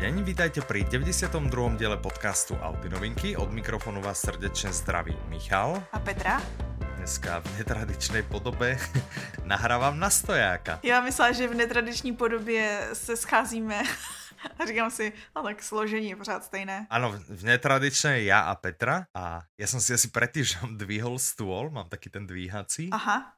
deň, 0.00 0.24
vítajte 0.24 0.64
pri 0.64 0.88
92. 0.88 1.76
diele 1.76 2.00
podcastu 2.00 2.56
Audi 2.56 2.88
novinky. 2.88 3.36
Od 3.36 3.52
mikrofonu 3.52 4.00
vás 4.00 4.24
srdečne 4.24 4.72
zdraví 4.72 5.12
Michal. 5.28 5.76
A 5.92 6.00
Petra. 6.00 6.40
Dneska 6.96 7.44
v 7.44 7.60
netradičnej 7.60 8.24
podobe 8.24 8.80
nahrávam 9.44 10.00
na 10.00 10.08
stojáka. 10.08 10.80
Já 10.80 11.04
myslela, 11.04 11.32
že 11.32 11.48
v 11.48 11.54
netradiční 11.54 12.16
podobě 12.16 12.88
se 12.92 13.12
scházíme 13.12 13.84
a 14.58 14.64
říkám 14.72 14.90
si, 14.90 15.12
no 15.36 15.44
tak 15.44 15.60
složení 15.60 16.08
je 16.08 16.16
pořád 16.16 16.44
stejné. 16.48 16.88
Ano, 16.88 17.12
v 17.28 17.42
netradičnej 17.44 18.24
ja 18.24 18.48
a 18.48 18.56
Petra 18.56 19.04
a 19.12 19.44
ja 19.60 19.66
som 19.68 19.84
si 19.84 19.92
asi 19.92 20.08
pred 20.08 20.32
týždňom 20.32 20.76
dvihol 20.80 21.20
stôl, 21.20 21.68
mám 21.68 21.92
taký 21.92 22.08
ten 22.08 22.24
dvíhací 22.24 22.88
Aha, 22.88 23.36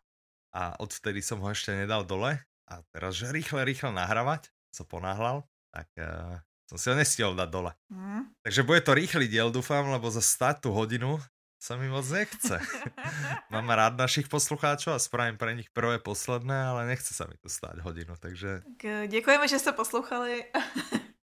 a 0.55 0.79
odvtedy 0.79 1.27
som 1.27 1.43
ho 1.43 1.51
ešte 1.51 1.75
nedal 1.75 2.07
dole 2.07 2.39
a 2.71 2.87
teraz, 2.95 3.19
že 3.19 3.35
rýchle, 3.35 3.67
rýchle 3.67 3.91
nahrávať, 3.91 4.55
sa 4.71 4.87
ponáhľal, 4.87 5.43
tak 5.75 5.91
uh, 5.99 6.39
som 6.73 6.81
si 6.81 6.89
ho 6.89 6.97
nestihol 6.97 7.37
dať 7.37 7.49
dole. 7.53 7.77
hm. 7.93 8.33
Takže 8.41 8.65
bude 8.65 8.81
to 8.81 8.97
rýchly 8.97 9.29
diel, 9.29 9.53
dúfam, 9.53 9.93
lebo 9.93 10.09
za 10.09 10.25
stať 10.25 10.65
tú 10.65 10.69
hodinu 10.73 11.21
sa 11.63 11.77
mi 11.77 11.87
moc 11.87 12.03
nechce. 12.09 12.59
Mám 13.53 13.69
rád 13.71 13.95
našich 13.95 14.27
poslucháčov 14.27 14.97
a 14.97 14.99
spravím 14.99 15.39
pre 15.39 15.55
nich 15.55 15.71
prvé, 15.71 16.03
posledné, 16.03 16.75
ale 16.75 16.91
nechce 16.91 17.15
sa 17.15 17.29
mi 17.29 17.37
tu 17.39 17.47
stáť 17.47 17.85
hodinu, 17.85 18.17
takže... 18.17 18.65
tak 18.65 18.81
eh, 18.83 19.07
děkujeme, 19.07 19.45
že 19.49 19.59
jste 19.59 19.73
poslouchali. 19.73 20.45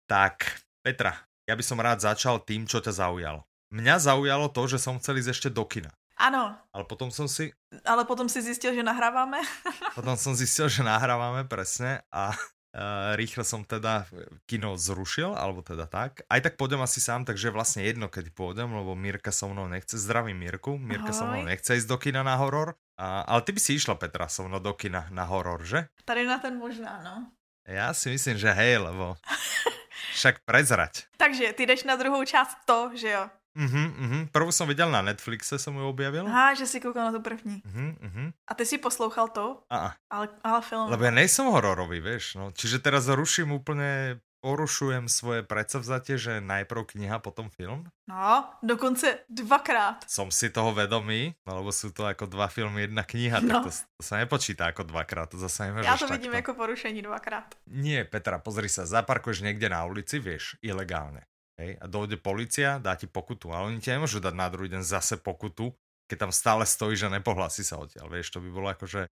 Tak, 0.03 0.59
Petra, 0.83 1.15
ja 1.47 1.55
by 1.55 1.63
som 1.63 1.79
rád 1.79 2.03
začal 2.03 2.43
tým, 2.43 2.67
čo 2.67 2.83
ťa 2.83 2.91
zaujalo. 2.91 3.47
Mňa 3.71 4.03
zaujalo 4.03 4.51
to, 4.51 4.67
že 4.67 4.77
som 4.77 4.99
chcel 4.99 5.17
ísť 5.23 5.31
ešte 5.31 5.49
do 5.49 5.63
kina. 5.63 5.89
ano, 6.19 6.59
Ale 6.75 6.83
potom 6.85 7.07
som 7.07 7.25
si, 7.25 7.55
ale 7.87 8.03
potom 8.03 8.27
si 8.27 8.43
zjistil, 8.43 8.75
že 8.75 8.83
nahráváme. 8.83 9.39
potom 9.97 10.19
som 10.19 10.35
zistil, 10.35 10.67
že 10.67 10.83
nahrávame 10.83 11.47
presne 11.47 12.03
a 12.11 12.35
uh, 12.73 13.13
rýchle 13.15 13.45
som 13.45 13.61
teda 13.63 14.09
kino 14.49 14.75
zrušil, 14.75 15.33
alebo 15.37 15.61
teda 15.61 15.85
tak. 15.85 16.25
Aj 16.27 16.41
tak 16.41 16.57
pôjdem 16.57 16.81
asi 16.81 16.99
sám, 16.99 17.23
takže 17.23 17.53
vlastne 17.53 17.85
jedno, 17.85 18.09
kedy 18.09 18.33
pôjdem, 18.33 18.69
lebo 18.73 18.97
Mirka 18.97 19.29
so 19.31 19.47
mnou 19.49 19.69
nechce. 19.69 19.95
Zdravím 19.95 20.41
Mirku. 20.41 20.75
Mirka 20.81 21.13
so 21.13 21.29
mnou 21.29 21.45
Ahoj. 21.45 21.49
nechce 21.53 21.77
ísť 21.77 21.87
do 21.87 21.97
kina 22.01 22.25
na 22.25 22.35
horor. 22.35 22.75
A, 22.97 23.25
ale 23.25 23.41
ty 23.41 23.53
by 23.53 23.61
si 23.61 23.77
išla, 23.77 23.97
Petra, 23.97 24.29
so 24.29 24.45
mnou 24.45 24.59
do 24.59 24.73
kina 24.73 25.09
na 25.09 25.25
horor, 25.25 25.61
že? 25.65 25.89
Tady 26.05 26.25
na 26.25 26.37
ten 26.37 26.57
možná, 26.57 27.01
no. 27.01 27.29
Ja 27.63 27.95
si 27.95 28.11
myslím, 28.11 28.35
že 28.35 28.51
hej, 28.51 28.83
lebo 28.83 29.15
však 30.19 30.43
prezrať. 30.43 31.07
Takže 31.17 31.53
ty 31.53 31.63
jdeš 31.63 31.83
na 31.83 31.95
druhou 31.95 32.25
část 32.25 32.57
to, 32.65 32.91
že 32.93 33.09
jo? 33.09 33.29
Mhm, 33.55 33.83
mhm. 33.99 34.19
Prvú 34.29 34.49
som 34.49 34.65
videl 34.65 34.89
na 34.89 35.01
Netflixe, 35.01 35.55
som 35.55 35.71
ju 35.71 35.85
objavil. 35.85 36.25
Aha, 36.25 36.57
že 36.57 36.65
si 36.65 36.81
koukal 36.81 37.09
na 37.09 37.13
tu 37.13 37.21
první. 37.21 37.61
Mhm, 37.65 37.87
mhm. 38.01 38.23
A 38.47 38.51
ty 38.53 38.65
si 38.65 38.77
poslouchal 38.77 39.29
to, 39.29 39.61
A, 39.69 39.93
ale, 40.09 40.25
ale 40.41 40.59
film. 40.61 40.89
Lebo 40.89 41.03
ja 41.05 41.13
nejsem 41.13 41.45
hororový, 41.45 41.99
vieš. 41.99 42.33
No. 42.33 42.49
Čiže 42.49 42.81
teraz 42.81 43.05
ruším 43.05 43.53
úplne, 43.53 44.17
porušujem 44.43 45.07
svoje 45.07 45.39
predsavzatie, 45.39 46.17
že 46.17 46.43
najprv 46.43 46.83
kniha, 46.83 47.15
potom 47.17 47.47
film. 47.47 47.87
No, 48.03 48.27
dokonce 48.59 49.23
dvakrát. 49.31 50.03
Som 50.03 50.35
si 50.35 50.51
toho 50.51 50.75
vedomý, 50.75 51.31
lebo 51.47 51.71
sú 51.71 51.95
to 51.95 52.03
ako 52.03 52.27
dva 52.27 52.51
filmy, 52.51 52.83
jedna 52.83 53.07
kniha, 53.07 53.39
No. 53.39 53.63
tak 53.63 53.63
to, 53.63 53.71
to 53.71 54.03
sa 54.03 54.19
nepočíta 54.19 54.67
ako 54.67 54.83
dvakrát, 54.83 55.31
to 55.31 55.39
zase 55.39 55.71
nemôžeš 55.71 55.87
Já 55.87 55.95
to 55.97 56.07
vidím 56.11 56.31
takto. 56.31 56.35
jako 56.35 56.51
porušení 56.53 57.01
dvakrát. 57.01 57.55
Nie, 57.71 58.03
Petra, 58.03 58.35
pozri 58.39 58.67
sa, 58.67 58.83
zaparkuješ 58.83 59.41
niekde 59.41 59.71
na 59.71 59.85
ulici, 59.87 60.19
vieš, 60.19 60.59
ilegálne. 60.59 61.23
Hej, 61.53 61.77
a 61.77 61.85
dojde 61.85 62.17
policia, 62.17 62.81
dá 62.81 62.97
ti 62.97 63.05
pokutu, 63.05 63.53
ale 63.53 63.69
oni 63.69 63.77
ti 63.77 63.93
nemôžu 63.93 64.17
dať 64.17 64.33
na 64.33 64.49
druhý 64.49 64.73
deň 64.73 64.81
zase 64.81 65.21
pokutu, 65.21 65.69
keď 66.09 66.27
tam 66.27 66.31
stále 66.33 66.65
stojíš 66.65 67.05
a 67.05 67.13
nepohlasí 67.13 67.61
sa 67.61 67.77
odtiaľ, 67.77 68.09
vieš, 68.09 68.33
to 68.33 68.41
by 68.41 68.49
bolo 68.49 68.67
akože 68.73 69.05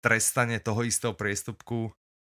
trestanie 0.00 0.62
toho 0.62 0.86
istého 0.86 1.12
priestupku 1.12 1.90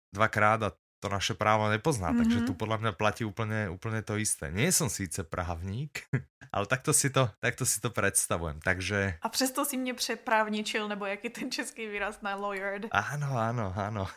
dvakrát 0.09 0.59
a 0.65 0.69
to 1.03 1.11
naše 1.11 1.35
právo 1.35 1.67
nepozná, 1.67 2.15
mm-hmm. 2.15 2.19
takže 2.23 2.39
Mhm. 2.39 2.47
tu 2.47 2.53
podľa 2.55 2.77
mňa 2.79 2.91
platí 2.95 3.27
úplne, 3.27 3.67
úplne 3.67 3.99
to 3.99 4.15
isté. 4.15 4.47
Nie 4.55 4.71
som 4.71 4.87
síce 4.87 5.27
právník, 5.27 6.07
ale 6.55 6.63
takto 6.63 6.95
si 6.95 7.11
to, 7.11 7.27
takto 7.43 7.67
si 7.67 7.83
to 7.83 7.91
predstavujem, 7.91 8.63
takže 8.63 9.19
A 9.19 9.27
přesto 9.29 9.65
si 9.67 9.75
mě 9.77 9.93
přeprávničil, 9.93 10.87
nebo 10.87 11.05
jak 11.05 11.23
je 11.23 11.29
ten 11.29 11.51
český 11.51 11.87
výraz 11.91 12.21
na 12.23 12.35
lawyered. 12.39 12.87
áno, 12.95 13.35
áno, 13.35 13.73
áno. 13.75 14.03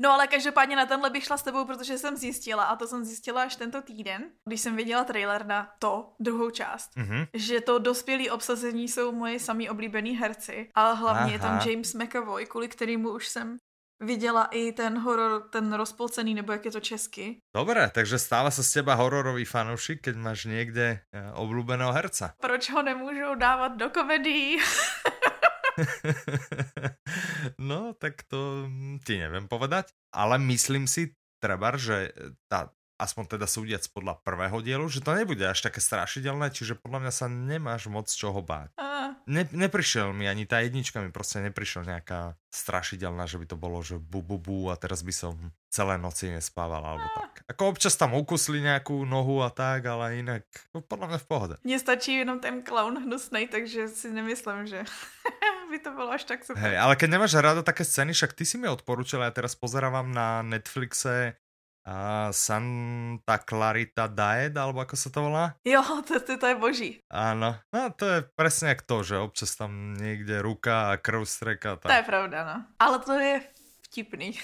No 0.00 0.12
ale 0.12 0.26
každopádně 0.26 0.76
na 0.76 0.86
tenhle 0.86 1.10
bych 1.10 1.24
šla 1.24 1.36
s 1.36 1.42
tebou, 1.42 1.64
protože 1.64 1.98
jsem 1.98 2.16
zjistila, 2.16 2.64
a 2.64 2.76
to 2.76 2.86
jsem 2.86 3.04
zjistila 3.04 3.42
až 3.42 3.56
tento 3.56 3.82
týden, 3.82 4.32
když 4.48 4.60
jsem 4.60 4.76
viděla 4.76 5.04
trailer 5.04 5.46
na 5.46 5.68
to, 5.78 6.12
druhou 6.20 6.50
část, 6.50 6.96
mhm. 6.96 7.24
že 7.34 7.60
to 7.60 7.78
dospělí 7.78 8.30
obsazení 8.30 8.88
jsou 8.88 9.12
moje 9.12 9.40
samý 9.40 9.70
oblíbený 9.70 10.16
herci, 10.16 10.70
ale 10.74 10.94
hlavně 10.96 11.32
je 11.32 11.38
tam 11.38 11.50
Aha. 11.60 11.64
James 11.70 11.94
McAvoy, 11.94 12.46
kvůli 12.46 12.68
kterému 12.68 13.10
už 13.12 13.28
jsem 13.28 13.58
viděla 14.00 14.44
i 14.44 14.72
ten 14.72 14.98
horor, 14.98 15.48
ten 15.50 15.72
rozpolcený, 15.72 16.34
nebo 16.34 16.52
jak 16.52 16.64
je 16.64 16.70
to 16.70 16.80
česky. 16.80 17.36
Dobre, 17.54 17.90
takže 17.92 18.18
stáva 18.18 18.50
sa 18.50 18.64
z 18.64 18.80
teba 18.80 18.96
hororový 18.96 19.44
fanúšik, 19.44 20.00
keď 20.00 20.14
máš 20.16 20.48
niekde 20.48 21.04
e, 21.12 21.20
obľúbeného 21.36 21.92
herca. 21.92 22.32
Proč 22.40 22.70
ho 22.70 22.82
nemůžou 22.82 23.34
dávat 23.34 23.76
do 23.76 23.90
komedií? 23.90 24.58
no, 27.58 27.94
tak 27.94 28.22
to 28.28 28.64
mm, 28.66 28.98
ti 29.04 29.20
neviem 29.20 29.48
povedať, 29.48 29.92
ale 30.12 30.38
myslím 30.38 30.88
si, 30.88 31.14
trebar, 31.40 31.80
že 31.80 32.12
tá, 32.52 32.68
aspoň 33.00 33.40
teda 33.40 33.48
súdiac 33.48 33.80
podľa 33.88 34.20
prvého 34.20 34.60
dielu, 34.60 34.84
že 34.92 35.00
to 35.00 35.16
nebude 35.16 35.40
až 35.40 35.64
také 35.64 35.80
strašidelné, 35.80 36.52
čiže 36.52 36.76
podľa 36.76 37.08
mňa 37.08 37.12
sa 37.16 37.26
nemáš 37.32 37.88
moc 37.88 38.12
čoho 38.12 38.44
báť. 38.44 38.76
A, 38.76 38.89
Ne, 39.26 39.46
neprišiel 39.50 40.12
mi, 40.12 40.26
ani 40.26 40.46
tá 40.46 40.60
jednička 40.64 41.00
mi 41.00 41.14
proste 41.14 41.40
neprišla 41.44 41.96
nejaká 41.96 42.34
strašidelná, 42.50 43.30
že 43.30 43.38
by 43.38 43.46
to 43.46 43.56
bolo, 43.56 43.78
že 43.80 43.96
bu, 43.96 44.20
bu, 44.22 44.36
bu 44.38 44.58
a 44.70 44.76
teraz 44.76 45.06
by 45.06 45.14
som 45.14 45.34
celé 45.70 45.94
noci 45.96 46.34
nespával 46.34 46.82
alebo 46.82 47.06
tak. 47.14 47.46
Ako 47.46 47.74
občas 47.74 47.94
tam 47.94 48.18
ukusli 48.18 48.58
nejakú 48.58 49.06
nohu 49.06 49.42
a 49.46 49.54
tak, 49.54 49.86
ale 49.86 50.18
inak 50.18 50.42
no, 50.74 50.82
podľa 50.82 51.06
mňa 51.14 51.18
v 51.18 51.26
pohode. 51.26 51.54
Mně 51.64 51.78
stačí 51.78 52.12
jenom 52.14 52.40
ten 52.40 52.62
clown 52.62 52.98
hnusnej, 52.98 53.48
takže 53.48 53.88
si 53.88 54.10
nemyslím, 54.10 54.66
že 54.66 54.84
by 55.70 55.78
to 55.78 55.90
bylo 55.92 56.10
až 56.10 56.24
tak 56.24 56.44
super. 56.44 56.62
Hej, 56.62 56.78
ale 56.78 56.96
keď 56.96 57.08
nemáš 57.10 57.34
rada 57.38 57.62
také 57.62 57.84
scény, 57.86 58.12
však 58.12 58.32
ty 58.34 58.44
si 58.46 58.58
mi 58.58 58.66
odporučil, 58.66 59.22
ja 59.22 59.30
teraz 59.30 59.54
pozerávam 59.54 60.10
na 60.10 60.42
Netflixe 60.42 61.38
a 61.84 62.28
Santa 62.30 63.40
Clarita 63.40 64.04
Diet, 64.06 64.54
alebo 64.54 64.84
ako 64.84 64.94
sa 64.94 65.08
to 65.08 65.20
volá? 65.24 65.56
Jo, 65.64 65.80
to, 66.04 66.20
to, 66.20 66.36
to 66.36 66.46
je 66.46 66.56
boží. 66.56 66.90
Áno, 67.08 67.56
no 67.72 67.80
to 67.96 68.04
je 68.04 68.18
presne 68.36 68.76
jak 68.76 68.84
to, 68.84 69.00
že 69.00 69.16
občas 69.16 69.56
tam 69.56 69.96
niekde 69.96 70.44
ruka 70.44 70.92
a 70.92 71.00
krv 71.00 71.24
streka. 71.24 71.80
To 71.80 71.88
Tak. 71.88 72.04
je 72.04 72.06
pravda, 72.06 72.38
no. 72.44 72.56
Ale 72.76 72.96
to 73.00 73.16
je 73.16 73.34
vtipný. 73.88 74.36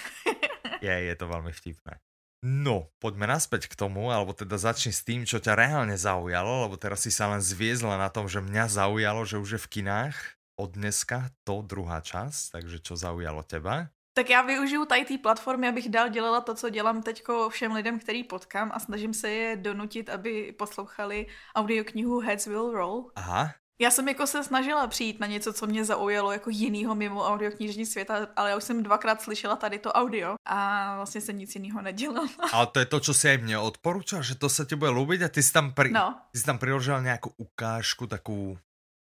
Je, 0.77 0.93
je 0.93 1.15
to 1.17 1.25
veľmi 1.25 1.49
vtipné. 1.49 1.97
No, 2.45 2.93
poďme 3.01 3.25
naspäť 3.25 3.65
k 3.65 3.73
tomu, 3.73 4.13
alebo 4.13 4.29
teda 4.29 4.61
začni 4.61 4.93
s 4.93 5.01
tým, 5.01 5.25
čo 5.25 5.41
ťa 5.41 5.57
reálne 5.57 5.97
zaujalo, 5.97 6.69
lebo 6.69 6.77
teraz 6.77 7.01
si 7.01 7.09
sa 7.09 7.25
len 7.33 7.41
zviezla 7.41 7.97
na 7.97 8.13
tom, 8.13 8.29
že 8.29 8.45
mňa 8.45 8.69
zaujalo, 8.69 9.25
že 9.25 9.41
už 9.41 9.49
je 9.57 9.61
v 9.65 9.71
kinách 9.81 10.13
od 10.53 10.69
dneska 10.77 11.33
to 11.41 11.65
druhá 11.65 11.97
časť, 11.97 12.61
takže 12.61 12.77
čo 12.85 12.93
zaujalo 12.93 13.41
teba? 13.41 13.89
Tak 14.17 14.29
já 14.29 14.41
využiju 14.41 14.85
tady 14.85 15.05
té 15.05 15.17
platformy, 15.17 15.67
abych 15.67 15.89
dál 15.89 16.09
dělala 16.09 16.41
to, 16.41 16.55
co 16.55 16.69
dělám 16.69 17.03
teďko 17.03 17.49
všem 17.49 17.71
lidem, 17.73 17.99
který 17.99 18.23
potkám 18.23 18.71
a 18.73 18.79
snažím 18.79 19.13
se 19.13 19.29
je 19.29 19.55
donutit, 19.55 20.09
aby 20.09 20.53
poslouchali 20.57 21.27
audioknihu 21.55 22.19
Heads 22.19 22.45
Will 22.45 22.73
Roll. 22.73 23.11
Aha, 23.15 23.53
Já 23.79 23.91
jsem 23.91 24.07
jako 24.07 24.27
se 24.27 24.43
snažila 24.43 24.87
přijít 24.87 25.19
na 25.19 25.27
něco, 25.27 25.53
co 25.53 25.67
mě 25.67 25.85
zaujalo 25.85 26.31
jako 26.31 26.49
jinýho 26.49 26.95
mimo 26.95 27.21
audioknižní 27.29 27.85
světa, 27.85 28.27
ale 28.35 28.49
já 28.49 28.57
už 28.57 28.63
jsem 28.63 28.83
dvakrát 28.83 29.21
slyšela 29.21 29.55
tady 29.55 29.79
to 29.79 29.93
audio 29.93 30.35
a 30.45 30.95
vlastně 30.95 31.21
jsem 31.21 31.37
nic 31.37 31.55
jiného 31.55 31.81
nedělala. 31.81 32.29
ale 32.53 32.67
to 32.67 32.79
je 32.79 32.85
to, 32.85 32.99
čo 32.99 33.13
si 33.13 33.29
aj 33.29 33.37
mne 33.37 33.61
odporúčal, 33.61 34.25
že 34.25 34.33
to 34.33 34.49
sa 34.49 34.65
ti 34.65 34.73
bude 34.73 34.89
ľúbiť 34.97 35.29
a 35.29 35.29
ty 35.29 35.45
si 35.45 35.53
tam, 35.53 35.77
pri, 35.77 35.93
No, 35.93 36.17
ty 36.33 36.41
si 36.41 36.45
tam 36.45 36.57
priložila 36.57 37.05
nejakú 37.05 37.37
ukážku, 37.37 38.09
takú 38.09 38.57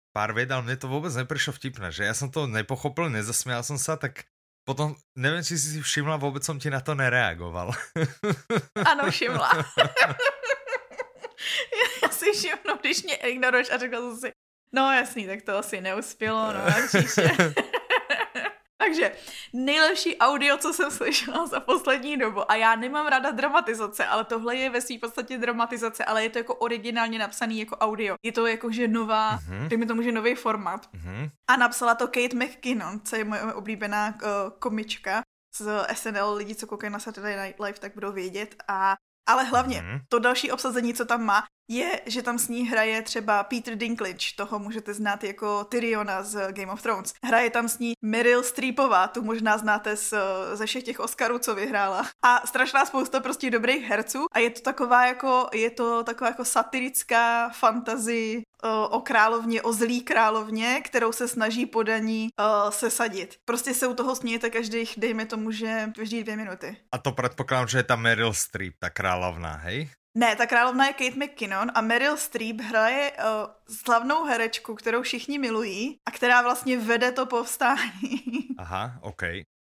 pár 0.10 0.34
vied, 0.34 0.50
ale 0.50 0.66
mne 0.66 0.78
to 0.82 0.90
vôbec 0.90 1.14
neprišlo 1.14 1.54
vtipné, 1.54 1.94
že 1.94 2.10
ja 2.10 2.18
som 2.18 2.34
to 2.34 2.50
nepochopil, 2.50 3.14
nezasmial 3.14 3.62
som 3.62 3.78
sa, 3.78 3.94
tak 3.94 4.26
potom, 4.64 4.96
neviem, 5.16 5.44
či 5.44 5.60
si 5.60 5.76
si 5.76 5.80
všimla, 5.84 6.16
vôbec 6.16 6.40
som 6.44 6.56
ti 6.56 6.72
na 6.72 6.80
to 6.80 6.96
nereagoval. 6.96 7.76
ano, 8.92 9.12
všimla. 9.12 9.52
já 12.04 12.10
si 12.10 12.32
všimnu, 12.32 12.78
když 12.82 13.04
mě 13.04 13.16
ignoruješ 13.16 13.70
a 13.72 13.78
řekla 13.78 14.00
jsem 14.00 14.18
si, 14.18 14.32
no 14.72 14.92
jasný, 14.92 15.28
tak 15.28 15.42
to 15.42 15.58
asi 15.58 15.82
neuspělo, 15.82 16.54
no 16.54 16.60
a 16.60 16.72
příště. 16.88 17.54
Takže 18.78 19.12
nejlepší 19.54 20.18
audio, 20.18 20.58
co 20.58 20.74
jsem 20.74 20.92
slyšela 20.92 21.46
za 21.46 21.60
poslední 21.60 22.18
dobu, 22.18 22.52
a 22.52 22.56
já 22.56 22.76
nemám 22.76 23.08
ráda 23.08 23.32
dramatizace, 23.32 24.06
ale 24.06 24.24
tohle 24.26 24.56
je 24.56 24.70
ve 24.70 24.82
své 24.82 24.98
podstatě 25.00 25.38
dramatizace, 25.38 26.06
ale 26.06 26.24
je 26.24 26.30
to 26.30 26.38
jako 26.38 26.56
originálně 26.56 27.20
napsaný 27.20 27.60
jako 27.60 27.76
audio. 27.78 28.16
Je 28.26 28.32
to 28.32 28.48
jako, 28.48 28.72
že 28.72 28.88
nová, 28.88 29.32
Mhm. 29.32 29.40
mm-hmm. 29.54 29.68
dejme 29.68 29.86
tomu, 29.86 30.02
že 30.02 30.12
nový 30.12 30.36
formát. 30.36 30.90
Mhm. 30.94 31.30
A 31.48 31.56
napsala 31.58 31.96
to 31.96 32.08
Kate 32.08 32.36
McKinnon, 32.36 33.00
co 33.00 33.16
je 33.16 33.24
moje 33.24 33.42
oblíbená 33.54 34.08
uh, 34.14 34.30
komička 34.60 35.22
z 35.56 35.86
SNL. 35.94 36.34
Lidi, 36.34 36.56
co 36.56 36.68
koukají 36.68 36.94
na 36.94 37.00
Saturday 37.00 37.46
Night 37.48 37.60
Live, 37.60 37.80
tak 37.80 37.94
budou 37.94 38.12
vědět. 38.12 38.56
A, 38.68 38.96
ale 39.30 39.44
hlavně 39.44 39.82
Mhm. 39.82 40.00
to 40.10 40.20
další 40.20 40.52
obsazení, 40.52 40.94
co 40.94 41.06
tam 41.06 41.24
má, 41.24 41.44
je, 41.68 42.02
že 42.06 42.22
tam 42.22 42.40
s 42.40 42.48
ní 42.48 42.68
hraje 42.68 43.02
třeba 43.02 43.44
Peter 43.44 43.76
Dinklage, 43.76 44.36
toho 44.36 44.60
můžete 44.60 44.94
znát 44.94 45.24
jako 45.24 45.64
Tyriona 45.64 46.24
z 46.24 46.52
Game 46.52 46.72
of 46.72 46.82
Thrones. 46.82 47.14
Hraje 47.24 47.50
tam 47.50 47.70
s 47.70 47.80
ní 47.80 47.94
Meryl 48.02 48.44
Streepová, 48.44 49.08
tu 49.08 49.22
možná 49.22 49.58
znáte 49.58 49.96
z, 49.96 50.14
ze 50.54 50.66
všech 50.66 50.84
těch 50.84 51.00
Oscarů, 51.00 51.40
co 51.40 51.56
vyhrála. 51.56 52.06
A 52.26 52.48
strašná 52.48 52.86
spousta 52.86 53.20
prostě 53.20 53.52
dobrých 53.52 53.84
herců 53.84 54.26
a 54.32 54.40
je 54.40 54.50
to 54.50 54.62
taková 54.62 55.06
jako, 55.06 55.50
je 55.54 55.70
to 55.70 56.04
taková 56.04 56.28
jako 56.30 56.46
satirická 56.46 57.50
fantazy 57.50 58.44
o 58.90 59.00
královně, 59.00 59.62
o 59.62 59.74
zlý 59.74 60.02
královně, 60.02 60.82
kterou 60.82 61.12
se 61.12 61.28
snaží 61.28 61.66
podaní 61.66 62.30
uh, 62.40 62.72
sesadit. 62.72 63.36
Prostě 63.46 63.74
se 63.74 63.88
u 63.88 63.94
toho 63.94 64.16
smějete 64.16 64.50
každých, 64.50 64.94
dejme 64.98 65.26
tomu, 65.26 65.52
že 65.52 65.92
každý 65.96 66.24
dvě 66.24 66.36
minuty. 66.36 66.78
A 66.92 66.98
to 66.98 67.12
předpokládám, 67.12 67.68
že 67.68 67.78
je 67.78 67.84
ta 67.84 67.96
Meryl 67.96 68.34
Streep, 68.34 68.74
ta 68.80 68.90
královna, 68.90 69.54
hej? 69.54 69.90
Ne, 70.16 70.36
ta 70.36 70.46
královna 70.46 70.88
je 70.88 70.94
Kate 70.94 71.26
McKinnon 71.26 71.72
a 71.74 71.82
Meryl 71.82 72.18
Streep 72.18 72.62
hraje 72.62 73.12
uh, 73.12 73.76
slavnou 73.76 74.26
herečku, 74.26 74.76
kterou 74.76 75.02
všichni 75.02 75.40
milují 75.40 76.00
a 76.06 76.12
která 76.12 76.42
vlastně 76.42 76.78
vede 76.78 77.12
to 77.12 77.26
povstání. 77.26 78.24
Aha, 78.58 79.00
OK. 79.02 79.22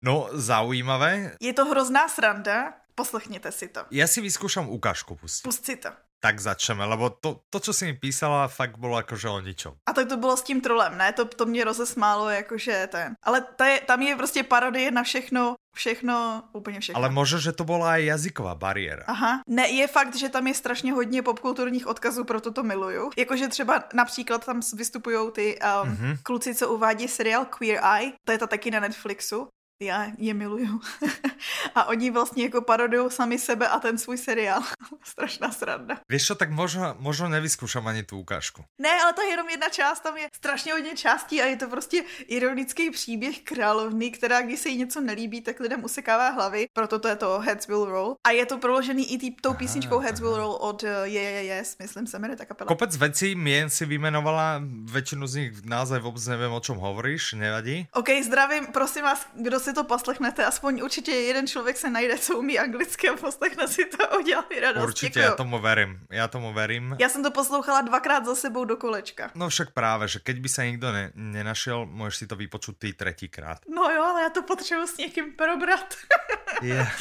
No, 0.03 0.29
zaujímavé. 0.33 1.37
Je 1.41 1.53
to 1.53 1.65
hrozná 1.65 2.09
sranda, 2.09 2.75
poslechněte 2.95 3.53
si 3.53 3.69
to. 3.69 3.85
Já 3.91 4.07
si 4.07 4.21
vyskúšam 4.21 4.69
ukážku 4.69 5.17
pustit. 5.17 5.43
Pust 5.43 5.65
si 5.65 5.77
to 5.77 5.89
tak 6.21 6.41
začneme, 6.41 6.85
lebo 6.85 7.11
to, 7.11 7.41
to, 7.51 7.61
co 7.61 7.73
si 7.73 7.85
mi 7.85 7.93
písala, 7.95 8.49
fakt 8.49 8.79
bylo 8.79 8.97
jakože 8.97 9.29
o 9.29 9.41
ničom. 9.41 9.75
A 9.89 9.93
tak 9.93 10.09
to 10.09 10.17
bylo 10.17 10.37
s 10.37 10.43
tím 10.43 10.61
trolem, 10.61 10.99
ne? 10.99 11.13
To, 11.13 11.25
to 11.25 11.47
mě 11.47 11.65
rozesmálo, 11.65 12.31
jakože 12.31 12.89
ten. 12.91 13.15
Ale 13.23 13.41
ta 13.41 13.67
je, 13.67 13.81
tam 13.81 14.03
je 14.03 14.17
prostě 14.17 14.43
parodie 14.43 14.91
na 14.91 15.03
všechno, 15.03 15.55
všechno, 15.75 16.43
úplně 16.53 16.81
všechno. 16.81 16.99
Ale 16.99 17.11
možná, 17.11 17.39
že 17.39 17.53
to 17.53 17.65
byla 17.65 17.97
i 17.97 18.05
jazyková 18.05 18.55
bariéra. 18.55 19.05
Aha. 19.07 19.41
Ne, 19.49 19.69
je 19.69 19.87
fakt, 19.87 20.17
že 20.17 20.29
tam 20.29 20.47
je 20.47 20.55
strašně 20.55 20.93
hodně 20.93 21.23
popkulturních 21.23 21.87
odkazů, 21.87 22.25
proto 22.25 22.53
to 22.53 22.63
miluju. 22.63 23.11
Jakože 23.17 23.49
třeba 23.49 23.85
například 23.95 24.47
tam 24.47 24.61
vystupují 24.75 25.33
ty 25.33 25.59
um, 25.59 25.91
mm-hmm. 25.91 26.19
kluci, 26.23 26.55
co 26.55 26.69
uvádí 26.69 27.09
seriál 27.09 27.45
Queer 27.45 27.81
Eye, 27.97 28.13
to 28.25 28.33
je 28.33 28.39
to 28.39 28.47
taky 28.47 28.71
na 28.71 28.81
Netflixu 28.81 29.49
já 29.83 30.07
je 30.19 30.35
miluju. 30.35 30.81
a 31.75 31.85
oni 31.85 32.11
vlastně 32.11 32.45
jako 32.45 32.63
parodují 32.63 33.11
sami 33.11 33.39
sebe 33.39 33.69
a 33.69 33.81
ten 33.81 33.99
svůj 33.99 34.19
seriál. 34.19 34.63
Strašná 35.05 35.51
sranda. 35.53 36.01
Víš 36.09 36.27
co, 36.27 36.35
tak 36.35 36.51
možno, 36.51 36.97
možno 36.99 37.29
nevyzkoušám 37.29 37.87
ani 37.87 38.03
tu 38.03 38.19
ukážku. 38.19 38.65
Ne, 38.79 38.91
ale 39.03 39.13
to 39.13 39.23
je 39.23 39.29
jenom 39.29 39.49
jedna 39.49 39.69
část, 39.69 40.01
tam 40.01 40.17
je 40.17 40.29
strašně 40.37 40.73
hodně 40.73 40.97
částí 40.97 41.43
a 41.43 41.47
je 41.47 41.57
to 41.57 41.69
prostě 41.69 42.05
ironický 42.27 42.91
příběh 42.91 43.41
královny, 43.41 44.11
která 44.11 44.43
když 44.43 44.61
se 44.61 44.69
jí 44.69 44.79
něco 44.79 45.01
nelíbí, 45.01 45.41
tak 45.41 45.61
lidem 45.61 45.85
usekává 45.85 46.31
hlavy, 46.31 46.67
proto 46.73 46.99
to 46.99 47.09
je 47.09 47.17
to 47.17 47.39
Heads 47.39 47.67
Will 47.67 47.85
Roll. 47.85 48.17
A 48.27 48.31
je 48.31 48.47
to 48.47 48.59
proložený 48.59 49.13
i 49.13 49.19
tý, 49.19 49.31
tou 49.31 49.55
písničkou 49.55 49.95
aha, 49.95 50.05
Heads 50.05 50.21
aha. 50.21 50.29
Will 50.29 50.37
Roll 50.37 50.53
od 50.53 50.83
uh, 50.83 50.89
Je, 51.05 51.23
je, 51.23 51.45
yes, 51.45 51.77
myslím 51.79 52.07
se 52.07 52.19
jmenuje 52.19 52.37
ta 52.37 52.45
kapela. 52.45 52.69
Kopec 52.69 52.97
věcí 52.97 53.35
mien 53.35 53.71
si 53.71 53.87
vymenovala, 53.87 54.63
většinu 54.85 55.27
z 55.27 55.35
nich 55.35 55.65
název 55.65 56.03
vůbec 56.03 56.27
nevím, 56.27 56.53
o 56.53 56.61
čem 56.61 56.77
hovoríš, 56.77 57.33
nevadí. 57.33 57.89
OK, 57.93 58.09
zdravím, 58.25 58.67
prosím 58.67 59.03
vás, 59.03 59.27
kdo 59.35 59.61
si 59.61 59.70
si 59.71 59.75
to 59.75 59.85
poslechnete, 59.85 60.45
aspoň 60.45 60.81
určitě 60.83 61.11
jeden 61.11 61.47
člověk 61.47 61.77
se 61.77 61.91
najde, 61.91 62.19
co 62.19 62.39
umí 62.39 62.59
anglicky 62.59 63.09
a 63.09 63.17
poslechne 63.17 63.69
si 63.69 63.85
to 63.85 64.13
a 64.13 64.19
udělá 64.19 64.45
mi 64.51 64.61
radost. 64.61 64.83
Určitě, 64.83 65.09
Děkuju. 65.09 65.25
já 65.25 65.35
tomu 65.35 65.59
verím, 65.59 66.01
já 66.11 66.29
tomu 66.29 66.53
verím. 66.53 66.97
Já 66.99 67.09
jsem 67.09 67.23
to 67.23 67.31
poslouchala 67.31 67.81
dvakrát 67.81 68.25
za 68.25 68.35
sebou 68.35 68.65
do 68.65 68.77
kolečka. 68.77 69.31
No 69.35 69.49
však 69.49 69.71
právě, 69.71 70.09
že 70.09 70.19
keď 70.19 70.39
by 70.39 70.49
se 70.49 70.67
nikdo 70.67 70.93
ne, 70.93 71.13
nenašel, 71.15 71.87
můžeš 71.87 72.17
si 72.17 72.27
to 72.27 72.37
vypočuť 72.37 72.79
ty 72.79 72.93
třetíkrát. 72.93 73.59
No 73.75 73.83
jo, 73.83 74.03
ale 74.03 74.23
já 74.23 74.31
to 74.31 74.43
potřebuji 74.43 74.87
s 74.87 74.97
někým 74.97 75.33
probrat. 75.33 75.95
yeah. 76.63 77.01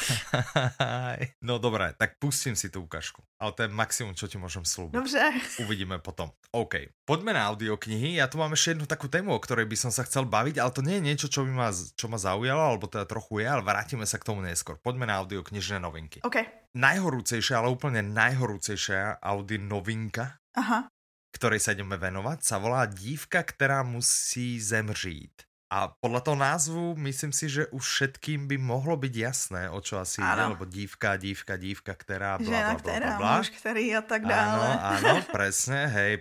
no 1.42 1.58
dobré, 1.58 1.94
tak 1.98 2.10
pustím 2.18 2.56
si 2.56 2.70
tu 2.70 2.82
ukážku. 2.82 3.22
Ale 3.40 3.52
to 3.52 3.62
je 3.62 3.68
maximum, 3.68 4.14
čo 4.14 4.28
ti 4.28 4.38
můžem 4.38 4.64
slúbiť. 4.64 4.94
Dobře. 4.94 5.32
Uvidíme 5.58 5.98
potom. 5.98 6.30
OK. 6.52 6.74
Poďme 7.10 7.34
na 7.34 7.50
audioknihy. 7.50 8.14
Já 8.14 8.26
tu 8.26 8.38
mám 8.38 8.50
ještě 8.50 8.70
jednu 8.70 8.86
takú 8.86 9.10
tému, 9.10 9.34
o 9.34 9.42
ktorej 9.42 9.66
by 9.66 9.74
som 9.74 9.90
sa 9.90 10.06
chcel 10.06 10.30
baviť, 10.30 10.62
ale 10.62 10.70
to 10.70 10.78
nie 10.78 11.02
je 11.02 11.06
niečo, 11.10 11.26
čo, 11.26 11.42
by 11.42 11.50
ma, 11.50 11.74
čo 11.74 12.06
ma 12.06 12.14
zaujalo, 12.14 12.62
alebo 12.62 12.86
teda 12.86 13.02
trochu 13.02 13.42
je, 13.42 13.50
ale 13.50 13.66
vrátime 13.66 14.06
sa 14.06 14.14
k 14.14 14.30
tomu 14.30 14.46
neskôr. 14.46 14.78
Poďme 14.78 15.10
na 15.10 15.18
audioknižné 15.18 15.82
novinky. 15.82 16.22
OK. 16.22 16.38
Najhorúcejšia, 16.78 17.58
ale 17.58 17.74
úplne 17.74 18.06
najhorúcejšia 18.14 19.18
Audi 19.26 19.58
novinka, 19.58 20.38
Aha. 20.54 20.86
ktorej 21.34 21.58
sa 21.58 21.74
ideme 21.74 21.98
venovať, 21.98 22.46
sa 22.46 22.62
volá 22.62 22.86
Dívka, 22.86 23.42
která 23.42 23.82
musí 23.82 24.62
zemřít. 24.62 25.49
A 25.70 25.94
podle 26.02 26.18
toho 26.20 26.34
názvu 26.34 26.98
myslím 26.98 27.30
si, 27.30 27.46
že 27.46 27.70
už 27.70 27.78
všetkým 27.86 28.50
by 28.50 28.58
mohlo 28.58 28.98
být 28.98 29.16
jasné, 29.16 29.70
o 29.70 29.78
čo 29.78 30.02
asi 30.02 30.18
ano. 30.18 30.34
jde, 30.34 30.44
lebo 30.58 30.64
dívka, 30.66 31.16
dívka, 31.16 31.54
dívka, 31.56 31.94
která 31.94 32.38
bla, 32.38 32.46
Žena, 32.46 32.58
bla, 32.58 32.74
bla, 32.74 32.80
která, 32.82 33.16
bla, 33.18 33.36
muž, 33.38 33.48
který 33.50 33.96
a 33.96 34.02
tak 34.02 34.26
dále. 34.26 34.66
Ano, 34.78 35.08
ano, 35.14 35.22
presne, 35.30 35.86
hej, 35.86 36.18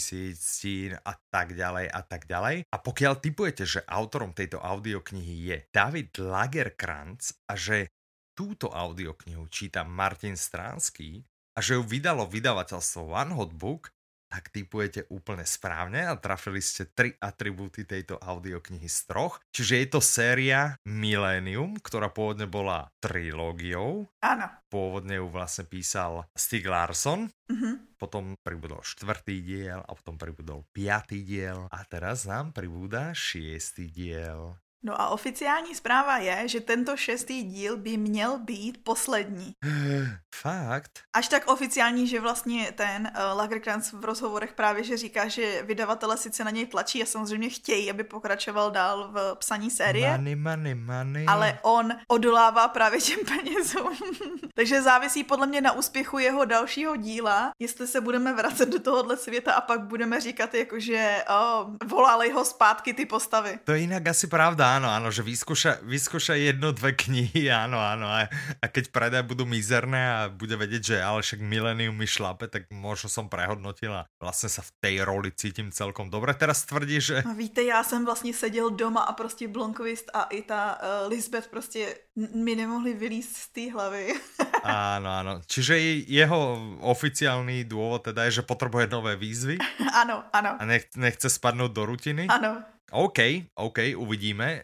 síť, 0.00 0.36
stín 0.40 0.92
a 0.96 1.12
tak 1.28 1.52
ďalej 1.52 1.92
a 1.92 2.00
tak 2.02 2.24
ďalej. 2.24 2.64
A 2.72 2.76
pokiaľ 2.80 3.20
typujete, 3.20 3.68
že 3.68 3.84
autorom 3.84 4.32
tejto 4.32 4.64
audioknihy 4.64 5.34
je 5.52 5.56
David 5.68 6.16
Lagerkrantz 6.16 7.36
a 7.52 7.52
že 7.52 7.92
túto 8.32 8.72
audioknihu 8.72 9.44
číta 9.52 9.84
Martin 9.84 10.40
Stránský 10.40 11.20
a 11.56 11.64
že 11.64 11.76
ju 11.76 11.82
vydalo 11.84 12.28
vydavateľstvo 12.28 13.12
One 13.12 13.32
Hot 13.32 13.52
Book, 13.56 13.95
tak 14.26 14.50
typujete 14.50 15.06
úplne 15.08 15.46
správne 15.46 16.06
a 16.06 16.18
trafili 16.18 16.58
ste 16.58 16.90
tri 16.90 17.14
atribúty 17.22 17.86
tejto 17.86 18.18
audioknihy 18.18 18.86
z 18.90 18.98
troch. 19.06 19.38
Čiže 19.54 19.74
je 19.80 19.86
to 19.86 20.00
séria 20.02 20.76
Millennium, 20.84 21.78
ktorá 21.78 22.10
pôvodne 22.10 22.50
bola 22.50 22.90
trilógiou. 22.98 24.10
Áno. 24.22 24.46
Pôvodne 24.66 25.22
ju 25.22 25.26
vlastne 25.30 25.64
písal 25.64 26.26
Stig 26.34 26.66
Larsson. 26.66 27.30
Uh-huh. 27.46 27.74
Potom 27.96 28.34
pribudol 28.42 28.82
štvrtý 28.82 29.40
diel 29.40 29.80
a 29.80 29.90
potom 29.94 30.18
pribudol 30.18 30.66
piatý 30.74 31.22
diel 31.22 31.70
a 31.70 31.78
teraz 31.86 32.26
nám 32.26 32.50
pribúda 32.50 33.14
šiestý 33.14 33.88
diel. 33.88 34.58
No 34.86 35.00
a 35.00 35.08
oficiální 35.08 35.74
zpráva 35.74 36.18
je, 36.18 36.48
že 36.48 36.60
tento 36.60 36.96
šestý 36.96 37.42
díl 37.42 37.76
by 37.76 37.96
měl 37.96 38.38
být 38.38 38.84
poslední. 38.84 39.52
Fakt? 40.42 41.00
Až 41.12 41.28
tak 41.28 41.46
oficiální, 41.46 42.06
že 42.06 42.20
vlastně 42.20 42.72
ten 42.72 43.10
uh, 43.16 43.38
Lagerkrantz 43.38 43.92
v 43.92 44.04
rozhovorech 44.04 44.52
právě 44.52 44.84
že 44.84 44.96
říká, 44.96 45.28
že 45.28 45.62
vydavatele 45.62 46.16
sice 46.16 46.44
na 46.44 46.50
něj 46.50 46.66
tlačí 46.66 47.02
a 47.02 47.06
samozřejmě 47.06 47.48
chtějí, 47.50 47.90
aby 47.90 48.04
pokračoval 48.04 48.70
dál 48.70 49.10
v 49.12 49.34
psaní 49.38 49.70
série. 49.70 50.10
Money, 50.10 50.36
money, 50.36 50.74
money. 50.74 51.24
Ale 51.28 51.58
on 51.62 51.92
odolává 52.08 52.68
právě 52.68 53.00
těm 53.00 53.18
penězům. 53.28 53.96
Takže 54.54 54.82
závisí 54.82 55.24
podle 55.24 55.46
mě 55.46 55.60
na 55.60 55.72
úspěchu 55.72 56.18
jeho 56.18 56.44
dalšího 56.44 56.96
díla, 56.96 57.52
jestli 57.58 57.86
se 57.86 58.00
budeme 58.00 58.34
vracet 58.34 58.68
do 58.68 58.78
tohohle 58.78 59.16
světa 59.16 59.52
a 59.52 59.60
pak 59.60 59.80
budeme 59.80 60.20
říkat 60.20 60.54
jako, 60.54 60.80
že 60.80 61.24
oh, 61.28 61.70
volali 61.86 62.30
ho 62.30 62.44
zpátky 62.44 62.94
ty 62.94 63.06
postavy. 63.06 63.58
To 63.64 63.72
je 63.72 63.80
jinak 63.80 64.08
asi 64.08 64.26
pravda, 64.26 64.76
áno, 64.76 64.90
áno, 64.90 65.08
že 65.14 65.22
vyskúša, 65.22 65.78
vyskúša 65.82 66.34
jednu, 66.34 66.72
dve 66.72 66.92
knihy, 66.92 67.48
áno, 67.48 67.78
áno. 67.78 68.06
A, 68.10 68.26
a 68.60 68.66
keď 68.66 68.90
predaj 68.90 69.22
budú 69.22 69.46
mizerné 69.46 70.02
a 70.08 70.20
bude 70.28 70.56
vedieť, 70.56 70.82
že 70.82 70.96
ale 71.02 71.22
však 71.22 71.40
Millennium 71.40 71.96
mi 71.96 72.06
šlape, 72.06 72.48
tak 72.48 72.70
možno 72.70 73.08
som 73.08 73.28
prehodnotil 73.28 73.94
a 73.94 74.06
vlastně 74.20 74.48
sa 74.48 74.62
v 74.62 74.70
tej 74.80 74.94
roli 75.04 75.32
cítim 75.32 75.72
celkom 75.72 76.10
dobre. 76.10 76.34
Teraz 76.34 76.64
tvrdí, 76.64 77.00
že... 77.00 77.22
A 77.22 77.32
víte, 77.32 77.62
já 77.62 77.84
jsem 77.84 78.04
vlastně 78.04 78.34
seděl 78.34 78.70
doma 78.70 79.00
a 79.00 79.12
prostě 79.12 79.48
Blomqvist 79.48 80.10
a 80.14 80.22
i 80.24 80.42
ta 80.42 80.78
uh, 80.82 81.10
Lisbeth 81.10 81.48
prostě 81.48 81.94
mi 82.34 82.54
nemohli 82.54 82.94
vylíst 82.94 83.36
z 83.36 83.48
té 83.48 83.72
hlavy. 83.72 84.14
áno, 84.66 85.08
áno. 85.22 85.32
Čiže 85.46 85.78
jeho 86.10 86.58
oficiálny 86.82 87.68
dôvod 87.68 88.10
teda 88.10 88.26
je, 88.26 88.40
že 88.40 88.48
potrebuje 88.48 88.90
nové 88.90 89.14
výzvy. 89.16 89.62
Ano, 89.94 90.24
ano. 90.32 90.56
A 90.58 90.64
nech, 90.64 90.90
nechce 90.96 91.30
spadnout 91.30 91.72
do 91.72 91.86
rutiny. 91.86 92.26
Ano. 92.26 92.75
OK, 92.92 93.18
OK, 93.54 93.78
uvidíme. 93.96 94.62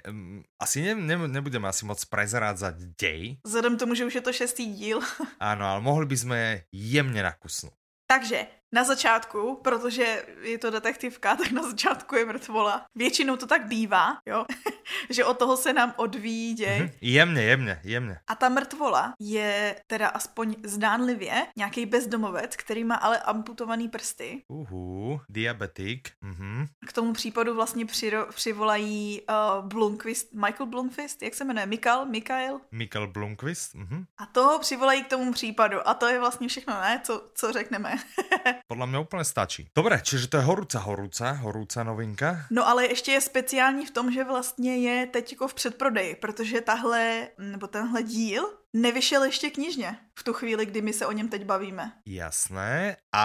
Asi 0.61 0.83
ne, 0.83 0.95
ne, 0.95 1.29
nebudeme 1.29 1.69
asi 1.69 1.83
moc 1.83 1.99
prezarádzať 2.05 2.95
dej. 2.95 3.43
Vzhledem 3.43 3.75
tomu, 3.75 3.95
že 3.99 4.07
už 4.07 4.15
je 4.15 4.25
to 4.25 4.33
šestý 4.33 4.65
díl. 4.71 5.03
Áno, 5.43 5.67
ale 5.67 5.81
mohli 5.83 6.07
by 6.07 6.17
sme 6.17 6.39
jemně 6.73 7.23
nakusnout. 7.23 7.75
Takže 8.07 8.47
na 8.73 8.85
začátku, 8.85 9.61
protože 9.63 10.25
je 10.43 10.59
to 10.59 10.71
detektivka, 10.71 11.37
tak 11.37 11.51
na 11.51 11.63
začátku 11.63 12.17
je 12.17 12.25
mrtvola. 12.25 12.85
Většinou 12.95 13.37
to 13.37 13.47
tak 13.47 13.67
bývá, 13.67 14.19
jo, 14.27 14.45
že 15.11 15.25
od 15.25 15.39
toho 15.39 15.57
se 15.57 15.73
nám 15.73 15.95
odvíjí 15.97 16.55
děj. 16.55 16.81
Mm-hmm. 16.81 16.93
Jemně, 17.01 17.43
jemně, 17.43 17.81
jemně. 17.85 18.19
A 18.27 18.35
ta 18.35 18.49
mrtvola 18.49 19.15
je 19.19 19.77
teda 19.87 20.09
aspoň 20.09 20.55
zdánlivě 20.65 21.47
nějaký 21.57 21.87
bezdomovec, 21.87 22.57
který 22.57 22.85
má 22.85 22.95
ale 22.95 23.19
amputovaný 23.19 23.89
prsty. 23.89 24.43
Uhu, 24.49 25.21
diabetik. 25.29 26.11
Mm-hmm. 26.23 26.67
K 26.87 26.93
tomu 26.93 27.13
případu 27.13 27.55
vlastně 27.55 27.87
přiro, 27.87 28.27
přivolají 28.27 29.21
uh, 29.21 29.67
Blomqvist, 29.67 30.33
Michael 30.35 30.67
Blomqvist, 30.67 31.23
jak 31.23 31.35
se 31.35 31.45
jmenuje? 31.45 31.67
Mikal? 31.67 32.07
Mikael? 32.07 32.61
Mikael 32.73 33.07
Blomqvist. 33.07 33.75
Mm-hmm. 33.75 34.05
A 34.19 34.27
toho 34.27 34.59
přivolají 34.59 35.05
k 35.05 35.09
tomu 35.09 35.33
případu. 35.33 35.89
A 35.89 35.95
to 35.95 36.07
je 36.07 36.21
vlastně 36.21 36.49
všechno, 36.49 36.75
ne? 36.75 37.01
Co, 37.05 37.31
co 37.35 37.53
řekneme. 37.53 37.95
Podle 38.67 38.87
mě 38.87 38.99
úplně 38.99 39.25
stačí. 39.25 39.69
Dobre, 39.77 40.01
čiže 40.05 40.29
to 40.29 40.37
je 40.37 40.43
horúca, 40.43 40.79
horúca, 40.79 41.33
horúca 41.33 41.85
novinka. 41.85 42.47
No 42.51 42.69
ale 42.69 42.87
ještě 42.87 43.13
je 43.13 43.21
speciální 43.21 43.87
v 43.87 43.91
tom, 43.91 44.13
že 44.13 44.25
vlastně 44.25 44.77
je 44.77 45.07
teď 45.07 45.33
jako 45.33 45.49
v 45.49 45.55
předprodeji, 45.55 46.15
protože 46.17 46.61
tahle, 46.61 47.29
nebo 47.39 47.67
tenhle 47.67 48.03
díl 48.03 48.45
nevyšel 48.73 49.25
ještě 49.25 49.51
knižně 49.51 49.97
v 50.19 50.23
tu 50.23 50.33
chvíli, 50.33 50.67
kdy 50.67 50.83
my 50.83 50.93
se 50.93 51.07
o 51.07 51.13
něm 51.13 51.29
teď 51.29 51.45
bavíme. 51.45 51.93
Jasné. 52.07 52.97
A 53.15 53.25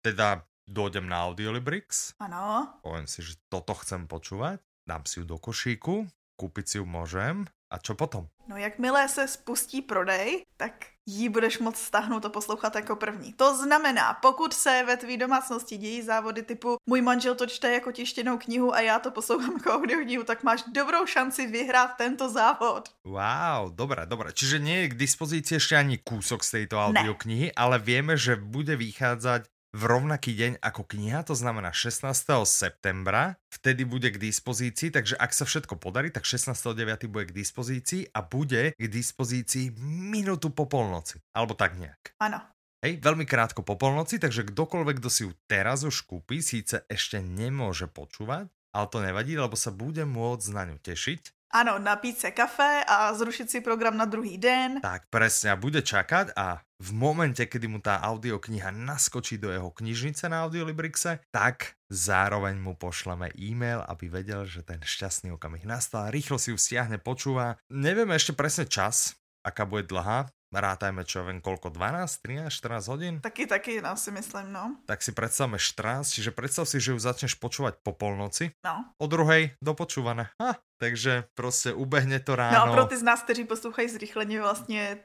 teda 0.00 0.42
dojdem 0.68 1.08
na 1.08 1.24
Audiolibrix. 1.26 2.12
Ano. 2.20 2.72
Poviem 2.82 3.06
si, 3.06 3.22
že 3.22 3.34
toto 3.48 3.74
chcem 3.74 4.08
počúvať. 4.08 4.60
Dám 4.88 5.04
si 5.08 5.20
ju 5.20 5.24
do 5.24 5.40
košíku, 5.40 6.08
kúpiť 6.36 6.64
si 6.68 6.76
ju 6.80 6.84
môžem. 6.84 7.48
A 7.74 7.82
čo 7.82 7.98
potom? 7.98 8.30
No 8.46 8.54
jakmile 8.56 9.08
se 9.08 9.28
spustí 9.28 9.82
prodej, 9.82 10.46
tak 10.56 10.94
ji 11.06 11.28
budeš 11.28 11.58
moc 11.58 11.76
stáhnout 11.76 12.24
a 12.24 12.28
poslouchat 12.28 12.74
jako 12.74 12.96
první. 12.96 13.32
To 13.32 13.56
znamená, 13.56 14.14
pokud 14.22 14.54
se 14.54 14.84
ve 14.86 14.96
tvý 14.96 15.16
domácnosti 15.16 15.76
dějí 15.76 16.02
závody 16.02 16.42
typu 16.42 16.76
můj 16.86 17.00
manžel 17.02 17.34
to 17.34 17.46
čte 17.46 17.72
jako 17.72 17.92
tištěnou 17.92 18.38
knihu 18.38 18.74
a 18.74 18.80
já 18.80 18.98
to 18.98 19.10
poslouchám 19.10 19.52
jako 19.52 19.70
audioknihu, 19.72 20.24
tak 20.24 20.42
máš 20.42 20.64
dobrou 20.72 21.06
šanci 21.06 21.46
vyhrát 21.46 21.96
tento 21.96 22.28
závod. 22.28 22.88
Wow, 23.04 23.74
dobré, 23.74 24.06
dobré. 24.06 24.32
Čiže 24.32 24.58
nie 24.62 24.86
je 24.86 24.88
k 24.94 25.00
dispozícii 25.00 25.56
ešte 25.58 25.74
ani 25.76 25.98
kúsok 25.98 26.40
z 26.46 26.50
tejto 26.62 26.78
audioknihy, 26.80 27.52
ale 27.58 27.82
vieme, 27.82 28.16
že 28.16 28.38
bude 28.38 28.76
vychádzať 28.78 29.53
v 29.74 29.82
rovnaký 29.90 30.38
deň 30.38 30.52
ako 30.62 30.86
kniha, 30.86 31.26
to 31.26 31.34
znamená 31.34 31.74
16. 31.74 32.06
septembra, 32.46 33.34
vtedy 33.50 33.82
bude 33.82 34.14
k 34.14 34.22
dispozícii, 34.22 34.94
takže 34.94 35.18
ak 35.18 35.34
sa 35.34 35.42
všetko 35.42 35.82
podarí, 35.82 36.14
tak 36.14 36.22
16.9. 36.22 37.10
bude 37.10 37.26
k 37.26 37.34
dispozícii 37.34 38.14
a 38.14 38.22
bude 38.22 38.70
k 38.78 38.84
dispozícii 38.86 39.74
minútu 39.82 40.54
po 40.54 40.70
polnoci, 40.70 41.18
alebo 41.34 41.58
tak 41.58 41.74
nejak. 41.74 42.14
Áno. 42.22 42.38
Hej, 42.86 43.02
veľmi 43.02 43.26
krátko 43.26 43.66
po 43.66 43.74
polnoci, 43.74 44.22
takže 44.22 44.46
kdokoľvek, 44.46 45.02
kto 45.02 45.10
si 45.10 45.26
ju 45.26 45.34
teraz 45.50 45.82
už 45.82 46.06
kúpi, 46.06 46.38
síce 46.38 46.86
ešte 46.86 47.18
nemôže 47.18 47.90
počúvať, 47.90 48.46
ale 48.70 48.86
to 48.86 49.02
nevadí, 49.02 49.34
lebo 49.34 49.58
sa 49.58 49.74
bude 49.74 50.06
môcť 50.06 50.48
na 50.54 50.70
ňu 50.70 50.78
tešiť 50.78 51.34
ano, 51.54 51.78
napít 51.78 52.18
se 52.18 52.30
kafe 52.30 52.84
a 52.88 53.14
zrušit 53.14 53.50
si 53.50 53.60
program 53.60 53.96
na 53.96 54.04
druhý 54.04 54.38
den. 54.38 54.82
Tak 54.82 55.06
presne, 55.06 55.54
a 55.54 55.56
bude 55.56 55.86
čakať 55.86 56.34
a 56.34 56.58
v 56.84 56.90
momente, 56.92 57.40
kedy 57.40 57.64
mu 57.64 57.80
tá 57.80 57.96
audiokniha 58.04 58.68
naskočí 58.68 59.40
do 59.40 59.48
jeho 59.48 59.72
knižnice 59.72 60.28
na 60.28 60.44
Audiolibrixe, 60.44 61.24
tak 61.32 61.80
zároveň 61.88 62.60
mu 62.60 62.76
pošleme 62.76 63.32
e-mail, 63.40 63.80
aby 63.88 64.12
vedel, 64.12 64.44
že 64.44 64.60
ten 64.60 64.84
šťastný 64.84 65.32
okamih 65.32 65.64
nastal. 65.64 66.12
Rýchlo 66.12 66.36
si 66.36 66.52
ju 66.52 66.60
stiahne, 66.60 67.00
počúva. 67.00 67.56
Nevieme 67.72 68.12
ešte 68.12 68.36
presne 68.36 68.68
čas, 68.68 69.16
aká 69.40 69.64
bude 69.64 69.88
dlhá, 69.88 70.28
rátajme 70.52 71.02
čo 71.08 71.24
viem 71.24 71.40
koľko, 71.40 71.72
12, 71.72 72.20
13, 72.20 72.52
14 72.52 72.92
hodín? 72.92 73.14
Taky, 73.24 73.48
taky, 73.48 73.80
no 73.80 73.96
si 73.96 74.12
myslím, 74.12 74.52
no. 74.52 74.76
Tak 74.84 75.00
si 75.00 75.16
predstavme 75.16 75.56
14, 75.56 76.12
čiže 76.12 76.30
predstav 76.36 76.68
si, 76.68 76.78
že 76.78 76.92
ju 76.92 76.98
začneš 77.00 77.40
počúvať 77.40 77.80
po 77.80 77.96
polnoci. 77.96 78.52
No. 78.60 78.92
O 79.00 79.08
druhej 79.08 79.56
dopočúvané. 79.64 80.30
Ha, 80.36 80.60
takže 80.78 81.24
prostě 81.34 81.72
ubehne 81.72 82.20
to 82.20 82.36
ráno. 82.36 82.54
No 82.54 82.62
a 82.62 82.74
pro 82.76 82.84
ty 82.86 82.96
z 82.96 83.02
nás, 83.02 83.22
kteří 83.22 83.44
poslouchají 83.44 83.88
zrychleně 83.88 84.40
vlastně... 84.40 84.98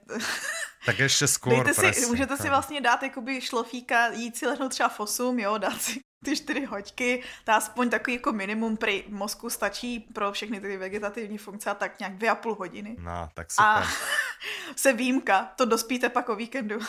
tak 0.85 0.99
ještě 0.99 1.27
skôr, 1.27 1.67
si, 1.67 1.81
presne, 1.81 2.07
Můžete 2.07 2.37
si 2.37 2.49
vlastně 2.49 2.81
dát 2.81 3.03
jakoby 3.03 3.41
šlofíka, 3.41 4.07
jít 4.07 4.37
si 4.37 4.47
lehnout 4.47 4.71
třeba 4.71 4.89
v 4.89 4.99
8, 4.99 5.39
jo, 5.39 5.57
dát 5.57 5.81
si 5.81 5.99
ty 6.25 6.35
čtyři 6.35 6.65
hoďky, 6.65 7.23
to 7.43 7.51
aspoň 7.51 7.89
takový 7.89 8.13
jako 8.13 8.31
minimum 8.31 8.77
pri 8.77 9.03
mozku 9.09 9.49
stačí 9.49 9.99
pro 9.99 10.31
všechny 10.31 10.61
ty 10.61 10.77
vegetativní 10.77 11.37
funkce 11.37 11.69
a 11.69 11.73
tak 11.73 11.99
nějak 11.99 12.15
dvě 12.15 12.29
a 12.29 12.35
půl 12.35 12.55
hodiny. 12.55 12.95
No, 12.99 13.29
tak 13.33 13.51
super. 13.51 13.65
A 13.65 13.83
se 14.75 14.93
výjimka, 14.93 15.53
to 15.55 15.65
dospíte 15.65 16.09
pak 16.09 16.29
o 16.29 16.35
víkendu. 16.35 16.79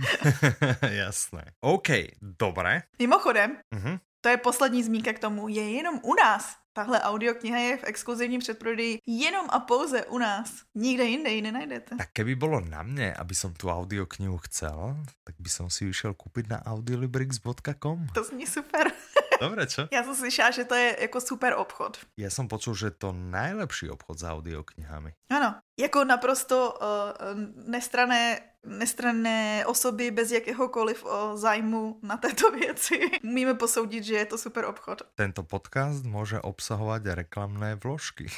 Jasné. 0.88 1.52
OK, 1.60 1.88
dobré. 2.22 2.82
Mimochodem, 2.98 3.56
uh-huh. 3.74 4.00
to 4.20 4.28
je 4.28 4.36
poslední 4.36 4.82
zmínka 4.82 5.12
k 5.12 5.18
tomu, 5.18 5.48
je 5.48 5.70
jenom 5.70 6.00
u 6.02 6.14
nás. 6.14 6.56
Tahle 6.76 7.00
audiokniha 7.00 7.58
je 7.58 7.76
v 7.76 7.84
exkluzivním 7.84 8.40
předprodeji 8.40 8.98
jenom 9.06 9.46
a 9.50 9.60
pouze 9.60 10.04
u 10.04 10.18
nás. 10.18 10.52
Nikde 10.74 11.04
jinde 11.04 11.30
ji 11.30 11.42
nenajdete. 11.42 11.96
Tak 11.96 12.08
keby 12.12 12.34
bylo 12.34 12.60
na 12.60 12.82
mě, 12.82 13.14
aby 13.14 13.34
som 13.34 13.54
tu 13.56 13.70
audioknihu 13.72 14.38
chcel, 14.38 14.96
tak 15.24 15.34
by 15.40 15.48
som 15.48 15.70
si 15.72 15.88
ji 15.88 15.92
šel 15.92 16.14
koupit 16.14 16.52
na 16.52 16.60
audiolibrix.com. 16.66 18.06
To 18.14 18.24
zní 18.24 18.46
super. 18.46 18.92
Dobre, 19.40 19.66
čo? 19.66 19.88
Já 19.92 20.02
jsem 20.02 20.14
slyšela, 20.14 20.50
že 20.50 20.64
to 20.64 20.74
je 20.74 20.96
jako 21.00 21.20
super 21.20 21.54
obchod. 21.56 21.98
Já 22.16 22.30
jsem 22.30 22.48
počul, 22.48 22.74
že 22.74 22.90
to 22.90 23.12
najlepší 23.12 23.90
obchod 23.90 24.18
s 24.18 24.24
audioknihami. 24.24 25.12
Ano, 25.30 25.54
jako 25.80 26.04
naprosto 26.04 26.74
uh, 26.80 27.68
nestrané, 27.68 28.40
nestrané 28.66 29.66
osoby 29.66 30.10
bez 30.10 30.30
jakéhokoliv 30.30 31.04
uh, 31.04 31.10
zájmu 31.36 31.98
na 32.02 32.16
této 32.16 32.50
věci 32.60 33.00
můžeme 33.22 33.54
posoudit, 33.54 34.04
že 34.04 34.14
je 34.14 34.26
to 34.26 34.38
super 34.38 34.64
obchod. 34.64 35.02
Tento 35.14 35.42
podcast 35.42 36.04
může 36.04 36.40
obsahovat 36.40 37.02
reklamné 37.06 37.74
vložky. 37.74 38.26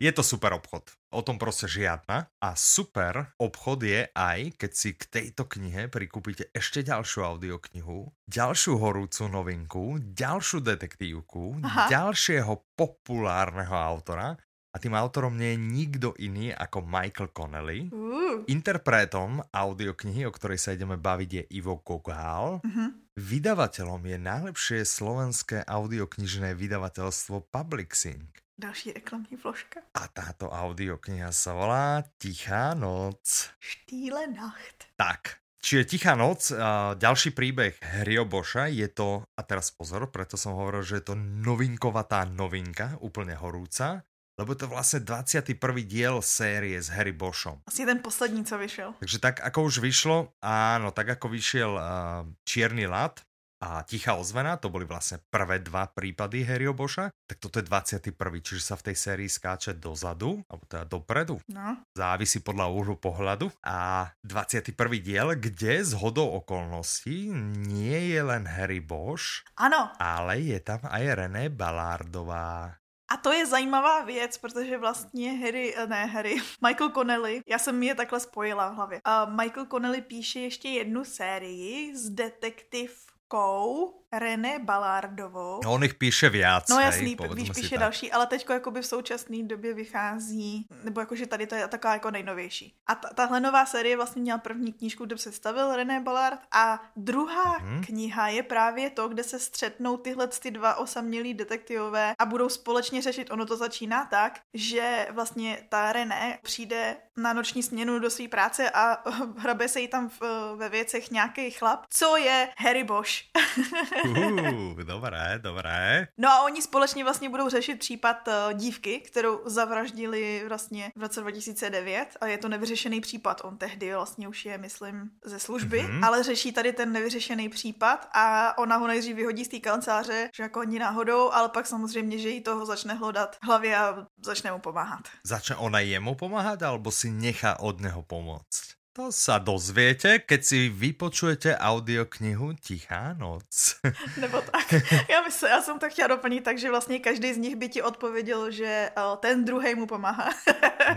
Je 0.00 0.12
to 0.12 0.22
super 0.22 0.52
obchod. 0.52 0.90
O 1.12 1.22
tom 1.22 1.38
prostě 1.38 1.68
žiadna. 1.68 2.26
A 2.40 2.56
super 2.56 3.26
obchod 3.36 3.82
je 3.82 4.08
aj, 4.14 4.56
keď 4.56 4.72
si 4.74 4.96
k 4.96 5.04
tejto 5.04 5.44
knihe 5.44 5.92
prikúpite 5.92 6.48
ešte 6.56 6.80
ďalšiu 6.80 7.20
audioknihu, 7.20 8.08
ďalšiu 8.24 8.80
horúcu 8.80 9.28
novinku, 9.28 10.00
ďalšiu 10.00 10.64
detektívku, 10.64 11.60
Aha. 11.60 11.92
ďalšieho 11.92 12.64
populárneho 12.72 13.76
autora 13.76 14.40
a 14.70 14.76
tým 14.78 14.94
autorom 14.94 15.34
nie 15.34 15.54
je 15.54 15.58
nikto 15.58 16.08
iný 16.22 16.54
ako 16.54 16.86
Michael 16.86 17.34
Connelly. 17.34 17.90
Uh. 17.90 18.46
Interpretom 18.46 19.42
audioknihy, 19.50 20.22
o 20.26 20.34
ktorej 20.34 20.62
sa 20.62 20.74
ideme 20.74 20.94
baviť, 20.94 21.30
je 21.30 21.44
Ivo 21.58 21.82
Kogal. 21.82 22.62
Uh-huh. 22.62 22.88
Vydavateľom 23.18 24.02
je 24.06 24.18
najlepšie 24.22 24.78
slovenské 24.86 25.66
audioknižné 25.66 26.54
vydavateľstvo 26.54 27.50
Publixing. 27.50 28.30
Další 28.60 28.92
reklamní 28.92 29.40
vložka. 29.40 29.80
A 29.96 30.04
táto 30.12 30.52
audiokniha 30.52 31.32
sa 31.32 31.56
volá 31.56 32.04
Tichá 32.20 32.76
noc. 32.76 33.50
Štýle 33.58 34.28
nacht. 34.30 34.92
Tak, 35.00 35.40
Čiže 35.60 35.84
Tichá 35.92 36.16
noc, 36.16 36.56
a 36.56 36.96
ďalší 36.96 37.36
príbeh 37.36 37.76
Harryho 37.84 38.24
Boša, 38.24 38.72
je 38.72 38.88
to, 38.88 39.28
a 39.36 39.40
teraz 39.44 39.68
pozor, 39.68 40.08
preto 40.08 40.40
som 40.40 40.56
hovoril, 40.56 40.80
že 40.80 41.04
je 41.04 41.12
to 41.12 41.14
novinkovatá 41.20 42.24
novinka, 42.24 42.96
úplne 43.04 43.36
horúca, 43.36 44.08
lebo 44.40 44.56
je 44.56 44.64
to 44.64 44.72
vlastne 44.72 45.04
21. 45.04 45.60
diel 45.84 46.24
série 46.24 46.80
s 46.80 46.88
Harry 46.88 47.12
Bošom. 47.12 47.60
Asi 47.68 47.84
ten 47.84 48.00
poslední, 48.00 48.40
co 48.40 48.56
vyšel. 48.56 48.96
Takže 48.96 49.18
tak, 49.20 49.44
ako 49.44 49.68
už 49.68 49.84
vyšlo, 49.84 50.32
áno, 50.40 50.88
tak 50.96 51.20
ako 51.20 51.28
vyšiel 51.28 51.76
uh, 51.76 52.24
Čierny 52.48 52.88
lat, 52.88 53.20
a 53.60 53.84
Tichá 53.84 54.16
ozvena, 54.16 54.56
to 54.56 54.72
boli 54.72 54.88
vlastne 54.88 55.20
prvé 55.28 55.60
dva 55.60 55.84
prípady 55.92 56.48
Harryho 56.48 56.72
Boša, 56.72 57.12
tak 57.28 57.36
toto 57.44 57.60
je 57.60 57.68
21. 57.68 58.16
Čiže 58.40 58.62
sa 58.64 58.74
v 58.80 58.90
tej 58.90 58.96
sérii 58.96 59.28
skáče 59.28 59.76
dozadu, 59.76 60.40
alebo 60.48 60.64
teda 60.64 60.88
dopredu. 60.88 61.36
No. 61.52 61.76
Závisí 61.92 62.40
podľa 62.40 62.72
úhlu 62.72 62.96
pohľadu. 62.96 63.52
A 63.60 64.08
21. 64.24 64.72
diel, 65.04 65.36
kde 65.36 65.84
z 65.84 65.92
hodou 65.92 66.40
okolností 66.40 67.28
nie 67.68 68.16
je 68.16 68.20
len 68.24 68.48
Harry 68.48 68.80
Bosch, 68.80 69.44
ano. 69.60 69.92
ale 70.00 70.40
je 70.40 70.56
tam 70.64 70.80
aj 70.88 71.28
René 71.28 71.52
Balardová. 71.52 72.79
A 73.12 73.16
to 73.16 73.32
je 73.32 73.46
zajímavá 73.46 74.04
věc, 74.04 74.38
protože 74.38 74.78
vlastně 74.78 75.32
Harry, 75.32 75.74
eh, 75.76 75.86
ne 75.86 76.06
Harry, 76.06 76.36
Michael 76.66 76.90
Connelly, 76.90 77.42
já 77.46 77.58
jsem 77.58 77.82
je 77.82 77.94
takhle 77.94 78.20
spojila 78.20 78.68
v 78.68 78.74
hlavě. 78.74 79.00
Uh, 79.06 79.34
Michael 79.36 79.66
Connelly 79.66 80.00
píše 80.00 80.40
ještě 80.40 80.68
jednu 80.68 81.04
sérii 81.04 81.96
z 81.96 82.10
detektiv 82.10 83.06
Kou 83.28 83.99
René 84.12 84.58
Balardovou. 84.58 85.60
No, 85.64 85.72
on 85.72 85.82
jich 85.82 85.94
píše 85.94 86.28
viac. 86.28 86.68
No 86.68 86.80
jasný, 86.80 87.16
víš, 87.34 87.50
píše 87.50 87.78
další, 87.78 88.12
ale 88.12 88.26
teďko 88.26 88.52
jakoby 88.52 88.82
v 88.82 88.86
současné 88.86 89.42
době 89.42 89.74
vychází, 89.74 90.66
nebo 90.84 91.00
jakože 91.00 91.26
tady 91.26 91.46
to 91.46 91.54
je 91.54 91.68
taková 91.68 91.94
jako 91.94 92.10
nejnovější. 92.10 92.74
A 92.86 92.94
ta, 92.94 93.08
tahle 93.08 93.40
nová 93.40 93.66
série 93.66 93.96
vlastně 93.96 94.22
měla 94.22 94.38
první 94.38 94.72
knížku, 94.72 95.04
kde 95.04 95.14
představil 95.16 95.76
René 95.76 96.00
Ballard 96.00 96.40
a 96.54 96.82
druhá 96.96 97.58
hmm. 97.58 97.84
kniha 97.84 98.28
je 98.28 98.42
právě 98.42 98.90
to, 98.90 99.08
kde 99.08 99.24
se 99.24 99.38
střetnou 99.38 99.96
tyhle 99.96 100.28
ty 100.28 100.50
dva 100.50 100.74
osamělí 100.74 101.34
detektivové 101.34 102.14
a 102.18 102.26
budou 102.26 102.48
společně 102.48 103.02
řešit. 103.02 103.30
Ono 103.30 103.46
to 103.46 103.56
začíná 103.56 104.04
tak, 104.04 104.40
že 104.54 105.06
vlastně 105.10 105.66
ta 105.68 105.92
René 105.92 106.38
přijde 106.42 106.96
na 107.16 107.32
noční 107.32 107.62
směnu 107.62 107.98
do 107.98 108.10
své 108.10 108.28
práce 108.28 108.70
a 108.70 109.10
hrabe 109.38 109.68
se 109.68 109.80
jí 109.80 109.88
tam 109.88 110.08
v, 110.08 110.20
ve 110.56 110.68
věcech 110.68 111.10
nějaký 111.10 111.50
chlap, 111.50 111.84
co 111.90 112.16
je 112.16 112.48
Harry 112.58 112.84
Bosch. 112.84 113.12
uh, 114.08 114.82
dobré, 114.82 115.38
dobré. 115.42 116.08
No 116.18 116.28
a 116.28 116.42
oni 116.42 116.62
společně 116.62 117.04
vlastně 117.04 117.28
budou 117.28 117.48
řešit 117.48 117.78
případ 117.78 118.28
uh, 118.28 118.58
dívky, 118.58 119.00
kterou 119.00 119.40
zavraždili 119.44 120.44
vlastně 120.48 120.92
v 120.96 121.00
roce 121.00 121.20
2009 121.20 122.16
a 122.20 122.26
je 122.26 122.38
to 122.38 122.48
nevyřešený 122.48 123.00
případ. 123.00 123.40
On 123.44 123.56
tehdy 123.56 123.94
vlastně 123.94 124.28
už 124.28 124.44
je, 124.44 124.58
myslím, 124.58 125.10
ze 125.24 125.38
služby, 125.38 125.80
mm-hmm. 125.80 126.06
ale 126.06 126.22
řeší 126.22 126.52
tady 126.52 126.72
ten 126.72 126.92
nevyřešený 126.92 127.48
případ 127.48 128.08
a 128.12 128.58
ona 128.58 128.76
ho 128.76 128.86
nejdřív 128.86 129.16
vyhodí 129.16 129.44
z 129.44 129.48
té 129.48 129.58
kanceláře, 129.60 130.30
že 130.34 130.42
jako 130.42 130.60
oni 130.60 130.78
náhodou, 130.78 131.30
ale 131.30 131.48
pak 131.48 131.66
samozřejmě, 131.66 132.18
že 132.18 132.28
jí 132.28 132.40
toho 132.40 132.66
začne 132.66 132.94
hlodat 132.94 133.36
hlavě 133.42 133.76
a 133.76 134.06
začne 134.24 134.52
mu 134.52 134.58
pomáhat. 134.58 135.00
Začne 135.24 135.56
ona 135.56 135.80
jemu 135.80 136.14
pomáhat, 136.14 136.62
alebo 136.62 136.90
si 136.90 137.10
nechá 137.10 137.60
od 137.60 137.80
něho 137.80 138.02
pomoct? 138.02 138.79
To 139.00 139.08
sa 139.08 139.40
dozviete, 139.40 140.20
keď 140.28 140.40
si 140.44 140.68
vypočujete 140.68 141.56
audioknihu 141.56 142.52
Tichá 142.60 143.16
noc. 143.16 143.80
Nebo 144.20 144.44
tak. 144.44 144.76
Já, 145.08 145.24
mysl, 145.24 145.46
já 145.46 145.62
jsem 145.62 145.78
to 145.78 145.88
chtěla 145.88 146.08
doplnit 146.08 146.44
tak, 146.44 146.58
že 146.58 146.70
vlastně 146.70 147.00
každý 147.00 147.34
z 147.34 147.36
nich 147.36 147.56
by 147.56 147.68
ti 147.68 147.80
odpověděl, 147.82 148.50
že 148.50 148.90
uh, 148.92 149.16
ten 149.16 149.44
druhý 149.44 149.74
mu 149.74 149.86
pomáhá. 149.88 150.28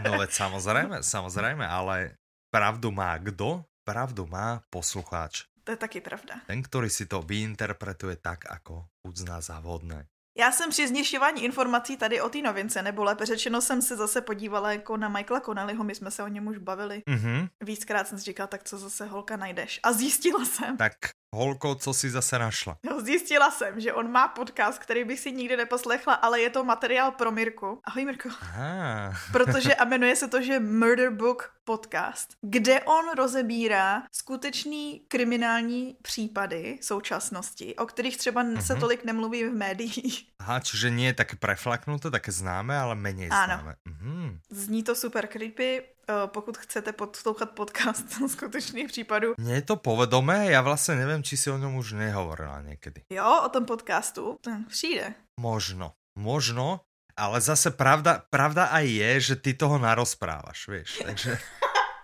no 0.03 0.19
veď 0.19 0.31
samozrejme, 0.43 0.99
samozrejme, 0.99 1.63
ale 1.63 2.19
pravdu 2.51 2.91
má 2.91 3.15
kdo? 3.23 3.63
Pravdu 3.87 4.27
má 4.27 4.59
poslucháč. 4.67 5.47
To 5.63 5.71
je 5.71 5.79
taky 5.79 6.03
pravda. 6.03 6.43
Ten, 6.47 6.59
který 6.59 6.91
si 6.91 7.07
to 7.07 7.23
vyinterpretuje 7.23 8.19
tak, 8.19 8.51
ako 8.51 8.83
uzná 9.07 9.39
za 9.39 9.63
vhodné. 9.63 10.11
Já 10.37 10.51
jsem 10.51 10.69
při 10.69 10.87
znišťování 10.87 11.43
informací 11.43 11.97
tady 11.97 12.21
o 12.21 12.29
té 12.29 12.41
novince, 12.41 12.81
nebo 12.81 13.03
lépe 13.03 13.25
řečeno 13.25 13.61
jsem 13.61 13.81
se 13.81 13.95
zase 13.95 14.21
podívala 14.21 14.71
jako 14.71 14.97
na 14.97 15.09
Michaela 15.09 15.39
Connellyho, 15.41 15.83
my 15.83 15.95
jsme 15.95 16.11
se 16.11 16.23
o 16.23 16.27
něm 16.27 16.47
už 16.47 16.57
bavili. 16.57 17.03
Mm-hmm. 17.09 17.49
Víckrát 17.63 18.07
jsem 18.07 18.17
si 18.17 18.23
říkala, 18.23 18.47
tak 18.47 18.63
co 18.63 18.77
zase 18.77 19.05
holka 19.05 19.37
najdeš. 19.37 19.79
A 19.83 19.93
zjistila 19.93 20.45
jsem. 20.45 20.77
Tak 20.77 20.93
holko, 21.33 21.75
co 21.75 21.93
si 21.93 22.09
zase 22.09 22.39
našla? 22.39 22.77
No, 22.83 23.01
zjistila 23.01 23.51
jsem, 23.51 23.79
že 23.79 23.93
on 23.93 24.11
má 24.11 24.27
podcast, 24.27 24.79
který 24.79 25.03
bych 25.03 25.19
si 25.19 25.31
nikdy 25.31 25.57
neposlechla, 25.57 26.13
ale 26.13 26.41
je 26.41 26.49
to 26.49 26.63
materiál 26.63 27.11
pro 27.11 27.31
Mirku. 27.31 27.81
Ahoj 27.83 28.05
Mirko. 28.05 28.29
Aha. 28.41 29.13
Protože 29.31 29.75
a 29.75 29.85
jmenuje 29.85 30.15
se 30.15 30.27
to, 30.27 30.41
že 30.41 30.59
Murder 30.59 31.09
Book 31.09 31.53
podcast, 31.63 32.37
kde 32.41 32.81
on 32.81 33.05
rozebírá 33.17 34.03
skutečný 34.11 35.01
kriminální 35.07 35.97
případy 36.01 36.79
současnosti, 36.81 37.75
o 37.75 37.85
kterých 37.85 38.17
třeba 38.17 38.43
mm-hmm. 38.43 38.61
se 38.61 38.73
mhm. 38.73 38.79
tolik 38.79 39.03
nemluví 39.03 39.43
v 39.43 39.53
médiích. 39.53 40.25
Aha, 40.43 40.59
čiže 40.59 40.91
nie 40.91 41.07
je 41.07 41.23
také 41.23 41.39
preflaknuté, 41.39 42.11
také 42.11 42.31
známe, 42.31 42.75
ale 42.75 42.95
méně 42.95 43.31
známe. 43.31 43.75
Mm-hmm. 43.87 44.39
Zní 44.51 44.83
to 44.83 44.95
super 44.95 45.27
creepy, 45.27 45.81
pokud 46.25 46.57
chcete 46.57 46.91
poslouchat 46.93 47.51
podcast 47.51 48.05
skutečných 48.27 48.87
případů. 48.87 49.33
Mně 49.37 49.53
je 49.53 49.61
to 49.61 49.75
povedomé, 49.75 50.51
já 50.51 50.61
vlastně 50.61 50.95
nevím, 50.95 51.23
či 51.23 51.37
si 51.37 51.51
o 51.51 51.57
něm 51.57 51.75
už 51.75 51.91
nehovorila 51.91 52.61
někdy. 52.61 53.01
Jo, 53.09 53.41
o 53.45 53.49
tom 53.49 53.65
podcastu, 53.65 54.37
ten 54.41 54.65
přijde. 54.65 55.13
Možno, 55.39 55.93
možno, 56.19 56.79
ale 57.17 57.41
zase 57.41 57.71
pravda, 57.71 58.21
pravda 58.29 58.65
aj 58.65 58.85
je, 58.89 59.11
že 59.19 59.35
ty 59.35 59.53
toho 59.53 59.77
narozprávaš, 59.77 60.67
víš, 60.67 61.01
takže 61.05 61.37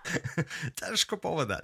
ťažko 0.80 1.16
povedať. 1.16 1.60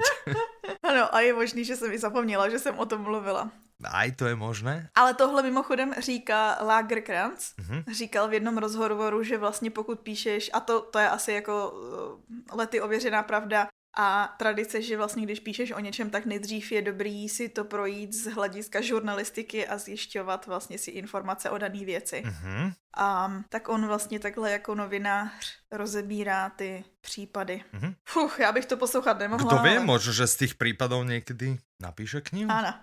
ano, 0.82 1.14
a 1.14 1.20
je 1.20 1.32
možný, 1.34 1.64
že 1.64 1.76
jsem 1.76 1.92
i 1.92 1.98
zapomněla, 1.98 2.48
že 2.48 2.58
jsem 2.58 2.78
o 2.78 2.86
tom 2.86 3.02
mluvila. 3.02 3.50
Aj 3.84 4.12
to 4.12 4.26
je 4.26 4.34
možné. 4.34 4.88
Ale 4.94 5.14
tohle 5.14 5.42
mimochodem 5.42 5.94
říká 5.98 6.58
Lagerkrantz. 6.60 7.52
Mm-hmm. 7.56 7.84
Říkal 7.92 8.28
v 8.28 8.32
jednom 8.32 8.58
rozhovoru, 8.58 9.22
že 9.22 9.38
vlastně 9.38 9.70
pokud 9.70 10.00
píšeš, 10.00 10.50
a 10.52 10.60
to, 10.60 10.80
to 10.80 10.98
je 10.98 11.08
asi 11.08 11.32
jako 11.32 11.70
uh, 11.70 12.58
lety 12.58 12.80
ověřená 12.80 13.22
pravda, 13.22 13.68
a 13.98 14.34
tradice, 14.38 14.82
že 14.82 14.96
vlastně 14.96 15.22
když 15.22 15.40
píšeš 15.40 15.72
o 15.72 15.80
něčem, 15.80 16.10
tak 16.10 16.26
nejdřív 16.26 16.72
je 16.72 16.82
dobrý 16.82 17.28
si 17.28 17.48
to 17.48 17.64
projít 17.64 18.12
z 18.12 18.26
hlediska 18.26 18.80
žurnalistiky 18.80 19.66
a 19.66 19.78
zjišťovat 19.78 20.46
vlastně 20.46 20.78
si 20.78 20.90
informace 20.90 21.50
o 21.50 21.58
dané 21.58 21.84
věci. 21.84 22.22
Mm-hmm. 22.26 22.72
A 22.96 23.32
tak 23.48 23.68
on 23.68 23.86
vlastně 23.86 24.20
takhle 24.20 24.52
jako 24.52 24.74
novinář 24.74 25.58
rozebírá 25.70 26.50
ty 26.50 26.84
případy. 27.00 27.64
Mm-hmm. 27.74 27.94
Fuch, 28.08 28.38
já 28.40 28.52
bych 28.52 28.66
to 28.66 28.76
poslouchat 28.76 29.18
nemohla. 29.18 29.46
Kdo 29.46 29.62
ví, 29.62 29.76
ale... 29.76 29.86
možná, 29.86 30.12
že 30.12 30.26
z 30.26 30.36
těch 30.36 30.54
případů 30.54 31.02
někdy 31.02 31.58
napíše 31.80 32.20
knihu? 32.20 32.50
Ano. 32.50 32.74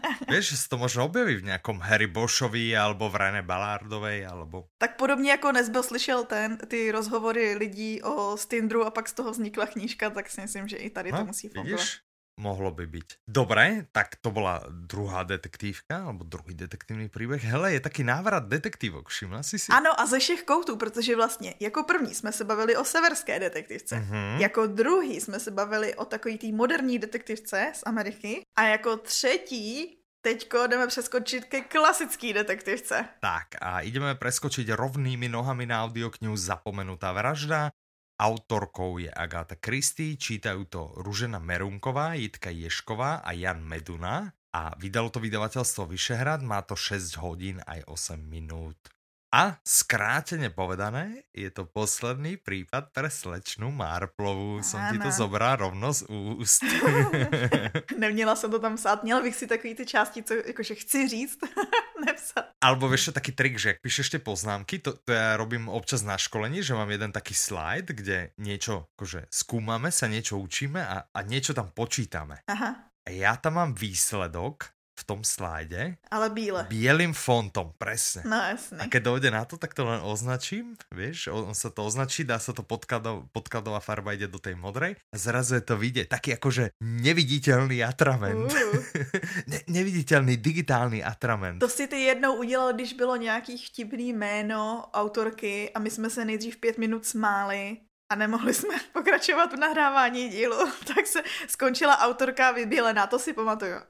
Vieš, 0.28 0.50
že 0.50 0.56
se 0.56 0.68
to 0.68 0.78
možno 0.78 1.04
objeví 1.04 1.36
v 1.36 1.44
nějakom 1.44 1.80
Harry 1.80 2.06
Boshovi 2.06 2.76
alebo 2.76 3.10
v 3.10 3.16
René 3.16 3.42
Ballardovej, 3.42 4.26
alebo... 4.26 4.64
Tak 4.78 4.96
podobně 4.96 5.30
jako 5.30 5.52
Nesbel 5.52 5.82
slyšel 5.82 6.24
ten, 6.24 6.58
ty 6.68 6.90
rozhovory 6.92 7.54
lidí 7.54 8.02
o 8.02 8.36
Stindru 8.36 8.84
a 8.84 8.90
pak 8.90 9.08
z 9.08 9.12
toho 9.12 9.30
vznikla 9.30 9.66
knížka, 9.66 10.10
tak 10.10 10.30
si 10.30 10.40
myslím, 10.40 10.68
že 10.68 10.76
i 10.76 10.90
tady 10.90 11.10
to 11.10 11.18
no, 11.18 11.24
musí 11.24 11.48
fungovat. 11.48 11.80
Vidíš? 11.80 12.05
Mohlo 12.36 12.70
by 12.70 12.86
byť. 12.86 13.08
Dobre, 13.28 13.86
tak 13.92 14.16
to 14.20 14.30
bola 14.30 14.62
druhá 14.70 15.22
detektívka, 15.22 16.04
alebo 16.04 16.24
druhý 16.24 16.54
detektivní 16.54 17.08
příběh. 17.08 17.44
Hele, 17.44 17.72
je 17.72 17.80
taky 17.80 18.04
návrat 18.04 18.48
detektivok, 18.48 19.08
všimla 19.08 19.42
si 19.42 19.58
si? 19.58 19.72
Ano, 19.72 20.00
a 20.00 20.06
ze 20.06 20.18
všech 20.18 20.42
koutů, 20.42 20.76
protože 20.76 21.16
vlastně 21.16 21.54
jako 21.60 21.82
první 21.82 22.14
jsme 22.14 22.32
se 22.32 22.44
bavili 22.44 22.76
o 22.76 22.84
severské 22.84 23.40
detektivce, 23.40 23.96
mm-hmm. 23.96 24.40
jako 24.40 24.66
druhý 24.66 25.20
jsme 25.20 25.40
se 25.40 25.50
bavili 25.50 25.94
o 25.94 26.04
takový 26.04 26.38
té 26.38 26.52
moderní 26.52 26.98
detektivce 26.98 27.72
z 27.74 27.82
Ameriky 27.86 28.42
a 28.58 28.62
jako 28.62 28.96
třetí 28.96 29.96
Teďko 30.26 30.66
jdeme 30.66 30.86
přeskočit 30.86 31.44
ke 31.44 31.60
klasický 31.60 32.32
detektivce. 32.32 33.04
Tak 33.20 33.62
a 33.62 33.86
ideme 33.86 34.18
preskočiť 34.18 34.74
rovnými 34.74 35.30
nohami 35.30 35.70
na 35.70 35.86
audioknihu 35.86 36.34
Zapomenutá 36.34 37.14
vražda. 37.14 37.70
Autorkou 38.16 38.96
je 38.96 39.12
Agáta 39.12 39.60
Christie, 39.60 40.16
čítajú 40.16 40.64
to 40.72 40.88
Ružena 41.04 41.36
Merunková, 41.36 42.16
Jitka 42.16 42.48
Ješková 42.48 43.20
a 43.20 43.36
Jan 43.36 43.60
Meduna 43.60 44.32
a 44.56 44.72
vydalo 44.80 45.12
to 45.12 45.20
vydavateľstvo 45.20 45.84
Vyšehrad, 45.84 46.40
má 46.40 46.64
to 46.64 46.72
6 46.72 47.20
hodín 47.20 47.60
aj 47.68 47.84
8 47.84 48.16
minút. 48.16 48.95
A 49.36 49.60
skráteně 49.68 50.48
povedané, 50.50 51.28
je 51.36 51.50
to 51.52 51.68
posledný 51.68 52.40
případ 52.40 52.88
pre 52.88 53.12
slečnu 53.12 53.68
Marplovu. 53.68 54.64
Som 54.64 54.80
ti 54.88 54.96
to 54.96 55.12
zobral 55.12 55.60
rovno 55.60 55.92
z 55.92 56.08
úst. 56.08 56.64
Neměla 57.98 58.36
jsem 58.36 58.50
to 58.50 58.58
tam 58.58 58.76
psát, 58.80 59.04
měla 59.04 59.20
bych 59.20 59.36
si 59.36 59.46
takový 59.46 59.74
ty 59.74 59.86
části, 59.86 60.22
co 60.22 60.34
jakože 60.34 60.74
chci 60.74 61.08
říct, 61.08 61.38
nepsat. 62.06 62.48
Albo 62.64 62.88
vieš 62.88 63.12
taký 63.12 63.32
trik, 63.36 63.60
že 63.60 63.68
jak 63.68 63.80
píšeš 63.84 64.08
ty 64.08 64.18
poznámky, 64.18 64.78
to, 64.78 64.96
to 65.04 65.12
ja 65.12 65.36
robím 65.36 65.68
občas 65.68 66.00
na 66.00 66.16
školení, 66.16 66.64
že 66.64 66.72
mám 66.72 66.88
jeden 66.88 67.12
taký 67.12 67.36
slide, 67.36 67.92
kde 67.92 68.32
niečo 68.40 68.88
akože 68.96 69.28
skúmame, 69.28 69.92
sa 69.92 70.08
niečo 70.08 70.40
učíme 70.40 70.80
a, 70.80 71.12
a 71.12 71.18
niečo 71.28 71.52
tam 71.52 71.68
počítame. 71.76 72.40
Aha. 72.48 72.88
A 73.06 73.08
ja 73.12 73.36
tam 73.36 73.60
mám 73.60 73.70
výsledok 73.76 74.75
v 74.96 75.02
tom 75.04 75.20
slajde. 75.20 76.00
Ale 76.08 76.32
bíle. 76.32 76.64
Bielým 76.72 77.12
fontom, 77.12 77.76
presne. 77.76 78.24
No 78.24 78.40
jasne. 78.40 78.80
A 78.80 78.84
keď 78.88 79.02
dojde 79.12 79.28
na 79.28 79.44
to, 79.44 79.60
tak 79.60 79.76
to 79.76 79.84
len 79.84 80.00
označím, 80.00 80.72
vieš, 80.88 81.28
on 81.28 81.52
sa 81.52 81.68
to 81.68 81.84
označí, 81.84 82.24
dá 82.24 82.40
sa 82.40 82.56
to 82.56 82.64
podkladov, 82.64 83.28
podkladová 83.36 83.84
farba 83.84 84.16
ide 84.16 84.24
do 84.24 84.40
tej 84.40 84.56
modrej 84.56 84.96
a 85.12 85.16
zrazu 85.20 85.60
je 85.60 85.64
to 85.68 85.76
vidieť 85.76 86.08
taký 86.08 86.40
akože 86.40 86.72
neviditeľný 86.80 87.84
atrament. 87.84 88.48
Uh. 88.48 88.80
ne, 89.52 89.60
neviditeľný 89.68 90.40
digitální 90.40 91.04
atrament. 91.04 91.60
To 91.60 91.68
si 91.68 91.86
ty 91.86 92.08
jednou 92.08 92.40
udělal, 92.40 92.72
když 92.72 92.92
bylo 92.92 93.16
nějaký 93.16 93.58
vtipný 93.58 94.12
jméno 94.12 94.88
autorky 94.92 95.70
a 95.74 95.78
my 95.78 95.90
jsme 95.90 96.10
se 96.10 96.24
nejdřív 96.24 96.56
pět 96.56 96.78
minut 96.78 97.06
smáli 97.06 97.76
a 98.10 98.14
nemohli 98.14 98.54
jsme 98.54 98.74
pokračovat 98.92 99.52
v 99.52 99.56
nahrávání 99.56 100.28
dílu, 100.28 100.56
tak 100.94 101.06
se 101.06 101.22
skončila 101.48 101.98
autorka 101.98 102.50
vybílená, 102.50 103.06
to 103.06 103.18
si 103.18 103.32
pamatuju. 103.32 103.74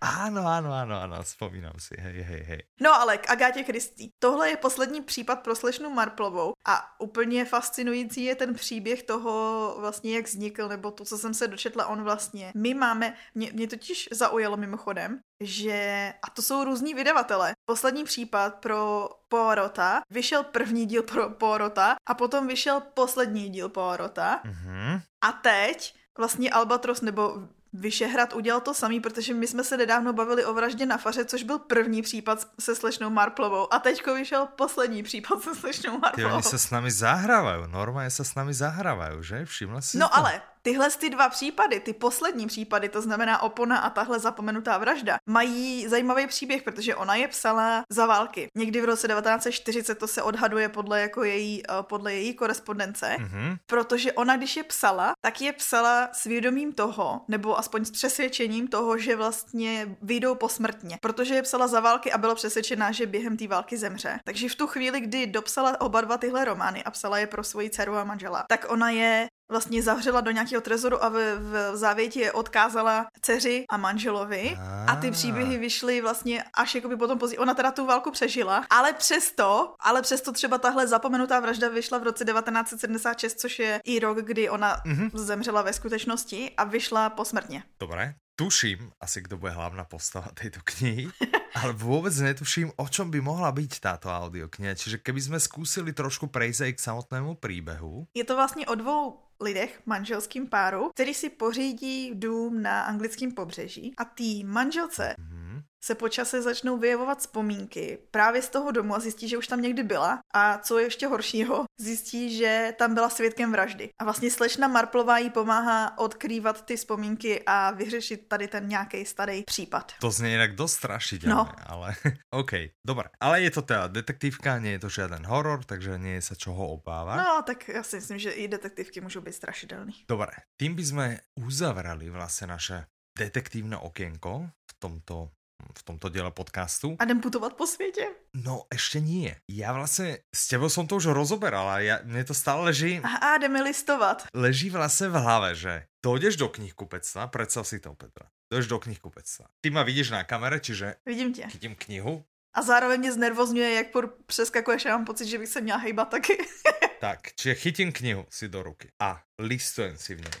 Ano, 0.00 0.46
ano, 0.46 0.72
ano, 0.72 1.00
ano, 1.00 1.22
vzpomínám 1.22 1.72
si, 1.78 1.94
hej, 1.98 2.22
hej, 2.22 2.42
hej. 2.42 2.62
No 2.80 2.94
ale 2.94 3.18
k 3.18 3.30
Agátě 3.30 3.62
Kristý. 3.62 4.10
Tohle 4.18 4.50
je 4.50 4.56
poslední 4.56 5.02
případ 5.02 5.36
pro 5.36 5.54
slešnu 5.54 5.90
Marplovou 5.90 6.52
a 6.68 7.00
úplně 7.00 7.44
fascinující 7.44 8.24
je 8.24 8.34
ten 8.34 8.54
příběh 8.54 9.02
toho 9.02 9.74
vlastně, 9.78 10.16
jak 10.16 10.24
vznikl, 10.24 10.68
nebo 10.68 10.90
to, 10.90 11.04
co 11.04 11.18
jsem 11.18 11.34
se 11.34 11.48
dočetla 11.48 11.86
on 11.86 12.02
vlastně. 12.02 12.52
My 12.56 12.74
máme, 12.74 13.14
mě, 13.34 13.52
mě 13.52 13.68
totiž 13.68 14.08
zaujalo 14.12 14.56
mimochodem, 14.56 15.20
že, 15.40 16.12
a 16.22 16.30
to 16.30 16.42
jsou 16.42 16.64
různí 16.64 16.94
vydavatele, 16.94 17.52
poslední 17.64 18.04
případ 18.04 18.54
pro 18.54 19.08
Poirota, 19.28 20.00
vyšel 20.10 20.44
první 20.44 20.86
díl 20.86 21.02
pro 21.02 21.30
Poirota 21.30 21.96
a 22.06 22.14
potom 22.14 22.46
vyšel 22.46 22.80
poslední 22.80 23.48
díl 23.48 23.68
Poirota. 23.68 24.40
Mm-hmm. 24.44 25.02
A 25.20 25.32
teď 25.32 25.94
vlastně 26.18 26.50
Albatros 26.50 27.00
nebo 27.00 27.48
Vyšehrad 27.72 28.34
udělal 28.34 28.60
to 28.60 28.74
samý, 28.74 29.00
protože 29.00 29.34
my 29.34 29.46
jsme 29.46 29.64
se 29.64 29.76
nedávno 29.76 30.12
bavili 30.12 30.44
o 30.44 30.54
vraždě 30.54 30.86
na 30.86 30.98
faře, 30.98 31.24
což 31.24 31.42
byl 31.42 31.58
první 31.58 32.02
případ 32.02 32.48
se 32.60 32.74
slečnou 32.76 33.10
Marplovou 33.10 33.74
a 33.74 33.78
teďko 33.78 34.14
vyšel 34.14 34.46
poslední 34.56 35.02
případ 35.02 35.42
se 35.42 35.54
slečnou 35.54 35.98
Marplovou. 35.98 36.28
Ty, 36.28 36.34
oni 36.34 36.42
se 36.42 36.58
s 36.58 36.70
námi 36.70 36.90
zahrávají, 36.90 37.62
normálně 37.70 38.10
se 38.10 38.24
s 38.24 38.34
námi 38.34 38.54
zahrávají, 38.54 39.16
že? 39.20 39.44
Všimla 39.44 39.80
si 39.80 39.98
No 39.98 40.08
to? 40.08 40.16
ale 40.16 40.42
tyhle 40.62 40.90
ty 40.90 41.10
dva 41.10 41.28
případy, 41.28 41.80
ty 41.80 41.92
poslední 41.92 42.46
případy, 42.46 42.88
to 42.88 43.02
znamená 43.02 43.42
Opona 43.42 43.78
a 43.78 43.90
tahle 43.90 44.18
zapomenutá 44.18 44.78
vražda, 44.78 45.18
mají 45.26 45.88
zajímavý 45.88 46.26
příběh, 46.26 46.62
protože 46.62 46.94
ona 46.94 47.14
je 47.14 47.28
psala 47.28 47.82
za 47.90 48.06
války. 48.06 48.48
Někdy 48.56 48.80
v 48.80 48.84
roce 48.84 49.08
1940 49.08 49.94
to 49.94 50.08
se 50.08 50.22
odhaduje 50.22 50.68
podle 50.68 51.00
jako 51.00 51.24
její, 51.24 51.62
eh, 51.62 51.72
podle 51.82 52.14
její 52.14 52.34
korespondence, 52.34 53.16
mm-hmm. 53.18 53.56
protože 53.66 54.12
ona, 54.12 54.36
když 54.36 54.56
je 54.56 54.62
psala, 54.62 55.12
tak 55.20 55.40
je 55.40 55.52
psala 55.52 56.08
s 56.12 56.24
vědomím 56.24 56.72
toho, 56.72 57.20
nebo 57.28 57.58
aspoň 57.58 57.84
s 57.84 57.90
přesvědčením 57.90 58.68
toho, 58.68 58.98
že 58.98 59.16
vlastně 59.16 59.96
vyjdou 60.02 60.34
posmrtně, 60.34 60.98
protože 61.00 61.34
je 61.34 61.42
psala 61.42 61.66
za 61.66 61.80
války 61.80 62.12
a 62.12 62.18
byla 62.18 62.34
přesvědčená, 62.34 62.92
že 62.92 63.06
během 63.06 63.36
té 63.36 63.46
války 63.48 63.76
zemře. 63.76 64.18
Takže 64.24 64.48
v 64.48 64.54
tu 64.54 64.66
chvíli, 64.66 65.00
kdy 65.00 65.26
dopsala 65.26 65.80
oba 65.80 66.00
dva 66.00 66.18
tyhle 66.18 66.44
romány 66.44 66.84
a 66.84 66.90
psala 66.90 67.18
je 67.18 67.26
pro 67.26 67.44
svoji 67.44 67.70
dceru 67.70 67.96
a 67.96 68.04
manžela, 68.04 68.44
tak 68.48 68.66
ona 68.68 68.90
je 68.90 69.28
vlastně 69.50 69.82
zavřela 69.82 70.20
do 70.20 70.30
nějakého 70.30 70.60
trezoru 70.60 71.04
a 71.04 71.08
v, 71.08 71.38
v 71.38 71.76
závěti 71.76 72.20
je 72.20 72.32
odkázala 72.32 73.06
dceři 73.20 73.64
a 73.70 73.76
manželovi. 73.76 74.56
A 74.86 74.96
ty 74.96 75.10
příběhy 75.10 75.58
vyšly 75.58 76.00
vlastně 76.00 76.44
až 76.54 76.74
jakoby 76.74 76.96
potom 76.96 77.18
později. 77.18 77.38
Ona 77.38 77.54
teda 77.54 77.70
tu 77.70 77.86
válku 77.86 78.10
přežila, 78.10 78.64
ale 78.70 78.92
přesto, 78.92 79.74
ale 79.80 80.02
přesto 80.02 80.32
třeba 80.32 80.58
tahle 80.58 80.86
zapomenutá 80.88 81.40
vražda 81.40 81.68
vyšla 81.68 81.98
v 81.98 82.02
roce 82.02 82.24
1976, 82.24 83.40
což 83.40 83.58
je 83.58 83.80
i 83.84 84.00
rok, 84.00 84.18
kdy 84.18 84.50
ona 84.50 84.76
mm-hmm. 84.76 85.10
zemřela 85.14 85.62
ve 85.62 85.72
skutečnosti 85.72 86.50
a 86.56 86.64
vyšla 86.64 87.10
posmrtně. 87.10 87.62
Dobré. 87.80 88.14
Tuším 88.36 88.90
asi, 89.00 89.20
kdo 89.20 89.36
bude 89.36 89.52
hlavná 89.52 89.84
postava 89.84 90.28
této 90.34 90.60
knihy, 90.64 91.08
ale 91.62 91.72
vůbec 91.72 92.18
netuším, 92.18 92.72
o 92.76 92.88
čom 92.88 93.10
by 93.10 93.20
mohla 93.20 93.52
být 93.52 93.80
táto 93.80 94.08
audiokniha. 94.08 94.74
Čiže 94.74 94.98
keby 94.98 95.20
jsme 95.20 95.40
zkusili 95.40 95.92
trošku 95.92 96.26
prejsť 96.26 96.60
aj 96.60 96.72
k 96.72 96.80
samotnému 96.80 97.34
príbehu. 97.34 98.08
Je 98.14 98.24
to 98.24 98.36
vlastně 98.36 98.66
o 98.66 98.74
dvou 98.74 99.29
lidech, 99.40 99.80
manželským 99.86 100.46
páru, 100.46 100.90
který 100.94 101.14
si 101.14 101.30
pořídí 101.30 102.14
dům 102.14 102.62
na 102.62 102.82
anglickém 102.82 103.32
pobřeží. 103.32 103.94
A 103.96 104.04
tý 104.04 104.44
manželce 104.44 105.14
mm-hmm 105.18 105.39
se 105.84 105.94
po 105.94 106.08
čase 106.08 106.42
začnou 106.42 106.78
vyjevovat 106.78 107.18
vzpomínky 107.18 107.98
právě 108.10 108.42
z 108.42 108.48
toho 108.48 108.70
domu 108.70 108.94
a 108.94 109.00
zjistí, 109.00 109.28
že 109.28 109.38
už 109.38 109.46
tam 109.46 109.62
někdy 109.62 109.82
byla. 109.82 110.18
A 110.34 110.58
co 110.58 110.78
je 110.78 110.86
ještě 110.86 111.06
horšího, 111.06 111.64
zjistí, 111.80 112.36
že 112.36 112.74
tam 112.78 112.94
byla 112.94 113.10
svědkem 113.10 113.52
vraždy. 113.52 113.90
A 113.98 114.04
vlastně 114.04 114.30
slečna 114.30 114.68
Marplová 114.68 115.18
jí 115.18 115.30
pomáhá 115.30 115.98
odkrývat 115.98 116.64
ty 116.64 116.76
vzpomínky 116.76 117.42
a 117.46 117.70
vyřešit 117.70 118.28
tady 118.28 118.48
ten 118.48 118.68
nějaký 118.68 119.04
starý 119.04 119.42
případ. 119.44 119.92
To 120.00 120.10
zní 120.10 120.30
jinak 120.30 120.54
dost 120.54 120.72
strašidelné, 120.72 121.34
no. 121.34 121.52
ale 121.66 121.94
OK, 122.30 122.50
dobré. 122.86 123.08
Ale 123.20 123.42
je 123.42 123.50
to 123.50 123.62
teda 123.62 123.86
detektivka, 123.86 124.58
nie 124.58 124.72
je 124.72 124.78
to 124.78 124.88
žádný 124.88 125.24
horor, 125.26 125.64
takže 125.64 125.98
nie 125.98 126.14
je 126.14 126.22
se 126.22 126.36
čoho 126.36 126.68
obávat. 126.68 127.16
No, 127.16 127.42
tak 127.42 127.68
já 127.68 127.82
si 127.82 127.96
myslím, 127.96 128.18
že 128.18 128.30
i 128.30 128.48
detektivky 128.48 129.00
můžou 129.00 129.20
být 129.20 129.34
strašidelné. 129.34 129.92
Dobré, 130.08 130.32
tím 130.60 130.74
bychom 130.74 131.16
uzavrali 131.46 132.10
vlastně 132.10 132.46
naše 132.46 132.86
detektívne 133.18 133.76
okienko 133.76 134.50
v 134.70 134.74
tomto 134.78 135.30
v 135.78 135.82
tomto 135.82 136.08
diele 136.08 136.30
podcastu. 136.30 136.96
A 136.98 137.04
jdem 137.04 137.20
putovat 137.20 137.54
po 137.54 137.66
světě? 137.66 138.06
No, 138.34 138.62
ještě 138.72 139.00
nie. 139.00 139.36
Já 139.50 139.72
vlastně 139.72 140.18
s 140.34 140.48
tebou 140.48 140.68
jsem 140.68 140.86
to 140.86 140.96
už 140.96 141.06
rozoberal 141.06 141.68
a 141.70 141.78
ja, 141.80 141.98
mne 142.04 142.24
to 142.24 142.34
stále 142.34 142.64
leží... 142.64 143.00
A, 143.02 143.08
a 143.08 143.38
jdeme 143.38 143.62
listovat. 143.62 144.26
Leží 144.34 144.70
vlastně 144.70 145.08
v 145.08 145.12
hlave, 145.12 145.54
že 145.54 145.84
dojdeš 146.04 146.36
do 146.36 146.48
knihkupectva, 146.48 147.26
predstav 147.26 147.68
si 147.68 147.80
to, 147.80 147.94
Petra. 147.94 148.26
Dojdeš 148.52 148.66
do 148.66 148.78
knihkupectva. 148.78 149.46
Ty 149.60 149.70
ma 149.70 149.82
vidíš 149.82 150.10
na 150.10 150.24
kamere, 150.24 150.60
čiže... 150.60 150.94
Vidím 151.06 151.32
tě. 151.32 151.46
Chytím 151.46 151.74
knihu. 151.74 152.24
A 152.54 152.62
zároveň 152.62 153.00
mě 153.00 153.12
znervozňuje, 153.12 153.74
jak 153.74 153.86
přeskakuješ, 154.26 154.84
já 154.84 154.96
mám 154.96 155.04
pocit, 155.04 155.26
že 155.26 155.38
bych 155.38 155.48
se 155.48 155.60
měla 155.60 155.78
hejbat 155.78 156.08
taky. 156.08 156.38
tak, 157.00 157.20
čiže 157.34 157.54
chytím 157.54 157.92
knihu 157.92 158.26
si 158.30 158.48
do 158.48 158.62
ruky 158.62 158.92
a 159.00 159.22
listujem 159.38 159.96
si 159.96 160.14
v 160.14 160.20
něj. 160.20 160.40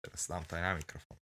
Teraz 0.00 0.28
dám 0.28 0.44
to 0.44 0.56
aj 0.56 0.62
na 0.62 0.74
mikrofon. 0.74 1.19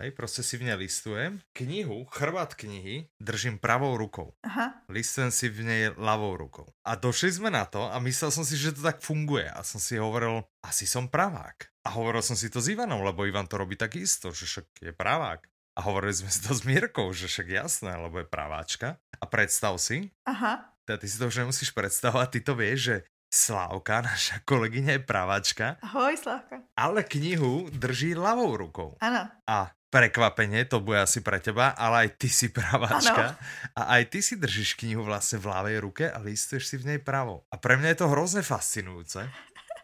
Hej, 0.00 0.10
prostě 0.10 0.42
si 0.42 0.56
v 0.56 0.62
něj 0.62 0.74
listujem. 0.74 1.40
Knihu, 1.52 2.04
chrbát 2.04 2.54
knihy 2.54 3.08
držím 3.22 3.58
pravou 3.58 3.96
rukou. 3.96 4.32
Aha. 4.46 4.74
Listujem 4.88 5.30
si 5.30 5.48
v 5.48 5.64
něj 5.64 5.88
ľavou 5.98 6.36
rukou. 6.36 6.66
A 6.86 6.94
došli 6.94 7.32
jsme 7.32 7.50
na 7.50 7.64
to 7.64 7.94
a 7.94 7.98
myslel 7.98 8.30
jsem 8.30 8.44
si, 8.44 8.56
že 8.56 8.72
to 8.72 8.82
tak 8.82 9.00
funguje. 9.00 9.50
A 9.50 9.62
jsem 9.62 9.80
si 9.80 9.98
hovoril, 9.98 10.44
asi 10.62 10.86
som 10.86 11.08
pravák. 11.08 11.56
A 11.86 11.90
hovoril 11.90 12.22
jsem 12.22 12.36
si 12.36 12.50
to 12.50 12.60
s 12.60 12.68
Ivanom, 12.68 13.02
lebo 13.02 13.26
Ivan 13.26 13.46
to 13.46 13.58
robí 13.58 13.76
tak 13.76 13.96
isto, 13.96 14.30
že 14.30 14.46
však 14.46 14.64
je 14.82 14.92
pravák. 14.92 15.40
A 15.78 15.82
hovorili 15.82 16.14
jsme 16.14 16.30
si 16.30 16.48
to 16.48 16.54
s 16.54 16.62
Mírkou, 16.62 17.12
že 17.12 17.26
však 17.26 17.48
jasné, 17.48 17.96
lebo 17.96 18.18
je 18.18 18.24
praváčka. 18.24 18.96
A 19.20 19.26
představ 19.26 19.80
si, 19.80 20.10
Aha. 20.26 20.74
teda 20.86 20.96
ty 20.96 21.08
si 21.08 21.18
to 21.18 21.26
už 21.26 21.36
nemusíš 21.36 21.70
představovat, 21.70 22.30
ty 22.30 22.40
to 22.40 22.54
víš, 22.54 22.82
že 22.82 23.02
Slávka, 23.34 24.00
naša 24.00 24.38
kolegyně 24.44 24.92
je 24.92 24.98
pravačka. 24.98 25.76
Ahoj, 25.82 26.16
Slávka. 26.16 26.56
Ale 26.76 27.04
knihu 27.04 27.68
drží 27.70 28.16
ľavou 28.16 28.56
rukou. 28.56 28.96
Ano. 29.00 29.28
A 29.46 29.70
prekvapenie, 29.90 30.64
to 30.64 30.80
bude 30.80 31.00
asi 31.00 31.20
pre 31.20 31.40
teba, 31.40 31.72
ale 31.72 32.06
aj 32.06 32.08
ty 32.20 32.28
si 32.28 32.48
pravačka 32.48 33.24
ano. 33.32 33.36
a 33.76 33.82
aj 33.96 34.02
ty 34.12 34.22
si 34.22 34.36
držíš 34.36 34.74
knihu 34.74 35.02
vlastně 35.04 35.38
v 35.38 35.46
ľavej 35.46 35.76
ruke 35.80 36.04
a 36.10 36.18
listuješ 36.20 36.66
si 36.66 36.76
v 36.76 36.84
něj 36.84 36.98
pravou. 36.98 37.42
A 37.52 37.56
pre 37.56 37.76
mňa 37.76 37.88
je 37.88 37.94
to 37.94 38.08
hrozně 38.08 38.42
fascinujúce. 38.42 39.30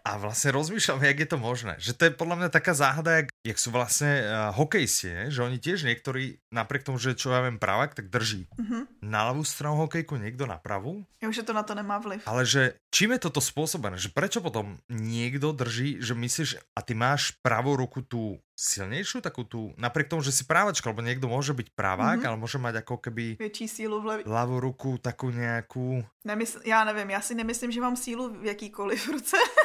A 0.05 0.17
vlastně 0.21 0.53
rozmýšľam, 0.53 1.05
jak 1.05 1.19
je 1.19 1.27
to 1.27 1.39
možné. 1.41 1.75
Že 1.81 1.93
to 1.97 2.03
je 2.05 2.13
podľa 2.13 2.37
mňa 2.37 2.49
taká 2.53 2.77
záhada, 2.77 3.25
jak, 3.25 3.33
jak 3.41 3.57
sú 3.57 3.73
vlastne 3.73 4.21
uh, 4.21 4.53
hokejisti, 4.53 5.09
ne? 5.09 5.25
že 5.33 5.41
oni 5.41 5.57
tiež 5.57 5.89
niektorí, 5.89 6.45
napriek 6.53 6.85
tomu, 6.85 7.01
že 7.01 7.17
čo 7.17 7.33
ja 7.33 7.41
viem 7.41 7.57
pravak, 7.57 7.97
tak 7.97 8.13
drží. 8.13 8.45
Mm-hmm. 8.53 9.01
Na 9.01 9.33
ľavú 9.33 9.49
stranu 9.49 9.81
hokejku, 9.81 10.21
niekto 10.21 10.45
na 10.45 10.61
pravú. 10.61 11.09
Jo, 11.25 11.33
že 11.33 11.41
to 11.41 11.57
na 11.57 11.65
to 11.65 11.73
nemá 11.73 11.97
vliv. 12.05 12.21
Ale 12.29 12.45
že 12.45 12.77
čím 12.93 13.17
je 13.17 13.25
toto 13.25 13.41
spôsobené? 13.41 13.97
Že 13.97 14.13
prečo 14.13 14.45
potom 14.45 14.77
niekto 14.93 15.57
drží, 15.57 16.05
že 16.05 16.13
myslíš, 16.13 16.77
a 16.77 16.81
ty 16.85 16.93
máš 16.93 17.33
pravou 17.41 17.73
ruku 17.73 18.05
tu 18.05 18.37
silnější, 18.61 19.21
takovou 19.25 19.45
tu, 19.45 19.61
napriek 19.81 20.09
tomu, 20.09 20.23
že 20.23 20.33
si 20.33 20.45
právačka, 20.45 20.91
alebo 20.91 21.01
někdo 21.01 21.29
může 21.29 21.53
být 21.53 21.73
pravák, 21.75 22.21
mm-hmm. 22.21 22.29
ale 22.29 22.37
může 22.37 22.59
mít 22.59 22.75
jako 22.75 22.97
keby 22.97 23.37
větší 23.39 23.69
sílu 23.69 24.01
v 24.01 24.07
levi. 24.07 24.23
ľavou 24.25 24.61
ruku, 24.61 24.99
takovou 24.99 25.33
nějakou... 25.33 26.05
Nemysl, 26.25 26.61
já 26.65 26.85
nevím, 26.85 27.11
já 27.11 27.21
si 27.21 27.35
nemyslím, 27.35 27.73
že 27.73 27.81
mám 27.81 27.97
sílu 27.97 28.41
v 28.41 28.45
jakýkoliv 28.45 29.09
ruce. 29.09 29.37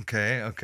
OK, 0.00 0.12
OK. 0.48 0.62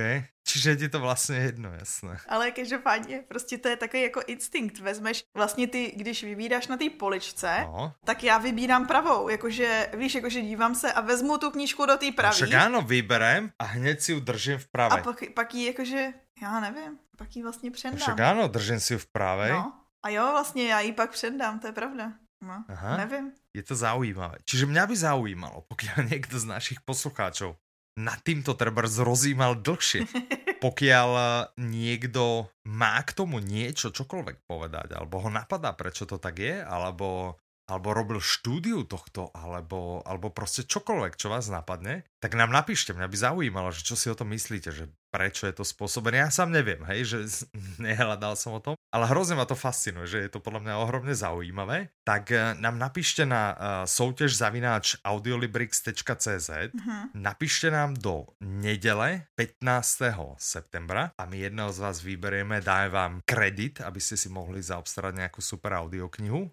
Čiže 0.52 0.76
ti 0.76 0.88
to 0.88 1.00
vlastně 1.00 1.36
jedno, 1.36 1.72
jasné. 1.72 2.18
Ale 2.28 2.50
každopádně, 2.50 3.22
prostě 3.28 3.58
to 3.58 3.68
je 3.68 3.76
takový 3.76 4.02
jako 4.02 4.20
instinkt. 4.26 4.78
Vezmeš 4.78 5.24
vlastně 5.36 5.66
ty, 5.66 5.92
když 5.96 6.24
vybíráš 6.24 6.66
na 6.66 6.76
té 6.76 6.90
poličce, 6.90 7.60
no. 7.60 7.94
tak 8.04 8.24
já 8.24 8.38
vybírám 8.38 8.86
pravou, 8.86 9.28
jakože, 9.28 9.90
víš, 9.96 10.14
jakože 10.14 10.40
dívám 10.40 10.74
se 10.74 10.92
a 10.92 11.00
vezmu 11.00 11.38
tu 11.38 11.50
knížku 11.50 11.86
do 11.86 11.96
té 11.96 12.12
pravé. 12.12 12.34
Však 12.34 12.52
ano, 12.52 12.82
vyberem 12.82 13.52
a 13.58 13.64
hned 13.64 14.02
si 14.02 14.12
ji 14.12 14.20
držím 14.20 14.58
v 14.58 14.68
pravé. 14.68 15.00
A 15.00 15.04
pak, 15.04 15.22
pak 15.34 15.54
ji 15.54 15.66
jakože, 15.66 16.12
já 16.42 16.60
nevím, 16.60 16.98
pak 17.16 17.36
ji 17.36 17.42
vlastně 17.42 17.70
předám. 17.70 17.98
Však 17.98 18.20
ano, 18.20 18.48
držím 18.48 18.80
si 18.80 18.94
ji 18.94 18.98
v 18.98 19.06
pravé. 19.06 19.50
No. 19.50 19.72
A 20.02 20.08
jo, 20.08 20.28
vlastně 20.30 20.68
já 20.68 20.80
ji 20.80 20.92
pak 20.92 21.10
předám, 21.10 21.58
to 21.58 21.66
je 21.66 21.72
pravda. 21.72 22.12
No, 22.42 22.64
Aha. 22.68 22.96
nevím. 22.96 23.32
Je 23.56 23.62
to 23.62 23.76
zaujímavé. 23.76 24.34
Čiže 24.44 24.66
mě 24.66 24.86
by 24.86 24.96
zaujímalo, 24.96 25.64
pokud 25.68 25.88
někdo 26.10 26.38
z 26.38 26.44
našich 26.44 26.80
poslucháčov 26.80 27.56
nad 28.00 28.18
týmto 28.24 28.56
treba 28.56 28.82
rozímal 28.84 29.60
dlhšie. 29.60 30.08
Pokiaľ 30.64 31.10
niekto 31.56 32.52
má 32.68 33.00
k 33.00 33.10
tomu 33.16 33.40
niečo, 33.40 33.92
čokoľvek 33.92 34.44
povedať, 34.44 34.92
alebo 34.92 35.24
ho 35.24 35.30
napadá, 35.32 35.72
prečo 35.72 36.04
to 36.04 36.20
tak 36.20 36.36
je, 36.36 36.60
alebo 36.60 37.40
alebo 37.70 37.94
robil 37.94 38.18
štúdiu 38.18 38.82
tohto, 38.82 39.30
alebo, 39.30 40.02
alebo 40.02 40.30
prostě 40.34 40.66
čokoľvek, 40.66 41.14
čo 41.14 41.30
vás 41.30 41.46
napadne, 41.46 42.02
tak 42.18 42.34
nám 42.34 42.50
napíšte, 42.50 42.90
mňa 42.92 43.06
by 43.06 43.16
zaujímalo, 43.16 43.70
že 43.70 43.86
čo 43.86 43.94
si 43.94 44.10
o 44.10 44.18
tom 44.18 44.34
myslíte, 44.34 44.74
že 44.74 44.90
prečo 45.10 45.46
je 45.46 45.54
to 45.54 45.64
spôsobené. 45.66 46.22
Ja 46.22 46.30
sám 46.30 46.54
neviem, 46.54 46.82
hej, 46.90 47.06
že 47.06 47.18
nehľadal 47.82 48.34
som 48.34 48.58
o 48.58 48.60
tom, 48.62 48.74
ale 48.90 49.06
hrozně 49.06 49.34
ma 49.34 49.44
to 49.44 49.54
fascinuje, 49.54 50.06
že 50.06 50.18
je 50.18 50.30
to 50.34 50.42
podľa 50.42 50.60
mňa 50.60 50.74
ohromne 50.82 51.14
zaujímavé. 51.14 51.94
Tak 52.02 52.24
eh, 52.30 52.54
nám 52.58 52.78
napíšte 52.78 53.26
na 53.26 53.54
uh, 53.54 53.58
soutěž 53.86 54.36
zavináč 54.36 54.98
audiolibrix.cz, 55.04 56.50
uh-huh. 56.50 57.02
napíšte 57.14 57.70
nám 57.70 57.94
do 57.94 58.26
nedele 58.42 59.30
15. 59.34 60.38
septembra 60.38 61.14
a 61.18 61.22
my 61.26 61.38
jedného 61.38 61.70
z 61.72 61.78
vás 61.78 61.96
vyberieme, 62.02 62.60
dáme 62.60 62.88
vám 62.88 63.12
kredit, 63.22 63.80
aby 63.80 64.00
ste 64.02 64.18
si 64.18 64.28
mohli 64.28 64.62
zaobstarať 64.62 65.14
nejakú 65.14 65.38
super 65.42 65.74
audioknihu 65.78 66.50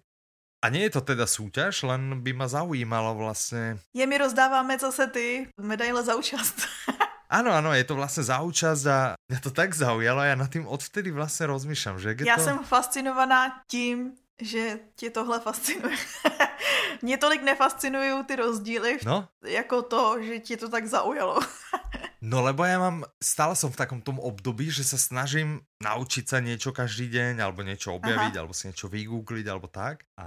a 0.62 0.68
nie 0.68 0.82
je 0.90 0.90
to 0.98 1.00
teda 1.00 1.26
súťaž, 1.26 1.82
len 1.82 2.20
by 2.20 2.32
ma 2.32 2.48
zaujímalo 2.48 3.14
vlastně... 3.14 3.78
Je 3.94 4.06
mi 4.06 4.18
rozdáváme, 4.18 4.78
co 4.78 4.92
se 4.92 5.06
ty, 5.06 5.48
medaile 5.60 6.02
za 6.02 6.14
účast. 6.14 6.66
Ano, 7.30 7.52
ano, 7.60 7.74
je 7.74 7.84
to 7.84 7.94
vlastně 7.94 8.22
za 8.22 8.40
účast 8.40 8.86
a 8.86 9.14
mě 9.28 9.40
to 9.40 9.50
tak 9.50 9.74
zaujalo 9.74 10.20
a 10.20 10.24
já 10.24 10.34
nad 10.34 10.50
tím 10.50 10.66
odvtedy 10.66 11.10
vlastně 11.10 11.46
rozmýšlám, 11.46 12.00
že... 12.00 12.16
Já 12.26 12.36
to... 12.36 12.42
jsem 12.42 12.58
fascinovaná 12.58 13.62
tím, 13.70 14.12
že 14.40 14.78
tě 14.96 15.10
tohle 15.10 15.40
fascinuje. 15.40 15.96
Mě 17.02 17.18
tolik 17.18 17.42
nefascinují 17.42 18.24
ty 18.24 18.36
rozdíly, 18.36 18.98
no? 19.04 19.28
jako 19.44 19.82
to, 19.82 20.22
že 20.22 20.38
tě 20.38 20.56
to 20.56 20.68
tak 20.68 20.86
zaujalo. 20.86 21.40
no 22.20 22.42
lebo 22.42 22.64
já 22.64 22.78
mám, 22.78 23.04
stále 23.22 23.56
jsem 23.56 23.70
v 23.70 23.76
takom 23.76 24.00
tom 24.00 24.18
období, 24.18 24.70
že 24.70 24.84
se 24.84 24.98
snažím 24.98 25.60
naučiť 25.78 26.24
sa 26.26 26.38
niečo 26.42 26.74
každý 26.74 27.06
deň, 27.06 27.38
alebo 27.38 27.62
niečo 27.62 27.94
objaviť, 27.94 28.34
Aha. 28.34 28.38
alebo 28.42 28.50
si 28.54 28.66
niečo 28.66 28.90
vygoogliť, 28.90 29.46
alebo 29.46 29.70
tak. 29.70 30.02
A, 30.18 30.26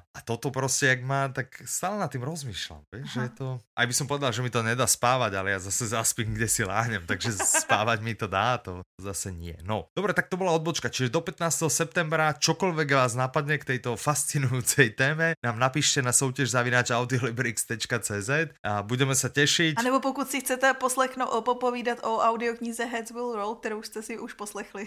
a 0.00 0.18
toto 0.24 0.50
prostě, 0.50 0.86
jak 0.86 1.02
má, 1.04 1.28
tak 1.28 1.62
stále 1.64 2.00
nad 2.00 2.08
tým 2.08 2.24
rozmýšľam, 2.24 2.82
vieš, 2.88 3.12
že 3.12 3.20
je 3.20 3.32
to... 3.36 3.46
Aj 3.76 3.86
by 3.86 3.92
som 3.92 4.08
povedal, 4.08 4.32
že 4.32 4.40
mi 4.40 4.48
to 4.48 4.64
nedá 4.64 4.88
spávať, 4.88 5.36
ale 5.36 5.52
ja 5.52 5.60
zase 5.60 5.84
zaspím, 5.96 6.32
kde 6.32 6.48
si 6.48 6.64
láhnem, 6.64 7.04
takže 7.04 7.36
spávať 7.36 8.00
mi 8.00 8.16
to 8.16 8.24
dá, 8.24 8.56
to 8.56 8.80
zase 8.96 9.28
nie. 9.36 9.52
No, 9.60 9.92
dobre, 9.92 10.16
tak 10.16 10.32
to 10.32 10.40
bola 10.40 10.56
odbočka, 10.56 10.88
čiže 10.88 11.12
do 11.12 11.20
15. 11.20 11.68
septembra 11.68 12.32
čokoľvek 12.32 12.88
vás 12.96 13.12
napadne 13.12 13.60
k 13.60 13.76
tejto 13.76 14.00
fascinujúcej 14.00 14.96
téme, 14.96 15.36
nám 15.44 15.60
napíšte 15.60 16.00
na 16.00 16.16
soutěž 16.16 16.56
zavináč 16.56 16.88
audiolibrix.cz 16.88 18.30
a 18.64 18.80
budeme 18.80 19.12
sa 19.12 19.28
tešiť. 19.28 19.76
A 19.76 19.84
nebo 19.84 20.00
pokud 20.00 20.24
si 20.24 20.40
chcete 20.40 20.72
poslechnout, 20.80 21.44
popovídat 21.44 22.00
o 22.00 22.24
audioknize 22.24 22.84
Heads 22.84 23.12
Will 23.12 23.36
Roll, 23.36 23.54
kterou 23.60 23.82
jste 23.82 24.02
si 24.02 24.18
už 24.18 24.32
poslechli, 24.32 24.85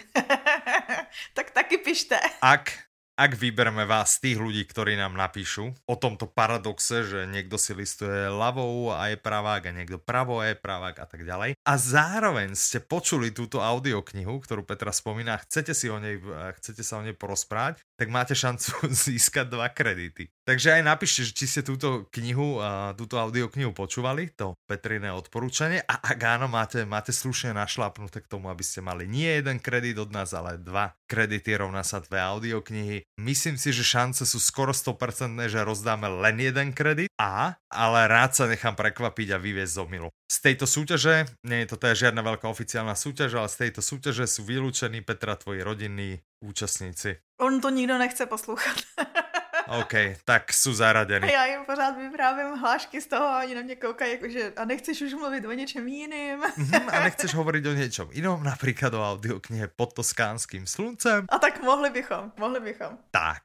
tak 1.38 1.52
taky 1.52 1.82
pište. 1.82 2.18
Ak 2.40 2.90
ak 3.20 3.36
vybereme 3.36 3.84
vás 3.84 4.16
z 4.16 4.32
tých 4.32 4.38
ľudí, 4.40 4.64
ktorí 4.64 4.96
nám 4.96 5.12
napíšu 5.12 5.76
o 5.76 5.96
tomto 6.00 6.24
paradoxe, 6.24 7.04
že 7.04 7.20
niekto 7.28 7.60
si 7.60 7.76
listuje 7.76 8.32
ľavou 8.32 8.96
a 8.96 9.12
je 9.12 9.20
pravák 9.20 9.68
a 9.68 9.76
niekto 9.76 10.00
pravou 10.00 10.40
a 10.40 10.48
je 10.48 10.56
pravák 10.56 10.96
a 10.96 11.04
tak 11.04 11.28
ďalej. 11.28 11.60
A 11.68 11.74
zároveň 11.76 12.56
ste 12.56 12.80
počuli 12.80 13.36
túto 13.36 13.60
audioknihu, 13.60 14.40
ktorú 14.40 14.64
Petra 14.64 14.96
spomína, 14.96 15.36
chcete, 15.44 15.76
si 15.76 15.92
o 15.92 16.00
nej, 16.00 16.16
chcete 16.64 16.80
sa 16.80 16.96
o 16.96 17.04
nej 17.04 17.12
porozprávať, 17.12 17.84
tak 18.00 18.08
máte 18.08 18.32
šancu 18.32 18.88
získať 19.12 19.52
dva 19.52 19.68
kredity. 19.68 20.32
Takže 20.48 20.80
aj 20.80 20.84
napíšte, 20.88 21.30
či 21.36 21.46
ste 21.46 21.62
túto 21.62 22.08
knihu, 22.16 22.58
túto 22.96 23.20
audioknihu 23.20 23.76
počúvali, 23.76 24.32
to 24.34 24.56
Petriné 24.66 25.12
odporúčanie 25.12 25.84
a 25.84 26.00
ak 26.00 26.20
áno, 26.24 26.48
máte, 26.48 26.88
máte 26.88 27.12
slušne 27.12 27.52
našlapnuté 27.54 28.24
k 28.24 28.32
tomu, 28.32 28.48
aby 28.48 28.64
ste 28.64 28.80
mali 28.82 29.06
nie 29.06 29.28
jeden 29.28 29.60
kredit 29.60 30.00
od 30.00 30.10
nás, 30.10 30.32
ale 30.34 30.58
dva 30.58 30.96
kredity 31.06 31.54
rovná 31.54 31.86
sa 31.86 32.02
dve 32.02 32.18
audioknihy. 32.18 33.06
Myslím 33.22 33.60
si, 33.60 33.76
že 33.76 33.86
šance 33.86 34.24
sú 34.24 34.40
skoro 34.40 34.72
100% 34.72 35.52
že 35.52 35.62
rozdáme 35.62 36.08
len 36.08 36.40
jeden 36.40 36.74
kredit 36.74 37.12
a, 37.20 37.58
ale 37.70 38.00
rád 38.10 38.34
sa 38.34 38.46
nechám 38.50 38.74
prekvapiť 38.74 39.36
a 39.36 39.42
vyviezť 39.42 39.74
z 39.76 39.82
omilu. 39.82 40.10
Z 40.30 40.38
tejto 40.46 40.66
súťaže, 40.70 41.26
nie 41.42 41.66
je 41.66 41.70
to 41.74 41.78
teda 41.82 41.94
žiadna 41.98 42.22
veľká 42.22 42.46
oficiálna 42.46 42.94
súťaž, 42.94 43.38
ale 43.38 43.50
z 43.50 43.70
tejto 43.70 43.82
súťaže 43.82 44.26
sú 44.30 44.46
vylúčení 44.46 45.02
Petra 45.02 45.34
tvoji 45.34 45.66
rodinní 45.66 46.22
účastníci. 46.42 47.18
On 47.40 47.62
to 47.62 47.70
nikdo 47.70 47.98
nechce 47.98 48.26
poslouchat. 48.26 48.78
OK, 49.80 49.94
tak 50.26 50.54
jsou 50.54 50.74
zaradení. 50.74 51.32
Já 51.32 51.46
jim 51.46 51.66
pořád 51.66 51.98
vyprávím 51.98 52.58
hlášky 52.58 53.02
z 53.02 53.08
toho 53.08 53.26
a 53.26 53.40
oni 53.44 53.56
na 53.56 53.62
mě 53.62 53.76
koukají, 53.76 54.12
jakože 54.12 54.54
a 54.56 54.66
nechceš 54.66 55.02
už 55.02 55.14
mluvit 55.14 55.46
o 55.46 55.52
něčem 55.52 55.88
jiným. 55.88 56.40
Mm, 56.58 56.90
a 56.90 57.00
nechceš 57.04 57.34
hovoriť 57.34 57.68
o 57.68 57.74
něčem 57.74 58.08
jinom, 58.12 58.44
například 58.44 58.94
o 58.94 59.12
audioknihe 59.12 59.68
Pod 59.68 59.94
toskánským 59.94 60.68
sluncem. 60.68 61.26
A 61.30 61.40
tak 61.40 61.64
mohli 61.64 61.90
bychom, 61.90 62.32
mohli 62.38 62.60
bychom. 62.60 62.98
Tak, 63.12 63.44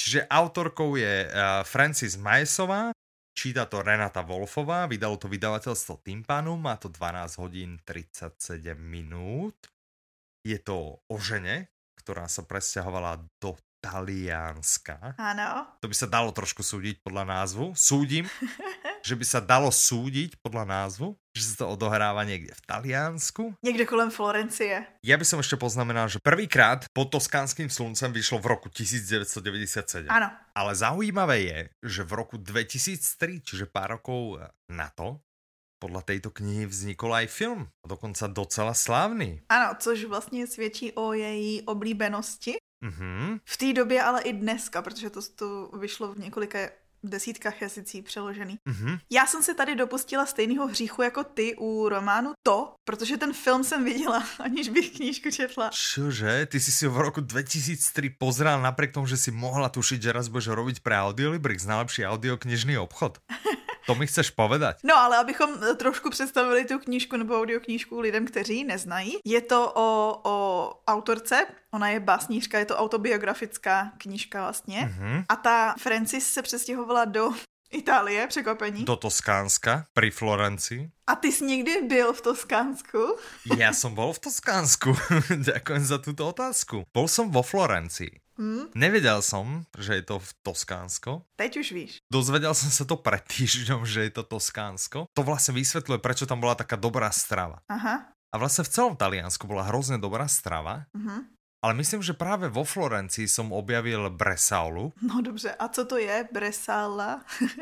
čiže 0.00 0.26
autorkou 0.26 0.96
je 0.96 1.26
uh, 1.26 1.32
Francis 1.62 2.16
Majesová, 2.16 2.90
číta 3.38 3.64
to 3.64 3.82
Renata 3.82 4.20
Wolfová, 4.20 4.86
vydalo 4.86 5.16
to 5.16 5.28
vydavateľstvo 5.28 6.02
Timpanu, 6.02 6.56
má 6.56 6.76
to 6.76 6.88
12 6.88 7.38
hodín 7.38 7.78
37 7.84 8.76
minút. 8.76 9.54
Je 10.44 10.58
to 10.58 10.98
o 11.08 11.16
žene, 11.20 11.68
ktorá 12.10 12.26
sa 12.26 12.42
presťahovala 12.42 13.22
do 13.38 13.54
Talianska. 13.78 15.14
Ano. 15.14 15.78
To 15.78 15.86
by 15.86 15.94
sa 15.94 16.10
dalo 16.10 16.34
trošku 16.34 16.58
súdiť 16.66 16.98
podľa 17.06 17.22
názvu. 17.22 17.70
Súdim, 17.78 18.26
že 19.06 19.14
by 19.14 19.22
sa 19.22 19.38
dalo 19.38 19.70
súdiť 19.70 20.42
podľa 20.42 20.66
názvu, 20.66 21.14
že 21.38 21.54
sa 21.54 21.62
to 21.62 21.70
odohráva 21.70 22.26
niekde 22.26 22.50
v 22.50 22.62
Taliansku. 22.66 23.54
Niekde 23.62 23.86
kolem 23.86 24.10
Florencie. 24.10 24.90
Ja 25.06 25.14
by 25.14 25.22
som 25.22 25.38
ešte 25.38 25.54
poznamenal, 25.54 26.10
že 26.10 26.18
prvýkrát 26.18 26.90
pod 26.90 27.14
Toskánským 27.14 27.70
sluncem 27.70 28.10
vyšlo 28.10 28.42
v 28.42 28.58
roku 28.58 28.66
1997. 28.66 30.10
Áno. 30.10 30.34
Ale 30.50 30.74
zaujímavé 30.74 31.36
je, 31.46 31.58
že 31.86 32.02
v 32.02 32.12
roku 32.18 32.42
2003, 32.42 33.38
čiže 33.46 33.70
pár 33.70 34.02
rokov 34.02 34.42
na 34.66 34.90
to, 34.90 35.22
podle 35.80 36.02
této 36.02 36.30
knihy 36.30 36.66
vznikl 36.66 37.14
aj 37.14 37.26
film, 37.26 37.68
dokonce 37.88 38.28
docela 38.28 38.74
slávný. 38.74 39.40
Ano, 39.48 39.74
což 39.78 40.04
vlastně 40.04 40.46
svědčí 40.46 40.92
o 40.92 41.12
její 41.12 41.62
oblíbenosti 41.62 42.60
Mm-hmm. 42.84 43.40
V 43.44 43.56
té 43.56 43.72
době, 43.72 44.02
ale 44.02 44.22
i 44.22 44.32
dneska, 44.32 44.82
protože 44.82 45.10
to, 45.10 45.20
to 45.34 45.70
vyšlo 45.78 46.14
v 46.14 46.18
několika 46.18 46.58
desítkách 47.02 47.62
jazycí 47.62 48.02
přeložený. 48.02 48.58
Mm-hmm. 48.68 48.98
Já 49.10 49.26
jsem 49.26 49.42
se 49.42 49.54
tady 49.54 49.76
dopustila 49.76 50.26
stejného 50.26 50.66
hříchu 50.66 51.02
jako 51.02 51.24
ty 51.24 51.56
u 51.58 51.88
románu 51.88 52.32
To, 52.42 52.74
protože 52.84 53.16
ten 53.16 53.32
film 53.32 53.64
jsem 53.64 53.84
viděla, 53.84 54.24
aniž 54.38 54.68
bych 54.68 54.90
knížku 54.90 55.30
četla. 55.30 55.70
Čože? 55.72 56.46
Ty 56.46 56.60
si 56.60 56.72
si 56.72 56.88
v 56.88 56.96
roku 56.96 57.20
2003 57.20 58.10
pozrel 58.18 58.62
napriek 58.62 58.92
tomu, 58.92 59.06
že 59.06 59.16
si 59.16 59.30
mohla 59.30 59.68
tušiť, 59.68 60.02
že 60.02 60.12
raz 60.12 60.28
budeš 60.28 60.52
robiť 60.56 60.80
pre 60.80 60.96
Audiolibrix, 60.96 61.64
najlepší 61.64 62.06
audioknižný 62.06 62.78
obchod. 62.78 63.18
To 63.86 63.94
mi 63.94 64.06
chceš 64.06 64.30
povedať? 64.30 64.80
No 64.84 64.96
ale 64.96 65.16
abychom 65.16 65.50
eh, 65.62 65.74
trošku 65.74 66.10
představili 66.10 66.64
tu 66.64 66.78
knížku 66.78 67.16
nebo 67.16 67.38
audioknížku 67.38 68.00
lidem, 68.00 68.26
kteří 68.26 68.56
ji 68.56 68.64
neznají. 68.64 69.18
Je 69.24 69.40
to 69.40 69.72
o, 69.74 70.20
o 70.24 70.34
autorce, 70.86 71.46
ona 71.70 71.88
je 71.88 72.00
básnířka, 72.00 72.58
je 72.58 72.64
to 72.64 72.76
autobiografická 72.76 73.92
knížka 73.98 74.40
vlastně. 74.40 74.78
Mm-hmm. 74.78 75.24
A 75.28 75.36
ta 75.36 75.74
Francis 75.78 76.32
se 76.32 76.42
přestěhovala 76.42 77.04
do 77.04 77.30
Itálie, 77.70 78.26
překvapení. 78.26 78.84
Do 78.84 78.96
Toskánska, 78.96 79.86
pri 79.94 80.10
Florenci. 80.10 80.90
A 81.06 81.14
ty 81.14 81.32
jsi 81.32 81.44
někdy 81.44 81.82
byl 81.82 82.12
v 82.12 82.20
Toskánsku? 82.20 83.16
Já 83.58 83.72
jsem 83.72 83.94
byl 83.94 84.12
v 84.12 84.18
Toskánsku. 84.18 84.96
Ďakujem 85.36 85.84
za 85.84 85.98
tuto 85.98 86.28
otázku. 86.28 86.82
Bol 86.94 87.06
som 87.06 87.30
vo 87.30 87.46
Florencii. 87.46 88.10
Hmm? 88.34 88.66
Nevedel 88.74 89.22
som, 89.22 89.62
že 89.78 90.00
je 90.00 90.02
to 90.02 90.18
v 90.18 90.30
Toskánsko. 90.42 91.22
Teď 91.38 91.56
už 91.62 91.68
víš. 91.72 91.92
Dozvedel 92.10 92.56
som 92.58 92.74
sa 92.74 92.82
to 92.82 92.98
pred 92.98 93.22
týždňom, 93.22 93.86
že 93.86 94.10
je 94.10 94.12
to 94.18 94.26
Toskánsko. 94.26 95.06
To 95.14 95.22
vlastne 95.22 95.54
vysvetľuje, 95.54 96.02
prečo 96.02 96.26
tam 96.26 96.42
bola 96.42 96.58
taká 96.58 96.74
dobrá 96.74 97.14
strava. 97.14 97.62
Aha. 97.70 98.10
A 98.30 98.34
vlastne 98.38 98.66
v 98.66 98.72
celom 98.74 98.94
Taliansku 98.98 99.46
bola 99.46 99.66
hrozne 99.70 99.98
dobrá 99.98 100.26
strava. 100.26 100.90
Uh-huh. 100.94 101.22
Ale 101.60 101.76
myslím, 101.76 102.00
že 102.02 102.16
práve 102.16 102.48
vo 102.48 102.64
Florencii 102.64 103.28
som 103.28 103.52
objavil 103.52 104.10
bresaulu. 104.10 104.92
No 105.02 105.20
dobře, 105.20 105.54
a 105.54 105.68
co 105.68 105.84
to 105.84 105.96
je 105.96 106.28
bresala? 106.32 107.20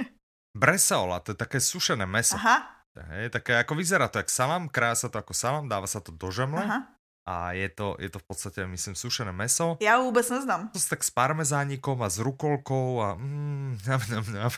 bresaola, 0.58 1.20
to 1.20 1.34
je 1.34 1.36
také 1.36 1.60
sušené 1.60 2.06
meso. 2.06 2.38
Aha. 2.38 2.86
Hej, 2.98 3.30
také 3.30 3.54
ako 3.58 3.78
vyzerá 3.78 4.10
to 4.10 4.18
jak 4.18 4.30
salám, 4.30 4.66
krása 4.66 5.06
to 5.06 5.22
ako 5.22 5.30
salám, 5.30 5.70
dáva 5.70 5.86
sa 5.86 6.02
to 6.02 6.10
do 6.10 6.30
žemle. 6.34 6.66
Aha 6.66 6.98
a 7.28 7.52
je 7.52 7.68
to, 7.68 7.96
je 8.00 8.08
to 8.08 8.18
v 8.18 8.24
podstate, 8.24 8.66
myslím, 8.66 8.94
sušené 8.94 9.32
meso. 9.32 9.76
Já 9.80 10.00
vůbec 10.00 10.30
neznám. 10.30 10.68
To 10.68 10.78
tak 10.90 11.04
s 11.04 11.10
parmezánikom 11.10 12.02
a 12.02 12.08
s 12.08 12.18
rukolkou 12.18 13.00
a 13.00 13.14
mm, 13.14 13.78
nam, 13.86 14.00
nam, 14.10 14.24
nam. 14.32 14.50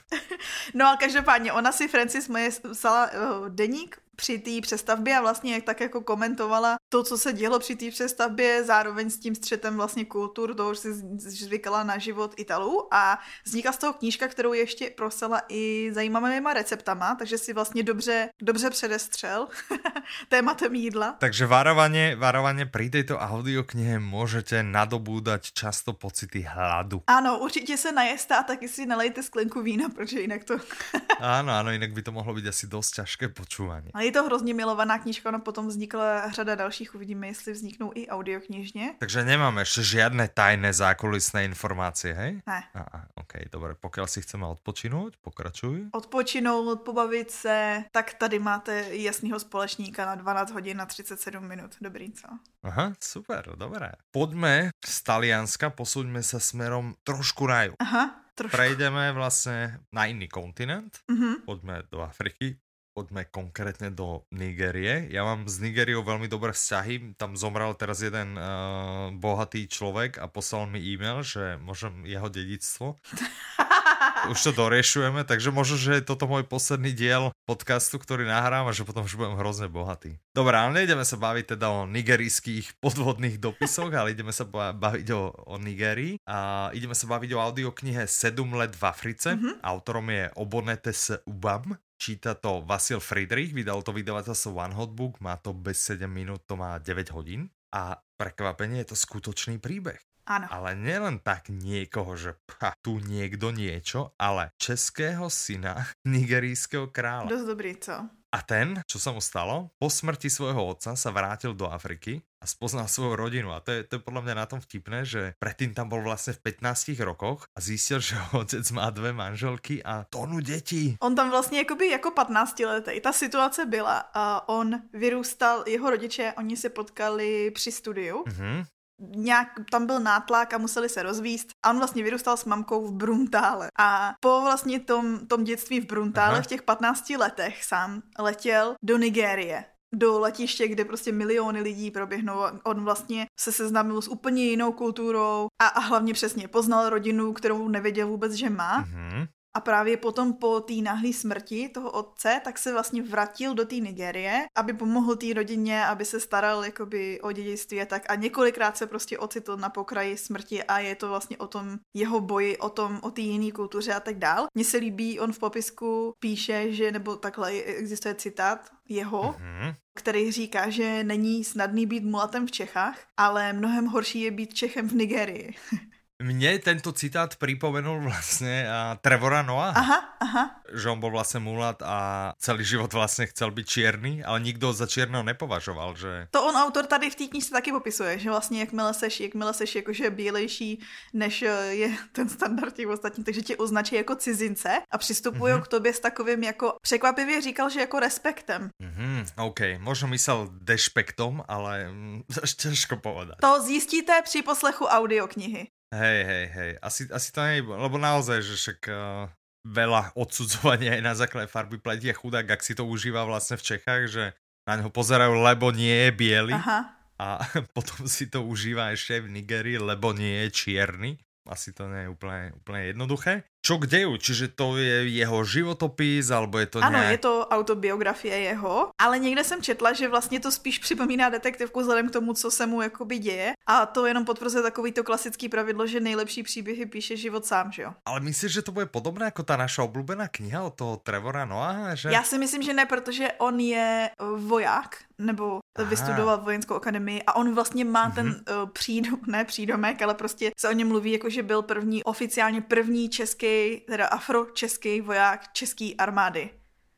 No 0.74 0.86
ale 0.86 0.96
každopádně, 0.96 1.52
ona 1.52 1.72
si 1.72 1.88
Francis 1.88 2.28
moje 2.28 2.50
psala 2.72 3.10
uh, 3.10 3.48
deník 3.48 3.98
při 4.16 4.38
té 4.38 4.50
přestavbě 4.62 5.16
a 5.16 5.20
vlastně 5.20 5.54
jak 5.54 5.64
tak 5.64 5.80
jako 5.80 6.00
komentovala 6.00 6.76
to, 6.90 7.02
co 7.02 7.18
se 7.18 7.32
dělo 7.32 7.58
při 7.58 7.76
té 7.76 7.90
přestavbě, 7.90 8.64
zároveň 8.64 9.10
s 9.10 9.18
tím 9.18 9.34
střetem 9.34 9.76
vlastně 9.76 10.04
kultur, 10.04 10.54
toho, 10.54 10.74
že 10.74 10.80
si 10.80 10.92
zvykala 11.16 11.84
na 11.84 11.98
život 11.98 12.34
Italů 12.36 12.94
a 12.94 13.18
vznikla 13.44 13.72
z 13.72 13.78
toho 13.78 13.92
knížka, 13.92 14.28
kterou 14.28 14.52
ještě 14.52 14.90
prosela 14.90 15.42
i 15.48 15.90
zajímavýma 15.92 16.52
receptama, 16.52 17.14
takže 17.14 17.38
si 17.38 17.52
vlastně 17.52 17.82
dobře, 17.82 18.28
dobře 18.42 18.70
předestřel 18.70 19.48
tématem 20.28 20.74
jídla. 20.74 21.16
Takže 21.18 21.46
varovanie, 21.46 22.16
varovanie 22.18 22.66
pri 22.66 22.90
tejto 22.90 23.18
audioknihe 23.18 24.02
môžete 24.02 24.66
nadobúdať 24.66 25.54
často 25.54 25.94
pocity 25.94 26.42
hladu. 26.42 27.02
Ano, 27.06 27.38
určitě 27.38 27.76
se 27.76 27.92
najeste 27.92 28.34
a 28.34 28.42
taky 28.42 28.68
si 28.68 28.86
nalejte 28.86 29.22
sklenku 29.22 29.62
vína, 29.62 29.88
protože 29.88 30.20
jinak 30.20 30.44
to... 30.44 30.58
Áno, 31.20 31.52
áno, 31.52 31.68
inak 31.68 31.92
by 31.92 32.00
to 32.00 32.16
mohlo 32.16 32.32
byť 32.32 32.46
asi 32.48 32.64
dosť 32.64 33.04
ťažké 33.04 33.26
počúvanie. 33.36 33.92
A 33.92 34.00
je 34.00 34.12
to 34.12 34.24
hrozně 34.24 34.54
milovaná 34.56 34.98
knížka, 34.98 35.30
no 35.30 35.40
potom 35.40 35.68
vznikla 35.68 36.30
řada 36.32 36.54
dalších, 36.54 36.79
uvidíme, 36.94 37.26
jestli 37.26 37.52
vzniknou 37.52 37.92
i 37.94 38.08
audioknižně. 38.08 38.94
Takže 38.98 39.24
nemáme 39.24 39.62
ještě 39.62 39.82
žiadne 39.82 40.28
tajné 40.28 40.72
zákulisné 40.72 41.44
informácie, 41.44 42.14
hej? 42.14 42.40
Ne. 42.46 42.60
A, 42.74 42.80
a, 42.80 42.98
ok, 43.20 43.52
dobre, 43.52 43.76
pokiaľ 43.76 44.06
si 44.08 44.24
chceme 44.24 44.48
odpočinout, 44.48 45.20
pokračuj. 45.20 45.92
Odpočinout, 45.92 46.80
pobavit 46.80 47.30
se, 47.30 47.84
tak 47.92 48.14
tady 48.14 48.38
máte 48.38 48.86
jasného 48.90 49.40
společníka 49.40 50.06
na 50.06 50.14
12 50.14 50.50
hodin 50.50 50.76
na 50.76 50.86
37 50.86 51.48
minut. 51.48 51.76
Dobrý, 51.80 52.12
co? 52.12 52.28
Aha, 52.62 52.92
super, 53.00 53.52
dobré. 53.56 53.92
Poďme 54.10 54.70
z 54.84 54.96
Talianska, 55.02 55.70
posuňme 55.70 56.22
sa 56.22 56.40
smerom 56.40 56.94
trošku 57.04 57.46
raju. 57.46 57.74
Aha, 57.78 58.20
trošku. 58.34 58.56
Prejdeme 58.56 59.12
vlastne 59.12 59.84
na 59.92 60.06
iný 60.08 60.28
kontinent. 60.28 61.04
Uh-huh. 61.08 61.44
Poďme 61.44 61.84
do 61.92 62.00
Afriky 62.00 62.56
poďme 63.00 63.24
konkrétne 63.32 63.88
do 63.88 64.28
Nigérie. 64.28 65.08
Ja 65.08 65.24
mám 65.24 65.48
s 65.48 65.56
Nigériou 65.56 66.04
veľmi 66.04 66.28
dobré 66.28 66.52
vzťahy. 66.52 67.16
Tam 67.16 67.32
zomrel 67.32 67.72
teraz 67.72 68.04
jeden 68.04 68.36
uh, 68.36 69.08
bohatý 69.16 69.64
človek 69.72 70.20
a 70.20 70.28
poslal 70.28 70.68
mi 70.68 70.84
e-mail, 70.84 71.24
že 71.24 71.56
môžem 71.64 72.04
jeho 72.04 72.28
dedictvo. 72.28 73.00
už 74.32 74.38
to 74.40 74.50
doriešujeme, 74.52 75.24
takže 75.24 75.54
možno, 75.54 75.76
že 75.80 76.00
je 76.00 76.06
toto 76.06 76.28
môj 76.28 76.44
posledný 76.44 76.92
diel 76.92 77.32
podcastu, 77.48 77.96
ktorý 77.96 78.28
nahrám 78.28 78.68
a 78.68 78.76
že 78.76 78.84
potom 78.84 79.06
už 79.06 79.16
budem 79.16 79.38
hrozne 79.38 79.72
bohatý. 79.72 80.20
Dobre, 80.36 80.54
ale 80.54 80.82
nejdeme 80.82 81.04
sa 81.06 81.16
baviť 81.16 81.56
teda 81.56 81.66
o 81.72 81.88
nigerijských 81.88 82.76
podvodných 82.84 83.40
dopisoch, 83.40 83.90
ale 83.92 84.12
ideme 84.12 84.34
sa 84.34 84.44
baviť 84.48 85.08
o, 85.16 85.22
o 85.50 85.56
Nigerii 85.60 86.20
a 86.28 86.70
ideme 86.76 86.96
sa 86.96 87.06
baviť 87.08 87.30
o 87.36 87.42
audioknihe 87.42 88.04
7 88.04 88.36
let 88.56 88.72
v 88.76 88.82
Africe. 88.84 89.36
Mm-hmm. 89.36 89.64
Autorom 89.64 90.06
je 90.08 90.24
Obonete 90.36 90.92
s 90.92 91.16
Ubam 91.28 91.76
Číta 92.00 92.32
to 92.32 92.64
Vasil 92.64 92.96
Friedrich, 92.96 93.52
vydal 93.52 93.84
to 93.84 93.92
vydavateľstvo 93.92 94.56
One 94.56 94.72
Hot 94.72 94.96
Book, 94.96 95.20
má 95.20 95.36
to 95.36 95.52
bez 95.52 95.84
7 95.84 96.08
minút, 96.08 96.48
to 96.48 96.56
má 96.56 96.80
9 96.80 97.12
hodín 97.12 97.52
a 97.76 98.00
prekvapenie 98.16 98.80
je 98.80 98.96
to 98.96 98.96
skutočný 98.96 99.60
príbeh. 99.60 100.00
Ano. 100.30 100.46
Ale 100.46 100.78
nielen 100.78 101.18
tak 101.18 101.50
niekoho, 101.50 102.14
že 102.14 102.38
pcha, 102.46 102.78
tu 102.86 103.02
niekto 103.02 103.50
niečo, 103.50 104.14
ale 104.14 104.54
českého 104.62 105.26
syna 105.26 105.90
nigerijského 106.06 106.86
kráľa. 106.94 107.26
Dost 107.26 107.50
dobrý, 107.50 107.74
co? 107.74 108.06
A 108.30 108.46
ten, 108.46 108.78
čo 108.86 109.02
sa 109.02 109.10
mu 109.10 109.18
stalo, 109.18 109.74
po 109.74 109.90
smrti 109.90 110.30
svojho 110.30 110.70
otca 110.70 110.94
sa 110.94 111.10
vrátil 111.10 111.50
do 111.50 111.66
Afriky 111.66 112.22
a 112.38 112.46
spoznal 112.46 112.86
svoju 112.86 113.18
rodinu. 113.18 113.50
A 113.50 113.58
to 113.58 113.74
je, 113.74 113.82
to 113.82 113.98
je 113.98 114.06
podľa 114.06 114.22
mňa 114.22 114.34
na 114.38 114.46
tom 114.46 114.62
vtipné, 114.62 115.02
že 115.02 115.34
predtým 115.42 115.74
tam 115.74 115.90
bol 115.90 115.98
vlastne 115.98 116.38
v 116.38 116.54
15 116.54 116.94
rokoch 117.02 117.50
a 117.50 117.58
zistil, 117.58 117.98
že 118.14 118.14
otec 118.30 118.62
má 118.70 118.86
dve 118.94 119.10
manželky 119.10 119.82
a 119.82 120.06
tonu 120.06 120.38
dětí. 120.38 120.94
On 121.02 121.10
tam 121.18 121.30
vlastně 121.30 121.58
jakoby 121.58 121.90
jako 121.90 122.10
15 122.10 122.58
letý. 122.60 123.00
Ta 123.00 123.12
situace 123.12 123.66
byla, 123.66 123.98
a 124.14 124.48
on 124.48 124.78
vyrůstal, 124.94 125.64
jeho 125.66 125.90
rodiče, 125.90 126.32
oni 126.38 126.56
se 126.56 126.70
potkali 126.70 127.50
při 127.50 127.72
studiu. 127.72 128.22
Mm-hmm 128.30 128.64
nějak 129.00 129.48
tam 129.70 129.86
byl 129.86 130.00
nátlak 130.00 130.54
a 130.54 130.58
museli 130.58 130.88
se 130.88 131.02
rozvíst 131.02 131.48
a 131.64 131.70
on 131.70 131.78
vlastně 131.78 132.02
vyrůstal 132.02 132.36
s 132.36 132.44
mamkou 132.44 132.86
v 132.86 132.92
Bruntále. 132.92 133.68
A 133.78 134.14
po 134.20 134.40
vlastně 134.40 134.80
tom, 134.80 135.26
tom 135.26 135.44
dětství 135.44 135.80
v 135.80 135.86
Bruntále 135.86 136.32
Aha. 136.32 136.42
v 136.42 136.46
těch 136.46 136.62
15 136.62 137.10
letech 137.10 137.64
sám 137.64 138.02
letěl 138.18 138.74
do 138.82 138.98
Nigérie 138.98 139.64
do 139.94 140.18
letiště, 140.18 140.68
kde 140.68 140.84
prostě 140.84 141.12
miliony 141.12 141.60
lidí 141.60 141.90
proběhnou. 141.90 142.40
On 142.64 142.84
vlastně 142.84 143.26
se 143.40 143.52
seznámil 143.52 144.02
s 144.02 144.08
úplně 144.08 144.44
jinou 144.44 144.72
kulturou 144.72 145.48
a, 145.62 145.66
a 145.66 145.80
hlavně 145.80 146.14
přesně 146.14 146.48
poznal 146.48 146.90
rodinu, 146.90 147.32
kterou 147.32 147.68
nevěděl 147.68 148.08
vůbec, 148.08 148.32
že 148.32 148.50
má. 148.50 148.84
Mm-hmm. 148.84 149.26
A 149.54 149.60
právě 149.60 149.96
potom 149.96 150.32
po 150.32 150.60
té 150.60 150.74
náhlé 150.74 151.12
smrti 151.12 151.68
toho 151.68 151.90
otce, 151.90 152.40
tak 152.44 152.58
se 152.58 152.72
vlastně 152.72 153.02
vrátil 153.02 153.54
do 153.54 153.64
té 153.64 153.74
Nigérie, 153.74 154.46
aby 154.56 154.72
pomohl 154.72 155.16
té 155.16 155.34
rodině, 155.34 155.84
aby 155.84 156.04
se 156.04 156.20
staral 156.20 156.64
jakoby 156.64 157.20
o 157.20 157.32
dědictví 157.32 157.82
a 157.82 157.86
tak. 157.86 158.10
A 158.10 158.14
několikrát 158.14 158.76
se 158.76 158.86
prostě 158.86 159.18
ocitl 159.18 159.56
na 159.56 159.68
pokraji 159.70 160.16
smrti 160.16 160.62
a 160.62 160.78
je 160.78 160.94
to 160.94 161.08
vlastně 161.08 161.36
o 161.36 161.46
tom 161.46 161.78
jeho 161.94 162.20
boji, 162.20 162.58
o 162.58 162.68
tom, 162.68 163.00
o 163.02 163.10
té 163.10 163.20
jiné 163.20 163.52
kultuře 163.52 163.94
a 163.94 164.00
tak 164.00 164.18
dál. 164.18 164.46
Mně 164.54 164.64
se 164.64 164.76
líbí, 164.76 165.20
on 165.20 165.32
v 165.32 165.38
popisku 165.38 166.12
píše, 166.18 166.72
že, 166.72 166.92
nebo 166.92 167.16
takhle 167.16 167.52
existuje 167.52 168.14
citát 168.14 168.70
jeho, 168.88 169.22
mm-hmm. 169.22 169.74
který 169.94 170.32
říká, 170.32 170.70
že 170.70 171.04
není 171.04 171.44
snadný 171.44 171.86
být 171.86 172.04
mulatem 172.04 172.46
v 172.46 172.50
Čechách, 172.50 172.98
ale 173.16 173.52
mnohem 173.52 173.86
horší 173.86 174.20
je 174.20 174.30
být 174.30 174.54
Čechem 174.54 174.88
v 174.88 174.92
Nigerii. 174.92 175.54
Mne 176.20 176.60
tento 176.60 176.92
citát 176.92 177.32
pripomenul 177.40 178.04
vlastne 178.04 178.68
uh, 178.68 178.92
Trevora 179.00 179.40
Noah. 179.40 179.72
Aha, 179.72 180.00
aha. 180.20 180.44
Že 180.68 180.92
on 180.92 181.00
bol 181.00 181.16
vlastne 181.16 181.40
mulat 181.40 181.80
a 181.80 182.30
celý 182.36 182.60
život 182.60 182.92
vlastne 182.92 183.24
chcel 183.24 183.48
byť 183.48 183.66
čierny, 183.66 184.12
ale 184.20 184.44
nikdo 184.44 184.76
za 184.76 184.84
čierneho 184.84 185.24
nepovažoval, 185.24 185.96
že... 185.96 186.28
To 186.36 186.44
on 186.44 186.60
autor 186.60 186.84
tady 186.84 187.10
v 187.10 187.14
té 187.14 187.24
knižce 187.26 187.50
taky 187.50 187.72
popisuje, 187.72 188.18
že 188.18 188.30
vlastně 188.30 188.60
jakmile 188.60 188.94
seš, 188.94 189.20
jakmile 189.20 189.54
seš 189.54 189.74
jakože 189.74 190.10
bílejší, 190.10 190.84
než 191.12 191.42
eh, 191.42 191.48
je 191.72 191.88
ten 192.12 192.28
standard 192.28 192.76
těch 192.76 192.88
ostatních, 192.88 193.24
takže 193.24 193.42
tě 193.42 193.56
označí 193.56 193.94
jako 193.94 194.14
cizince 194.14 194.82
a 194.90 194.98
přistupují 194.98 195.54
mm-hmm. 195.54 195.62
k 195.62 195.68
tobě 195.68 195.92
s 195.94 196.00
takovým 196.00 196.44
jako, 196.44 196.76
překvapivě 196.82 197.40
říkal, 197.40 197.70
že 197.70 197.80
jako 197.80 198.00
respektem. 198.00 198.70
Mm-hmm, 198.82 199.26
OK, 199.36 199.60
možno 199.78 200.08
myslel 200.08 200.48
dešpektom, 200.52 201.42
ale 201.48 201.88
mm, 201.88 202.22
těžko 202.56 202.96
povedať. 202.96 203.36
To 203.40 203.62
zjistíte 203.62 204.22
při 204.22 204.42
poslechu 204.42 204.84
audioknihy. 204.84 205.68
Hej, 205.90 206.18
hej, 206.22 206.46
hej. 206.54 206.70
Asi, 206.78 207.10
asi 207.10 207.34
to 207.34 207.42
nie, 207.42 207.66
lebo 207.66 207.98
naozaj, 207.98 208.46
že 208.46 208.54
však 208.54 208.80
uh, 208.86 209.26
veľa 209.66 210.14
odsudzovania 210.14 210.94
aj 210.94 211.02
na 211.02 211.14
základe 211.18 211.50
farby 211.50 211.82
pleti 211.82 212.06
a 212.08 212.14
chudák, 212.14 212.46
ak 212.46 212.62
si 212.62 212.78
to 212.78 212.86
užíva 212.86 213.26
vlastne 213.26 213.58
v 213.58 213.66
Čechách, 213.74 214.02
že 214.06 214.24
na 214.70 214.78
neho 214.78 214.88
pozerajú, 214.88 215.42
lebo 215.42 215.74
nie 215.74 216.08
je 216.08 216.10
biely. 216.14 216.54
Aha. 216.54 216.94
A 217.20 217.42
potom 217.76 218.06
si 218.06 218.30
to 218.30 218.46
užíva 218.46 218.94
ešte 218.94 219.18
aj 219.18 219.22
v 219.26 219.32
Nigerii, 219.34 219.78
lebo 219.82 220.14
nie 220.14 220.46
je 220.46 220.48
čierny. 220.54 221.18
Asi 221.50 221.74
to 221.74 221.90
nie 221.90 222.06
je 222.06 222.12
úplne, 222.14 222.54
úplne 222.54 222.94
jednoduché. 222.94 223.42
Čo 223.60 223.76
k 223.78 223.86
deju? 223.86 224.16
Čiže 224.16 224.56
to 224.56 224.80
je 224.80 225.08
jeho 225.08 225.44
životopis, 225.44 226.32
alebo 226.32 226.58
je 226.58 226.66
to 226.66 226.78
Ano, 226.80 226.98
nějak... 226.98 227.12
je 227.12 227.18
to 227.18 227.46
autobiografie 227.46 228.38
jeho, 228.38 228.90
ale 228.98 229.18
někde 229.18 229.44
jsem 229.44 229.62
četla, 229.62 229.92
že 229.92 230.08
vlastně 230.08 230.40
to 230.40 230.52
spíš 230.52 230.78
připomíná 230.78 231.28
detektivku 231.28 231.80
vzhledem 231.80 232.08
k 232.08 232.12
tomu, 232.12 232.34
co 232.34 232.50
se 232.50 232.66
mu 232.66 232.82
jakoby 232.82 233.18
děje 233.18 233.52
a 233.66 233.86
to 233.86 234.06
jenom 234.06 234.24
potvrzuje 234.24 234.62
takový 234.62 234.92
to 234.92 235.04
klasický 235.04 235.48
pravidlo, 235.48 235.86
že 235.86 236.00
nejlepší 236.00 236.42
příběhy 236.42 236.86
píše 236.86 237.16
život 237.16 237.46
sám, 237.46 237.72
že 237.72 237.82
jo? 237.82 237.92
Ale 238.06 238.20
myslíš, 238.20 238.52
že 238.52 238.62
to 238.62 238.72
bude 238.72 238.86
podobné 238.86 239.24
jako 239.24 239.42
ta 239.42 239.56
naša 239.56 239.82
oblíbená 239.82 240.28
kniha 240.28 240.62
od 240.62 240.74
toho 240.74 240.96
Trevora 240.96 241.44
Noaha, 241.44 241.94
že? 241.94 242.08
Já 242.08 242.22
si 242.22 242.38
myslím, 242.38 242.62
že 242.62 242.74
ne, 242.74 242.86
protože 242.86 243.28
on 243.38 243.60
je 243.60 244.10
voják, 244.36 244.96
nebo 245.18 245.60
Aha. 245.78 245.88
vystudoval 245.88 246.38
vojenskou 246.38 246.74
akademii 246.74 247.22
a 247.22 247.36
on 247.36 247.54
vlastně 247.54 247.84
má 247.84 248.10
mm-hmm. 248.10 248.14
ten 248.14 248.26
uh, 248.26 248.70
přídom, 248.70 249.18
ne 249.26 249.44
přídomek, 249.44 250.02
ale 250.02 250.14
prostě 250.14 250.50
se 250.60 250.68
o 250.68 250.72
něm 250.72 250.88
mluví 250.88 251.12
jako, 251.12 251.30
že 251.30 251.42
byl 251.42 251.62
první, 251.62 252.04
oficiálně 252.04 252.60
první 252.60 253.08
český 253.08 253.49
teda 253.86 254.06
afročeský 254.06 255.00
voják 255.00 255.52
české 255.52 255.90
armády. 255.98 256.50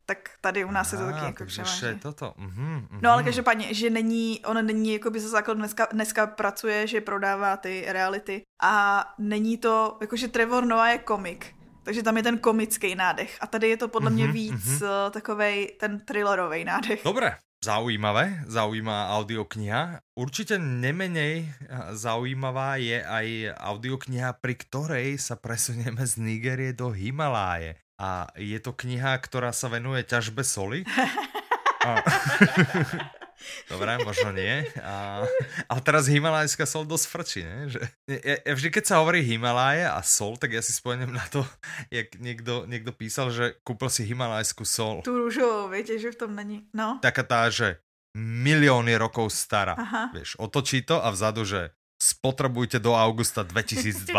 Tak 0.06 0.30
tady 0.40 0.64
u 0.64 0.70
nás 0.70 0.92
je 0.92 0.98
to 0.98 1.04
taky 1.04 1.24
jako 1.24 1.44
převážně. 1.44 1.98
toto. 2.02 2.34
Mm-hmm, 2.38 2.80
mm-hmm. 2.80 2.98
No 3.02 3.10
ale 3.10 3.22
každopádně, 3.22 3.74
že 3.74 3.90
není, 3.90 4.40
on 4.44 4.66
není 4.66 4.92
jako 4.92 5.10
by 5.10 5.20
za 5.20 5.28
základ 5.28 5.54
dneska, 5.54 5.88
dneska 5.92 6.26
pracuje, 6.26 6.86
že 6.86 7.00
prodává 7.00 7.56
ty 7.56 7.84
reality 7.86 8.42
a 8.62 9.04
není 9.18 9.58
to, 9.58 9.98
jakože 10.00 10.28
Trevor 10.28 10.64
Noah 10.64 10.90
je 10.90 10.98
komik, 10.98 11.54
takže 11.82 12.02
tam 12.02 12.16
je 12.16 12.22
ten 12.22 12.38
komický 12.38 12.94
nádech. 12.94 13.38
A 13.40 13.46
tady 13.46 13.68
je 13.68 13.76
to 13.76 13.88
podle 13.88 14.10
mě 14.10 14.26
mm-hmm, 14.26 14.32
víc 14.32 14.64
mm-hmm. 14.64 15.10
takovej 15.10 15.76
ten 15.80 16.00
thrillerový 16.00 16.64
nádech. 16.64 17.00
Dobré, 17.04 17.36
Zaujímavé, 17.62 18.42
zaujímavá 18.50 19.22
audiokniha. 19.22 20.02
Určite 20.18 20.58
nemenej 20.58 21.46
zaujímavá 21.94 22.74
je 22.82 22.98
aj 22.98 23.54
audiokniha, 23.54 24.34
pri 24.42 24.58
ktorej 24.58 25.08
sa 25.22 25.38
presunieme 25.38 26.02
z 26.02 26.18
Nigérie 26.18 26.74
do 26.74 26.90
Himaláje. 26.90 27.78
A 28.02 28.26
je 28.34 28.58
to 28.58 28.74
kniha, 28.74 29.14
ktorá 29.22 29.54
sa 29.54 29.70
venuje 29.70 30.02
ťažbe 30.02 30.42
soli. 30.42 30.82
A... 31.86 32.02
Dobre, 33.70 33.98
možno 34.02 34.30
nie. 34.34 34.66
A, 34.82 35.24
ale 35.70 35.80
teraz 35.82 36.08
Himalajská 36.08 36.66
sol 36.66 36.84
dosť 36.84 37.06
frčí, 37.08 37.40
ne? 37.42 37.70
Že, 37.70 37.80
ja, 38.08 38.36
ja 38.42 38.52
vždy, 38.52 38.68
keď 38.68 38.84
sa 38.84 38.98
hovorí 39.00 39.22
Himaláje 39.22 39.86
a 39.86 40.00
sol, 40.02 40.36
tak 40.36 40.54
ja 40.54 40.62
si 40.64 40.74
spomeniem 40.74 41.12
na 41.12 41.24
to, 41.30 41.42
jak 41.88 42.14
niekto, 42.18 42.64
niekto 42.66 42.90
písal, 42.94 43.32
že 43.34 43.58
kúpil 43.66 43.88
si 43.88 44.06
Himalajskú 44.06 44.66
sol. 44.66 45.00
Tu 45.06 45.12
rúžovou, 45.12 45.70
viete, 45.72 45.98
že 45.98 46.12
v 46.12 46.18
tom 46.18 46.32
není. 46.36 46.66
No. 46.74 47.02
Taká 47.02 47.22
tá, 47.26 47.48
že 47.48 47.82
milióny 48.16 48.96
rokov 49.00 49.32
stará. 49.32 49.72
Aha. 49.76 50.12
Vieš, 50.12 50.36
otočí 50.36 50.84
to 50.84 51.00
a 51.00 51.08
vzadu, 51.08 51.48
že 51.48 51.72
spotrebujte 52.02 52.82
do 52.82 52.98
augusta 52.98 53.46
2020. 53.46 54.10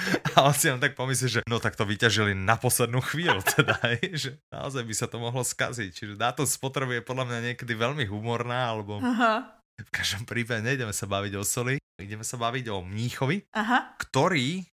a 0.34 0.48
on 0.48 0.56
si 0.56 0.72
len 0.72 0.80
tak 0.80 0.96
pomyslí, 0.96 1.28
že 1.28 1.40
no 1.44 1.60
tak 1.60 1.76
to 1.76 1.84
vyťažili 1.84 2.32
na 2.32 2.56
poslednú 2.56 3.04
chvíľu, 3.04 3.44
teda, 3.44 3.76
že 4.24 4.40
naozaj 4.48 4.82
by 4.88 4.94
sa 4.96 5.06
to 5.12 5.20
mohlo 5.20 5.44
skaziť. 5.44 5.92
Čiže 5.92 6.14
dáto 6.16 6.48
spotreby 6.48 7.00
je 7.00 7.04
podľa 7.04 7.24
mňa 7.28 7.38
niekedy 7.52 7.76
veľmi 7.76 8.08
humorná, 8.08 8.72
alebo 8.72 9.04
Aha. 9.04 9.60
v 9.76 9.90
každom 9.92 10.24
prípade 10.24 10.64
nejdeme 10.64 10.96
sa 10.96 11.04
baviť 11.04 11.32
o 11.36 11.44
soli, 11.44 11.76
ideme 12.00 12.24
sa 12.24 12.40
baviť 12.40 12.72
o 12.72 12.80
mníchovi, 12.80 13.52
Aha. 13.52 14.00
ktorý 14.00 14.64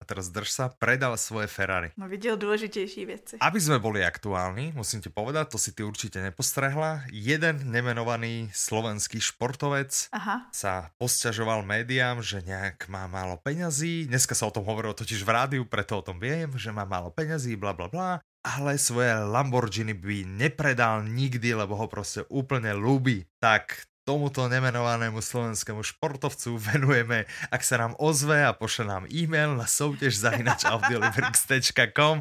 a 0.00 0.04
teraz 0.08 0.32
drž 0.32 0.48
sa, 0.48 0.64
predal 0.72 1.12
svoje 1.20 1.46
Ferrari. 1.46 1.92
No 2.00 2.08
videl 2.08 2.40
dôležitejší 2.40 3.02
veci. 3.04 3.34
Aby 3.36 3.60
sme 3.60 3.76
boli 3.76 4.00
aktuálni, 4.00 4.72
musím 4.72 5.04
ti 5.04 5.12
povedať, 5.12 5.52
to 5.52 5.58
si 5.60 5.76
ty 5.76 5.84
určite 5.84 6.24
nepostrehla, 6.24 7.04
jeden 7.12 7.68
nemenovaný 7.68 8.48
slovenský 8.56 9.20
športovec 9.20 10.08
Aha. 10.16 10.48
sa 10.56 10.88
posťažoval 10.96 11.60
médiám, 11.68 12.24
že 12.24 12.40
nejak 12.40 12.88
má 12.88 13.04
málo 13.04 13.36
peňazí. 13.36 14.08
Dneska 14.08 14.32
sa 14.32 14.48
o 14.48 14.54
tom 14.54 14.64
hovorilo 14.64 14.96
totiž 14.96 15.20
v 15.20 15.30
rádiu, 15.30 15.62
preto 15.68 16.00
o 16.00 16.06
tom 16.06 16.16
viem, 16.16 16.48
že 16.56 16.72
má 16.72 16.88
málo 16.88 17.12
peňazí, 17.12 17.60
bla 17.60 17.76
bla 17.76 17.92
bla 17.92 18.10
ale 18.40 18.80
svoje 18.80 19.12
Lamborghini 19.12 19.92
by 19.92 20.24
nepredal 20.24 21.04
nikdy, 21.04 21.52
lebo 21.52 21.76
ho 21.76 21.86
proste 21.92 22.24
úplne 22.32 22.72
ľúbi. 22.72 23.28
Tak 23.36 23.89
tomuto 24.10 24.50
nemenovanému 24.50 25.22
slovenskému 25.22 25.86
športovcu 25.86 26.58
venujeme, 26.58 27.30
ak 27.46 27.62
sa 27.62 27.78
nám 27.78 27.94
ozve 27.94 28.42
a 28.42 28.50
pošle 28.50 28.90
nám 28.90 29.06
e-mail 29.06 29.54
na 29.54 29.70
soutěž 29.70 30.18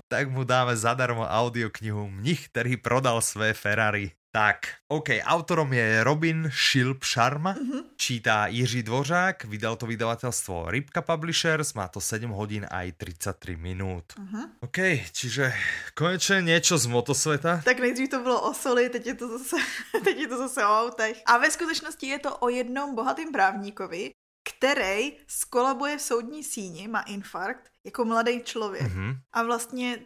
tak 0.06 0.30
mu 0.30 0.46
dáme 0.46 0.78
zadarmo 0.78 1.26
audioknihu 1.26 2.06
Mnich, 2.06 2.54
ktorý 2.54 2.78
prodal 2.78 3.18
své 3.26 3.58
Ferrari. 3.58 4.19
Tak, 4.32 4.68
OK, 4.88 5.10
autorom 5.24 5.74
je 5.74 6.04
Robin 6.04 6.50
Šilp 6.54 7.04
Sharma, 7.04 7.54
uh-huh. 7.54 7.84
čítá 7.96 8.48
Jiří 8.48 8.84
Dvořák, 8.84 9.46
vydal 9.46 9.76
to 9.76 9.86
vydavatelstvo 9.86 10.72
Rybka 10.72 11.02
Publishers, 11.02 11.74
má 11.74 11.88
to 11.88 12.02
7 12.02 12.30
hodín 12.30 12.68
aj 12.72 12.92
33 12.92 13.56
minút. 13.56 14.14
Uh-huh. 14.14 14.50
OK, 14.62 14.78
čiže 15.12 15.54
konečně 15.94 16.42
něco 16.42 16.78
z 16.78 16.86
motosveta. 16.86 17.62
Tak 17.66 17.80
nejdřív 17.80 18.10
to 18.10 18.20
bylo 18.20 18.42
o 18.42 18.54
soli, 18.54 18.90
teď 18.90 19.08
je 19.08 19.14
to 19.14 19.38
zase, 19.38 19.56
teď 20.04 20.18
je 20.18 20.28
to 20.28 20.38
zase 20.38 20.66
o 20.66 20.80
autech. 20.80 21.22
A 21.26 21.38
ve 21.38 21.52
skutečnosti 21.52 22.08
je 22.08 22.20
to 22.20 22.38
o 22.38 22.50
jednom 22.50 22.96
bohatým 22.96 23.32
právníkovi, 23.32 24.12
který 24.50 25.14
skolabuje 25.28 25.98
v 25.98 26.02
soudní 26.02 26.44
síni, 26.44 26.88
má 26.88 27.02
infarkt, 27.02 27.72
jako 27.86 28.06
mladý 28.06 28.44
člověk. 28.44 28.92
Uh-huh. 28.92 29.18
A 29.34 29.44
vlastně 29.44 30.00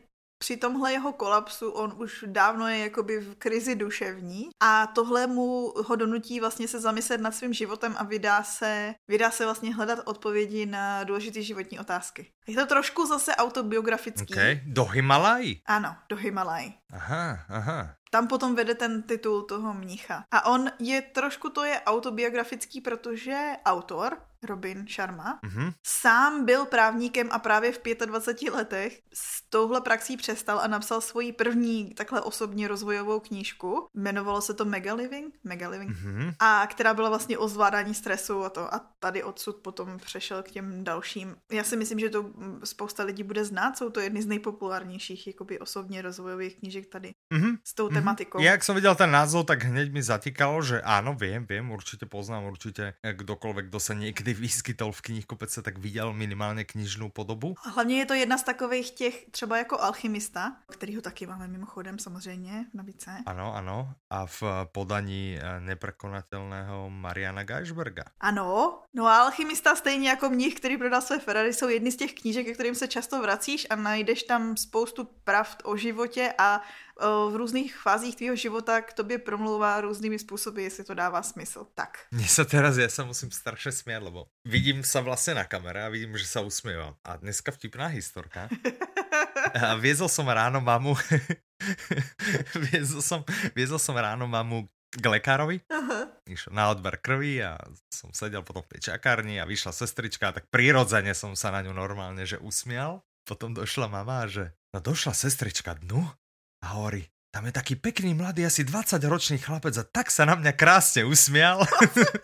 při 0.43 0.58
tomhle 0.58 0.91
jeho 0.91 1.13
kolapsu 1.13 1.71
on 1.71 1.93
už 1.97 2.25
dávno 2.27 2.67
je 2.67 2.77
jakoby 2.77 3.19
v 3.19 3.36
krizi 3.36 3.75
duševní 3.75 4.49
a 4.60 4.88
tohle 4.88 5.27
mu 5.27 5.73
ho 5.88 5.95
donutí 5.95 6.39
vlastně 6.39 6.67
se 6.67 6.79
zamyslet 6.79 7.21
nad 7.21 7.36
svým 7.36 7.53
životem 7.53 7.95
a 7.97 8.03
vydá 8.03 8.43
se, 8.43 8.95
vydá 9.08 9.32
se 9.32 9.45
vlastně 9.45 9.75
hledat 9.75 9.99
odpovědi 10.06 10.65
na 10.65 11.03
důležité 11.03 11.41
životní 11.41 11.79
otázky. 11.79 12.33
Je 12.47 12.56
to 12.56 12.65
trošku 12.65 13.06
zase 13.06 13.36
autobiografický. 13.36 14.34
Okay. 14.34 14.62
Do 14.65 14.86
Himalají? 14.86 15.62
Ano, 15.65 15.95
do 16.10 16.15
Himalají. 16.15 16.73
Aha, 16.93 17.39
aha. 17.49 17.95
tam 18.13 18.29
potom 18.29 18.53
vede 18.53 18.77
ten 18.77 19.01
titul 19.01 19.41
toho 19.49 19.73
mnicha. 19.73 20.29
A 20.29 20.45
on 20.45 20.69
je 20.79 21.01
trošku, 21.01 21.49
to 21.49 21.65
je 21.65 21.82
autobiografický, 21.82 22.82
protože 22.82 23.58
autor, 23.65 24.17
Robin 24.43 24.86
Sharma, 24.88 25.39
mm-hmm. 25.44 25.73
sám 25.83 26.46
byl 26.46 26.65
právníkem 26.65 27.29
a 27.31 27.39
právě 27.39 27.71
v 27.71 27.81
25 28.06 28.54
letech 28.54 29.02
s 29.13 29.50
touhle 29.50 29.81
praxí 29.81 30.17
přestal 30.17 30.60
a 30.60 30.67
napsal 30.67 31.02
svoji 31.02 31.31
první 31.31 31.94
takhle 31.94 32.21
osobně 32.21 32.67
rozvojovou 32.67 33.19
knížku. 33.19 33.87
Jmenovalo 33.94 34.41
se 34.41 34.54
to 34.54 34.65
Mega 34.65 34.94
Living, 34.94 35.35
Mega 35.44 35.69
Living 35.69 35.91
mm-hmm. 35.91 36.35
a 36.39 36.67
která 36.67 36.94
byla 36.94 37.10
vlastně 37.10 37.37
o 37.37 37.48
zvládání 37.48 37.94
stresu 37.94 38.44
a 38.44 38.50
to. 38.50 38.73
A 38.73 38.81
tady 39.00 39.23
odsud 39.23 39.56
potom 39.56 39.98
přešel 39.98 40.44
k 40.44 40.52
těm 40.52 40.83
dalším. 40.83 41.35
Já 41.52 41.63
si 41.63 41.77
myslím, 41.77 42.00
že 42.00 42.10
to 42.10 42.23
spousta 42.63 43.04
lidí 43.04 43.23
bude 43.23 43.46
znát, 43.46 43.77
jsou 43.77 43.90
to 43.90 44.00
jedny 44.00 44.21
z 44.21 44.25
nejpopulárnějších 44.25 45.27
jakoby 45.27 45.60
osobně 45.60 46.02
rozvojových 46.02 46.56
knížek 46.56 46.86
tady 46.86 47.12
mm-hmm. 47.34 47.58
s 47.63 47.73
tou 47.73 47.88
mm-hmm. 47.88 47.94
tematikou. 47.94 48.42
Jak 48.42 48.63
jsem 48.63 48.75
viděl 48.75 48.96
ten 48.96 49.12
názov, 49.12 49.46
tak 49.46 49.63
hned 49.63 49.94
mi 49.94 50.04
zatýkalo, 50.04 50.62
že 50.62 50.81
ano, 50.81 51.13
vím, 51.13 51.46
vím, 51.50 51.71
určitě 51.71 52.06
poznám, 52.06 52.44
určitě 52.44 52.94
kdokoliv, 53.12 53.65
kdo 53.65 53.79
se 53.79 53.96
někdy 53.96 54.34
vyskytol 54.44 54.92
v 54.92 55.02
knihkupece, 55.02 55.62
tak 55.62 55.77
viděl 55.77 56.13
minimálně 56.13 56.63
knižnou 56.63 57.10
podobu. 57.10 57.56
A 57.65 57.69
hlavně 57.69 58.00
je 58.00 58.06
to 58.06 58.13
jedna 58.13 58.38
z 58.38 58.44
takových 58.44 58.92
těch, 58.92 59.25
třeba 59.31 59.58
jako 59.58 59.79
alchymista, 59.79 60.56
kterýho 60.71 61.02
taky 61.02 61.27
máme 61.27 61.48
mimochodem 61.48 62.00
samozřejmě 62.00 62.65
na 62.73 62.84
bice. 62.84 63.12
Ano, 63.25 63.56
ano. 63.56 63.94
A 64.10 64.25
v 64.25 64.44
podaní 64.71 65.40
eh, 65.42 65.60
neprekonatelného 65.60 66.90
Mariana 66.90 67.44
Geisberga. 67.44 68.04
Ano, 68.19 68.81
no 68.94 69.08
a 69.08 69.17
alchymista 69.17 69.75
stejně 69.75 70.10
jako 70.10 70.29
mních, 70.29 70.56
který 70.56 70.77
prodal 70.77 71.02
své 71.02 71.19
Ferrari, 71.19 71.54
jsou 71.54 71.69
jedny 71.69 71.92
z 71.92 71.96
těch 71.96 72.13
knížek, 72.24 72.46
ke 72.48 72.54
kterým 72.54 72.76
se 72.76 72.88
často 72.88 73.19
vracíš 73.19 73.67
a 73.69 73.76
najdeš 73.76 74.24
tam 74.24 74.56
spoustu 74.58 75.04
pravd 75.28 75.67
o 75.67 75.76
životě 75.76 76.34
a 76.38 76.63
v 77.30 77.36
různých 77.36 77.76
fázích 77.76 78.15
tvýho 78.15 78.36
života 78.36 78.82
k 78.82 78.94
tobě 78.94 79.17
promlouvá 79.19 79.82
různými 79.82 80.19
způsoby, 80.19 80.63
jestli 80.63 80.84
to 80.84 80.94
dává 80.94 81.24
smysl. 81.24 81.67
Tak. 81.76 82.08
Mně 82.12 82.28
se 82.28 82.46
teraz, 82.46 82.78
já 82.78 82.90
se 82.90 83.04
musím 83.04 83.32
strašně 83.32 83.71
smět, 83.71 84.00
lebo 84.00 84.26
vidím 84.48 84.84
se 84.84 85.02
vlastně 85.02 85.36
na 85.36 85.44
kamere 85.44 85.86
a 85.86 85.90
vidím, 85.90 86.17
že 86.17 86.26
se 86.26 86.40
usmívám. 86.40 86.96
A 87.04 87.17
dneska 87.17 87.52
vtipná 87.52 87.86
historka. 87.86 88.50
A 89.54 89.76
viezol 89.78 90.10
som 90.10 90.26
ráno 90.26 90.62
mamu, 90.62 90.98
viezol, 92.71 93.02
som, 93.06 93.21
viezol 93.54 93.78
som 93.78 93.94
ráno 93.94 94.26
mamu 94.26 94.65
k 94.94 95.06
lekárovi, 95.06 95.65
uh-huh. 95.65 96.04
išiel 96.29 96.54
na 96.54 96.69
odber 96.69 97.02
krvi 97.02 97.41
a 97.41 97.58
som 97.89 98.13
sedel 98.13 98.46
potom 98.46 98.62
v 98.65 98.77
tej 98.77 98.94
čakárni 98.94 99.41
a 99.41 99.50
vyšla 99.50 99.73
sestrička 99.73 100.29
a 100.29 100.35
tak 100.37 100.46
prirodzene 100.54 101.17
som 101.17 101.33
sa 101.33 101.50
na 101.50 101.65
ňu 101.65 101.73
normálne, 101.73 102.23
že 102.23 102.37
usmial. 102.41 103.02
Potom 103.23 103.56
došla 103.56 103.87
mama, 103.87 104.27
že 104.27 104.52
no 104.75 104.83
došla 104.83 105.15
sestrička 105.15 105.79
dnu 105.79 106.04
a 106.62 106.65
hovorí, 106.75 107.08
tam 107.34 107.50
je 107.50 107.52
taký 107.52 107.73
pekný 107.81 108.13
mladý, 108.13 108.46
asi 108.46 108.62
20-ročný 108.62 109.42
chlapec 109.42 109.73
a 109.81 109.84
tak 109.84 110.13
sa 110.13 110.21
na 110.29 110.38
mňa 110.38 110.54
krásne 110.54 111.02
usmial. 111.02 111.65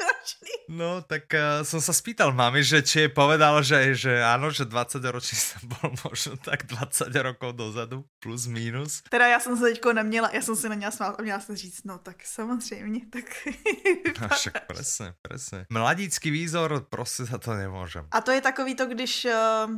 no, 0.70 1.01
tak 1.01 1.26
uh, 1.34 1.66
som 1.66 1.82
sa 1.82 1.97
spýtal 1.97 2.30
mami, 2.30 2.62
že 2.62 2.86
či 2.86 2.97
je 3.01 3.10
povedal, 3.10 3.57
že, 3.66 3.97
že 3.97 4.22
áno, 4.22 4.53
že 4.53 4.70
20-ročný 4.70 5.34
som 5.34 5.66
bol 5.66 5.97
možno 6.05 6.38
tak 6.38 6.70
20 6.70 7.10
rokov 7.26 7.57
dozadu, 7.57 8.05
plus 8.22 8.45
minus. 8.45 9.01
Teda 9.10 9.28
já 9.28 9.39
jsem 9.41 9.57
se 9.57 9.64
teďko 9.74 9.93
neměla, 9.97 10.30
já 10.30 10.41
jsem 10.41 10.55
si 10.55 10.70
na 10.70 10.76
něj 10.76 10.91
smál 10.93 11.16
a 11.18 11.22
měla 11.22 11.39
jsem 11.39 11.55
říct, 11.55 11.82
no 11.89 11.97
tak 11.97 12.22
samozřejmě, 12.22 13.01
tak... 13.10 13.26
no 14.22 14.28
však 14.30 14.70
presne, 14.70 15.18
presne. 15.22 15.66
Mladícký 15.74 16.30
výzor, 16.30 16.86
prostě 16.89 17.26
za 17.26 17.38
to 17.38 17.53
nemůžem. 17.53 18.05
A 18.12 18.22
to 18.22 18.32
je 18.32 18.41
takový 18.41 18.76
to, 18.76 18.86
když 18.86 19.26
uh, 19.26 19.74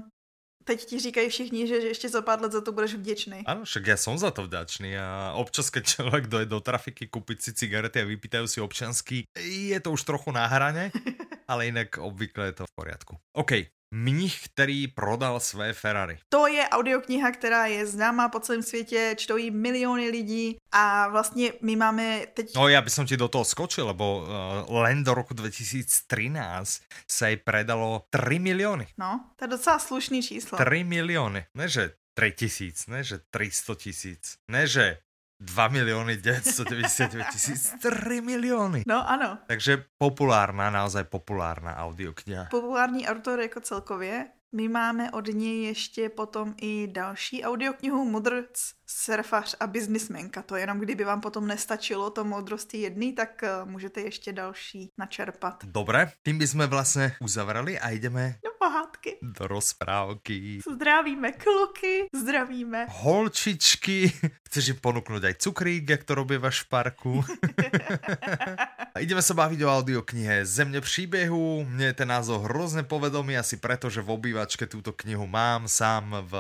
teď 0.64 0.86
ti 0.86 1.00
říkají 1.00 1.30
všichni, 1.30 1.68
že 1.68 1.76
ještě 1.76 2.10
za 2.10 2.22
pár 2.22 2.42
let 2.42 2.52
za 2.52 2.62
to 2.62 2.72
budeš 2.72 2.94
vděčný. 2.94 3.44
Ano, 3.46 3.64
však 3.64 3.88
já 3.88 3.98
jsem 3.98 4.18
za 4.18 4.32
to 4.32 4.44
vděčný 4.44 4.98
a 4.98 5.34
občas, 5.36 5.70
keď 5.70 5.86
člověk 5.86 6.28
dojde 6.28 6.50
do 6.50 6.60
trafiky 6.60 7.08
koupit 7.08 7.42
si 7.42 7.54
cigarety 7.54 8.02
a 8.02 8.06
vypýtají 8.06 8.48
si 8.48 8.62
občanský, 8.62 9.24
je 9.40 9.80
to 9.80 9.92
už 9.92 10.04
trochu 10.04 10.32
na 10.32 10.48
hraně, 10.48 10.92
ale 11.48 11.66
jinak 11.66 11.98
obvykle 11.98 12.46
je 12.46 12.52
to 12.52 12.66
v 12.66 12.72
poriadku. 12.76 13.18
OK, 13.34 13.52
Mnich, 13.94 14.42
který 14.46 14.88
prodal 14.88 15.40
své 15.40 15.74
Ferrari. 15.74 16.18
To 16.30 16.48
je 16.48 16.70
audiokniha, 16.70 17.32
která 17.32 17.66
je 17.66 17.86
známá 17.86 18.30
po 18.30 18.40
celém 18.40 18.64
světě, 18.64 19.16
čtou 19.18 19.38
ji 19.38 19.52
miliony 19.52 20.10
lidí 20.10 20.58
a 20.72 21.08
vlastně 21.08 21.54
my 21.62 21.76
máme 21.76 22.26
teď... 22.34 22.56
No 22.56 22.68
já 22.68 22.82
bych 22.82 22.94
ti 23.06 23.18
do 23.18 23.28
toho 23.28 23.46
skočil, 23.46 23.88
lebo 23.88 24.28
uh, 24.68 24.76
len 24.78 25.04
do 25.04 25.14
roku 25.14 25.34
2013 25.34 26.82
se 27.12 27.30
jej 27.30 27.38
predalo 27.38 28.04
3 28.10 28.40
miliony. 28.40 28.88
No, 28.98 29.30
to 29.36 29.46
je 29.46 29.50
docela 29.50 29.80
slušný 29.80 30.24
číslo. 30.24 30.58
3 30.58 30.84
miliony, 30.84 31.46
ne 31.58 31.68
že 31.68 31.92
3 32.14 32.32
tisíc, 32.32 32.88
ne 32.88 33.04
že 33.04 33.20
300 33.32 33.76
tisíc, 33.76 34.36
ne 34.52 34.68
že 34.68 34.98
2 35.42 35.68
miliony 35.68 36.18
999 36.18 37.26
tisíc, 37.32 37.74
3 37.82 38.22
miliony. 38.22 38.84
No 38.88 39.10
ano. 39.10 39.38
Takže 39.48 39.86
populárna, 39.98 40.70
naozaj 40.70 41.04
populárna 41.04 41.76
audiokniha. 41.78 42.46
Populární 42.52 43.08
autor 43.08 43.40
jako 43.40 43.60
celkově. 43.60 44.28
My 44.56 44.68
máme 44.68 45.12
od 45.12 45.28
něj 45.28 45.64
ještě 45.64 46.10
potom 46.10 46.54
i 46.62 46.88
další 46.88 47.44
audioknihu 47.44 48.06
Mudrc 48.06 48.74
surfař 48.88 49.56
a 49.60 49.68
biznismenka. 49.68 50.42
To 50.42 50.56
jenom 50.56 50.80
kdyby 50.80 51.04
vám 51.04 51.22
potom 51.22 51.48
nestačilo 51.48 52.10
to 52.10 52.24
moudrosti 52.24 52.78
jedný, 52.78 53.14
tak 53.14 53.44
uh, 53.44 53.70
můžete 53.70 54.02
ještě 54.02 54.34
další 54.34 54.90
načerpat. 54.98 55.66
Dobré, 55.66 56.12
tím 56.26 56.38
bychom 56.38 56.68
vlastně 56.68 57.16
uzavřeli 57.22 57.80
a 57.80 57.90
jdeme 57.90 58.36
do 58.44 58.52
pohádky. 58.60 59.18
Do 59.22 59.48
rozprávky. 59.48 60.60
Zdravíme 60.74 61.32
kluky, 61.32 62.06
zdravíme. 62.16 62.88
Holčičky. 62.90 64.14
Chceš 64.48 64.68
jim 64.68 64.78
ponuknout 64.82 65.24
aj 65.24 65.34
cukrík, 65.34 65.90
jak 65.90 66.04
to 66.04 66.16
robí 66.16 66.36
v 66.38 66.70
parku. 66.70 67.24
a 68.96 69.00
ideme 69.00 69.22
se 69.22 69.34
bavit 69.34 69.64
o 69.64 69.78
audioknihe 69.78 70.46
Země 70.46 70.82
příběhu. 70.82 71.66
Mně 71.70 71.86
je 71.86 71.94
ten 71.94 72.08
názov 72.08 72.44
hrozně 72.44 72.84
povedomý, 72.84 73.38
asi 73.38 73.58
preto, 73.58 73.90
že 73.90 74.02
v 74.02 74.12
obývačke 74.42 74.66
tuto 74.66 74.98
knihu 74.98 75.30
mám 75.30 75.70
sám 75.70 76.26
v 76.26 76.34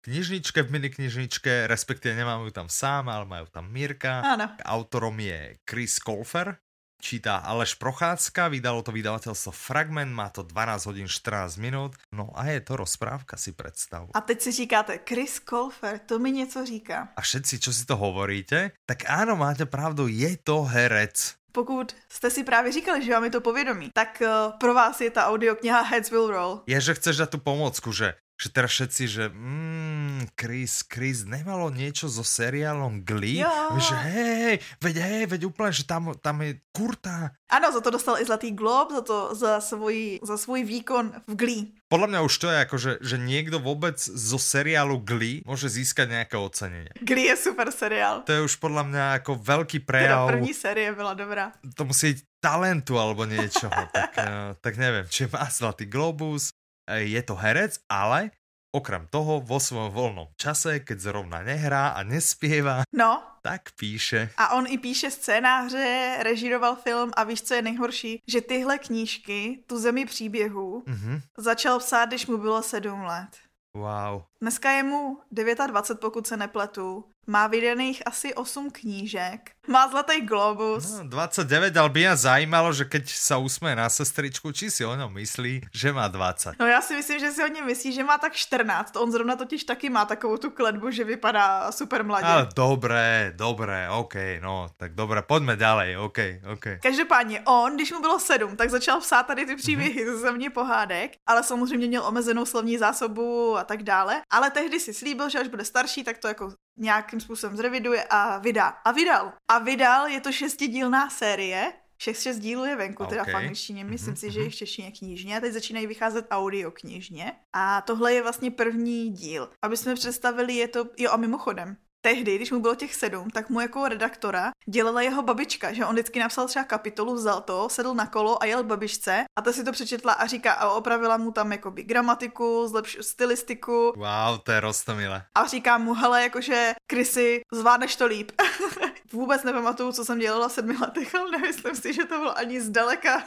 knižničke, 0.00 0.64
v 0.64 0.72
mini 0.72 0.88
knižničke, 0.88 1.68
respektive 1.68 2.16
nemám 2.16 2.48
ju 2.48 2.56
tam 2.56 2.72
sám, 2.72 3.12
ale 3.12 3.28
majú 3.28 3.44
tam 3.52 3.68
Mirka. 3.68 4.24
Áno. 4.24 4.48
Autorom 4.64 5.12
je 5.20 5.60
Chris 5.68 6.00
Colfer, 6.00 6.56
čítá 7.04 7.44
Aleš 7.44 7.76
Procházka, 7.76 8.48
vydalo 8.48 8.80
to 8.80 8.96
vydavateľstvo 8.96 9.52
Fragment, 9.52 10.08
má 10.08 10.32
to 10.32 10.40
12 10.40 10.88
hodin 10.88 11.04
14 11.04 11.60
minut, 11.60 11.92
no 12.16 12.32
a 12.32 12.48
je 12.48 12.64
to 12.64 12.80
rozprávka, 12.80 13.36
si 13.36 13.52
představ. 13.52 14.08
A 14.16 14.20
teď 14.24 14.40
si 14.40 14.64
říkáte, 14.64 15.04
Chris 15.04 15.36
Colfer, 15.44 16.00
to 16.00 16.16
mi 16.16 16.32
něco 16.32 16.64
říká. 16.64 17.12
A 17.12 17.20
všetci, 17.20 17.60
čo 17.60 17.76
si 17.76 17.84
to 17.84 18.00
hovoríte, 18.00 18.72
tak 18.88 19.04
áno, 19.04 19.36
máte 19.36 19.68
pravdu, 19.68 20.08
je 20.08 20.32
to 20.40 20.64
herec. 20.64 21.36
Pokud 21.54 21.96
jste 22.08 22.30
si 22.30 22.44
právě 22.44 22.72
říkali, 22.72 23.04
že 23.04 23.12
vám 23.12 23.24
je 23.24 23.30
to 23.30 23.40
povědomí, 23.40 23.90
tak 23.94 24.22
uh, 24.22 24.58
pro 24.58 24.74
vás 24.74 25.00
je 25.00 25.10
ta 25.10 25.26
audiokniha 25.26 25.80
Heads 25.82 26.10
Will 26.10 26.30
Roll. 26.30 26.62
Je, 26.66 26.80
že 26.80 26.94
chceš 26.94 27.16
dát 27.16 27.30
tu 27.30 27.38
pomocku, 27.38 27.92
že 27.92 28.14
že 28.34 28.50
teraz 28.50 28.74
všetci, 28.74 29.04
že 29.06 29.24
mm, 29.30 30.34
Chris, 30.34 30.82
Chris, 30.90 31.22
nemalo 31.22 31.70
niečo 31.70 32.10
so 32.10 32.26
seriálom 32.26 33.06
Glee? 33.06 33.46
Jo. 33.46 33.78
Že 33.78 33.94
hej, 34.10 34.54
veď 34.82 34.94
hej, 34.98 35.22
veď 35.30 35.40
úplne, 35.46 35.70
že 35.70 35.86
tam, 35.86 36.10
tam 36.18 36.42
je 36.42 36.58
kurta. 36.74 37.38
Ano, 37.46 37.70
za 37.70 37.78
to 37.78 37.94
dostal 37.94 38.18
i 38.18 38.26
Zlatý 38.26 38.50
glob, 38.50 38.90
za 38.90 39.02
to 39.06 39.34
za 39.34 39.62
svůj, 39.62 40.18
za 40.26 40.34
svůj 40.34 40.66
výkon 40.66 41.22
v 41.30 41.34
Glee. 41.38 41.64
Podľa 41.86 42.10
mňa 42.10 42.20
už 42.26 42.34
to 42.42 42.46
je 42.50 42.58
ako, 42.58 42.76
že, 42.80 42.92
že 43.06 43.16
niekto 43.22 43.62
vôbec 43.62 43.94
zo 44.02 44.38
seriálu 44.40 44.98
Glee 44.98 45.46
môže 45.46 45.70
získať 45.70 46.10
nejaké 46.10 46.34
ocenenie. 46.34 46.90
Glee 47.06 47.30
je 47.30 47.38
super 47.38 47.70
seriál. 47.70 48.26
To 48.26 48.34
je 48.34 48.42
už 48.42 48.58
podľa 48.58 48.82
mňa 48.90 49.04
ako 49.22 49.38
veľký 49.38 49.86
prejav. 49.86 50.26
Teda 50.26 50.34
první 50.34 50.50
série 50.50 50.90
byla 50.90 51.14
dobrá. 51.14 51.54
To 51.78 51.86
musí 51.86 52.18
talentu 52.42 52.98
alebo 52.98 53.22
niečoho. 53.22 53.70
tak, 53.94 54.12
uh, 54.18 54.58
tak 54.64 54.74
neviem, 54.74 55.06
či 55.06 55.30
má 55.30 55.46
Zlatý 55.46 55.86
globus, 55.86 56.50
je 56.88 57.22
to 57.22 57.34
herec, 57.34 57.78
ale 57.88 58.30
okrem 58.74 59.06
toho 59.06 59.38
vo 59.38 59.62
svojom 59.62 59.94
voľnom 59.94 60.28
čase, 60.34 60.82
keď 60.82 60.98
zrovna 60.98 61.46
nehrá 61.46 61.94
a 61.94 62.02
nespieva, 62.02 62.82
no. 62.90 63.22
tak 63.46 63.70
píše. 63.78 64.34
A 64.34 64.58
on 64.58 64.66
i 64.66 64.78
píše 64.78 65.10
scénáře, 65.10 66.18
režíroval 66.26 66.76
film 66.76 67.10
a 67.14 67.24
víš, 67.24 67.42
co 67.42 67.54
je 67.54 67.62
nejhorší? 67.62 68.22
Že 68.26 68.40
tyhle 68.40 68.78
knížky, 68.78 69.62
tu 69.66 69.78
zemi 69.78 70.06
příběhů, 70.06 70.82
mm-hmm. 70.86 71.20
začal 71.38 71.78
psát, 71.78 72.08
když 72.08 72.26
mu 72.26 72.38
bylo 72.38 72.62
sedm 72.62 73.00
let. 73.00 73.30
Wow. 73.76 74.22
Dneska 74.40 74.70
je 74.70 74.82
mu 74.82 75.18
29, 75.30 76.00
pokud 76.00 76.26
se 76.26 76.36
nepletu. 76.36 77.04
Má 77.26 77.46
vydaných 77.46 78.02
asi 78.06 78.34
8 78.34 78.70
knížek. 78.70 79.50
Má 79.68 79.88
zlatý 79.88 80.20
globus. 80.20 80.92
No, 80.92 81.08
29, 81.08 81.76
ale 81.76 81.88
by 81.88 82.00
mě 82.00 82.16
zajímalo, 82.16 82.72
že 82.72 82.84
keď 82.84 83.08
sa 83.08 83.40
usmeje 83.40 83.76
na 83.76 83.88
sestričku, 83.88 84.52
či 84.52 84.70
si 84.70 84.84
o 84.84 84.92
něm 84.94 85.08
myslí, 85.08 85.64
že 85.72 85.92
má 85.92 86.08
20. 86.08 86.60
No 86.60 86.66
já 86.66 86.80
si 86.80 86.96
myslím, 86.96 87.18
že 87.18 87.32
si 87.32 87.44
o 87.44 87.48
něm 87.48 87.66
myslí, 87.66 87.92
že 87.92 88.04
má 88.04 88.18
tak 88.18 88.32
14. 88.32 88.96
On 88.96 89.12
zrovna 89.12 89.36
totiž 89.36 89.64
taky 89.64 89.90
má 89.90 90.04
takovou 90.04 90.36
tu 90.36 90.50
kledbu, 90.50 90.90
že 90.90 91.04
vypadá 91.04 91.72
super 91.72 92.04
mladě. 92.04 92.26
Ale 92.26 92.48
dobré, 92.56 93.32
dobré, 93.36 93.88
OK, 93.90 94.14
no, 94.42 94.68
tak 94.76 94.94
dobré, 94.94 95.22
pojďme 95.22 95.56
dále, 95.56 95.98
OK, 95.98 96.18
OK. 96.52 96.64
Každopádně 96.82 97.40
on, 97.40 97.74
když 97.74 97.92
mu 97.92 98.00
bylo 98.00 98.20
7, 98.20 98.56
tak 98.56 98.70
začal 98.70 99.00
psát 99.00 99.22
tady 99.22 99.46
ty 99.46 99.56
příběhy 99.56 100.04
mm-hmm. 100.04 100.12
ze 100.12 100.18
země 100.18 100.50
pohádek, 100.50 101.12
ale 101.26 101.42
samozřejmě 101.42 101.86
měl 101.86 102.04
omezenou 102.04 102.44
slovní 102.44 102.78
zásobu 102.78 103.56
a 103.56 103.64
tak 103.64 103.82
dále. 103.82 104.22
Ale 104.30 104.50
tehdy 104.50 104.80
si 104.80 104.94
slíbil, 104.94 105.28
že 105.28 105.38
až 105.38 105.48
bude 105.48 105.64
starší, 105.64 106.04
tak 106.04 106.18
to 106.18 106.28
jako 106.28 106.52
nějakým 106.76 107.20
způsobem 107.20 107.56
zreviduje 107.56 108.04
a 108.10 108.38
vydá. 108.38 108.66
A 108.66 108.92
vydal. 108.92 109.32
A 109.48 109.58
vydal, 109.58 110.06
je 110.06 110.20
to 110.20 110.32
šestidílná 110.32 111.10
série, 111.10 111.72
všech 111.96 112.16
šest 112.16 112.38
dílů 112.38 112.64
je 112.64 112.76
venku, 112.76 113.06
teda 113.06 113.24
v 113.24 113.34
angličtině, 113.34 113.84
myslím 113.84 114.14
mm-hmm. 114.14 114.18
si, 114.18 114.30
že 114.30 114.40
je 114.40 114.50
v 114.50 114.54
češtině 114.54 114.90
knižně 114.90 115.36
a 115.36 115.40
teď 115.40 115.52
začínají 115.52 115.86
vycházet 115.86 116.26
audio 116.30 116.70
knižně. 116.70 117.32
A 117.52 117.80
tohle 117.80 118.14
je 118.14 118.22
vlastně 118.22 118.50
první 118.50 119.10
díl. 119.10 119.50
Aby 119.62 119.76
jsme 119.76 119.94
představili, 119.94 120.54
je 120.54 120.68
to, 120.68 120.86
jo 120.96 121.10
a 121.10 121.16
mimochodem, 121.16 121.76
tehdy, 122.04 122.36
když 122.36 122.50
mu 122.50 122.60
bylo 122.60 122.74
těch 122.74 122.94
sedm, 122.94 123.30
tak 123.30 123.50
mu 123.50 123.60
jako 123.60 123.88
redaktora 123.88 124.52
dělala 124.66 125.02
jeho 125.02 125.22
babička, 125.22 125.72
že 125.72 125.84
on 125.84 125.92
vždycky 125.92 126.20
napsal 126.20 126.46
třeba 126.48 126.64
kapitolu, 126.64 127.14
vzal 127.14 127.40
to, 127.40 127.68
sedl 127.68 127.94
na 127.94 128.06
kolo 128.06 128.42
a 128.42 128.46
jel 128.46 128.64
babičce 128.64 129.24
a 129.38 129.42
ta 129.42 129.52
si 129.52 129.64
to 129.64 129.72
přečetla 129.72 130.12
a 130.12 130.26
říká 130.26 130.52
a 130.52 130.70
opravila 130.70 131.16
mu 131.16 131.32
tam 131.32 131.52
jakoby 131.52 131.82
gramatiku, 131.82 132.68
zlepš 132.68 132.98
stylistiku. 133.00 133.92
Wow, 133.96 134.38
to 134.42 134.52
je 134.52 134.60
rostomile. 134.60 135.24
A 135.34 135.46
říká 135.46 135.78
mu, 135.78 135.94
hele, 135.94 136.22
jakože 136.22 136.74
Krysy, 136.86 137.40
zvládneš 137.52 137.96
to 137.96 138.06
líp. 138.06 138.32
Vůbec 139.14 139.44
nepamatuju, 139.44 139.92
co 139.92 140.04
jsem 140.04 140.18
dělala 140.18 140.48
v 140.48 140.52
sedmi 140.52 140.76
letech, 140.76 141.14
ale 141.14 141.30
nemyslím 141.30 141.76
si, 141.76 141.94
že 141.94 142.04
to 142.04 142.18
bylo 142.18 142.38
ani 142.38 142.60
zdaleka. 142.60 143.22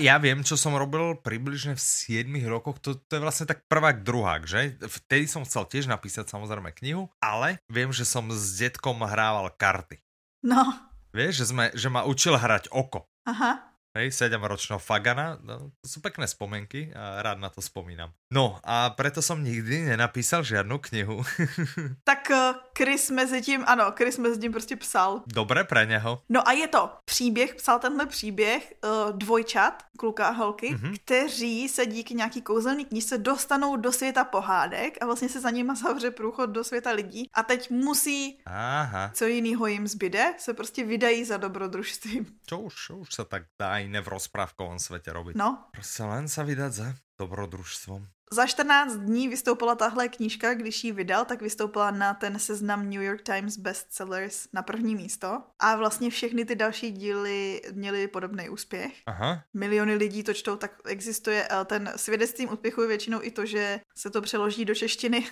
ja 0.00 0.16
viem, 0.16 0.40
čo 0.42 0.56
som 0.56 0.74
robil 0.74 1.14
približne 1.20 1.76
v 1.76 1.82
7 1.82 2.26
rokoch, 2.48 2.80
to, 2.80 2.96
to 2.96 3.20
je 3.20 3.22
vlastne 3.22 3.46
tak 3.46 3.68
prvák, 3.68 4.02
druhák, 4.02 4.48
že? 4.48 4.74
Vtedy 4.80 5.28
som 5.28 5.44
chcel 5.46 5.68
tiež 5.68 5.86
napísať 5.86 6.32
samozrejme 6.32 6.72
knihu, 6.82 7.12
ale 7.20 7.60
viem, 7.68 7.92
že 7.92 8.08
som 8.08 8.26
s 8.32 8.58
detkom 8.58 8.98
hrával 9.06 9.52
karty. 9.54 10.00
No. 10.42 10.66
Vieš, 11.12 11.44
že, 11.44 11.46
sme, 11.52 11.64
že 11.76 11.92
ma 11.92 12.08
učil 12.08 12.34
hrať 12.34 12.72
oko. 12.72 13.06
Aha. 13.28 13.69
Hej, 13.90 14.12
7 14.14 14.38
ročného 14.38 14.78
Fagana, 14.78 15.34
no, 15.42 15.74
to 15.82 15.86
sú 15.90 15.98
pekné 15.98 16.22
spomenky 16.30 16.94
a 16.94 17.26
rád 17.26 17.42
na 17.42 17.50
to 17.50 17.58
spomínam. 17.58 18.14
No 18.30 18.62
a 18.62 18.94
preto 18.94 19.18
som 19.18 19.42
nikdy 19.42 19.82
nenapísal 19.90 20.46
žiadnu 20.46 20.78
knihu. 20.78 21.26
tak 22.08 22.30
uh, 22.30 22.54
Chris 22.78 23.10
mezi 23.10 23.42
tím, 23.42 23.64
ano, 23.66 23.90
Chris 23.98 24.18
mezi 24.18 24.40
tím 24.40 24.52
prostě 24.52 24.76
psal. 24.76 25.22
Dobré 25.26 25.64
pre 25.64 25.86
něho. 25.86 26.22
No 26.28 26.48
a 26.48 26.52
je 26.52 26.68
to 26.68 26.90
příběh, 27.04 27.54
psal 27.54 27.78
tenhle 27.78 28.06
příběh 28.06 28.74
uh, 28.84 29.18
dvojčat, 29.18 29.82
kluka 29.98 30.26
a 30.26 30.30
holky, 30.30 30.74
mm-hmm. 30.74 30.96
kteří 31.04 31.68
se 31.68 31.86
díky 31.86 32.14
nějaký 32.14 32.42
kouzelný 32.42 32.84
knižce 32.84 33.18
dostanou 33.18 33.76
do 33.76 33.92
světa 33.92 34.24
pohádek 34.24 34.98
a 35.02 35.06
vlastně 35.06 35.28
se 35.28 35.40
za 35.40 35.50
nima 35.50 35.74
zavře 35.84 36.10
průchod 36.10 36.50
do 36.50 36.64
světa 36.64 36.90
lidí 36.90 37.26
a 37.34 37.42
teď 37.42 37.70
musí, 37.70 38.38
Aha. 38.46 39.10
co 39.14 39.26
jinýho 39.26 39.66
jim 39.66 39.88
zbyde, 39.88 40.34
se 40.38 40.54
prostě 40.54 40.84
vydají 40.84 41.24
za 41.24 41.36
dobrodružstvím. 41.36 42.26
Čo 42.46 42.58
už, 42.58 42.90
už 42.90 43.14
se 43.14 43.24
tak 43.24 43.42
dá 43.58 43.79
iné 43.82 44.00
v 44.00 44.08
rozprávkovom 44.08 44.78
světě 44.78 45.12
robiť. 45.12 45.36
No. 45.36 45.64
Prostě 45.72 46.02
len 46.02 46.28
sa 46.28 46.42
vydať 46.42 46.72
za 46.72 46.94
dobrodružstvom. 47.18 48.06
Za 48.32 48.46
14 48.46 48.96
dní 48.96 49.28
vystoupila 49.28 49.74
tahle 49.74 50.08
knížka, 50.08 50.54
když 50.54 50.84
ji 50.84 50.92
vydal, 50.92 51.24
tak 51.24 51.42
vystoupila 51.42 51.90
na 51.90 52.14
ten 52.14 52.38
seznam 52.38 52.90
New 52.90 53.02
York 53.02 53.22
Times 53.22 53.56
bestsellers 53.56 54.48
na 54.52 54.62
první 54.62 54.94
místo. 54.94 55.42
A 55.58 55.76
vlastně 55.76 56.10
všechny 56.10 56.44
ty 56.44 56.54
další 56.54 56.90
díly 56.90 57.62
měly 57.72 58.08
podobný 58.08 58.48
úspěch. 58.48 58.92
Aha. 59.06 59.42
Miliony 59.54 59.94
lidí 59.94 60.22
to 60.22 60.34
čtou, 60.34 60.56
tak 60.56 60.72
existuje 60.84 61.48
eh, 61.50 61.64
ten 61.64 61.92
svědectvím 61.96 62.52
úspěchu 62.52 62.82
je 62.82 62.88
většinou 62.88 63.22
i 63.22 63.30
to, 63.30 63.46
že 63.46 63.80
se 63.96 64.10
to 64.10 64.22
přeloží 64.22 64.64
do 64.64 64.74
češtiny. 64.74 65.26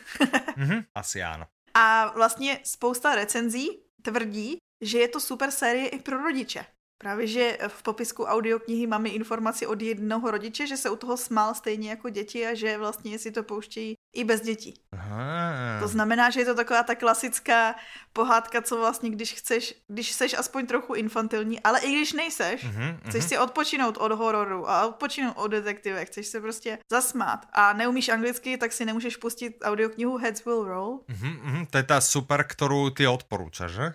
mm-hmm, 0.56 0.84
asi 0.94 1.22
ano. 1.22 1.46
A 1.74 2.12
vlastně 2.14 2.60
spousta 2.64 3.14
recenzí 3.14 3.68
tvrdí, 4.02 4.58
že 4.80 4.98
je 4.98 5.08
to 5.08 5.20
super 5.20 5.50
série 5.50 5.88
i 5.88 5.98
pro 5.98 6.22
rodiče. 6.22 6.66
Právě, 6.98 7.26
že 7.26 7.58
v 7.68 7.82
popisku 7.82 8.24
audioknihy 8.24 8.86
máme 8.86 9.08
informaci 9.08 9.66
od 9.66 9.82
jednoho 9.82 10.30
rodiče, 10.30 10.66
že 10.66 10.76
se 10.76 10.90
u 10.90 10.96
toho 10.96 11.16
smál 11.16 11.54
stejně 11.54 11.90
jako 11.90 12.08
děti 12.08 12.46
a 12.46 12.54
že 12.54 12.78
vlastně 12.78 13.18
si 13.18 13.30
to 13.30 13.42
pouštějí 13.42 13.94
i 14.14 14.24
bez 14.24 14.40
dětí. 14.40 14.74
Aha. 14.92 15.80
To 15.80 15.88
znamená, 15.88 16.30
že 16.30 16.40
je 16.40 16.44
to 16.44 16.54
taková 16.54 16.82
ta 16.82 16.94
klasická 16.94 17.74
pohádka, 18.12 18.62
co 18.62 18.76
vlastně, 18.76 19.10
když 19.10 19.34
chceš, 19.34 19.74
když 19.88 20.12
seš 20.12 20.34
aspoň 20.34 20.66
trochu 20.66 20.94
infantilní, 20.94 21.60
ale 21.60 21.80
i 21.80 21.92
když 21.92 22.12
nejseš, 22.12 22.64
uh-huh, 22.64 22.98
chceš 23.08 23.24
si 23.24 23.38
odpočinout 23.38 23.96
od 23.96 24.12
hororu 24.12 24.70
a 24.70 24.86
odpočinout 24.86 25.36
od 25.36 25.48
detektive, 25.48 26.04
chceš 26.04 26.26
se 26.26 26.40
prostě 26.40 26.78
zasmát 26.92 27.46
a 27.52 27.72
neumíš 27.72 28.08
anglicky, 28.08 28.56
tak 28.56 28.72
si 28.72 28.84
nemůžeš 28.84 29.16
pustit 29.16 29.56
audioknihu 29.62 30.16
Heads 30.16 30.44
Will 30.44 30.64
Roll. 30.64 31.00
Uh-huh, 31.08 31.42
uh-huh. 31.44 31.66
To 31.70 31.76
je 31.78 31.82
ta 31.82 32.00
super, 32.00 32.44
kterou 32.48 32.90
ty 32.90 33.06
odporúčaš, 33.06 33.70
že? 33.70 33.92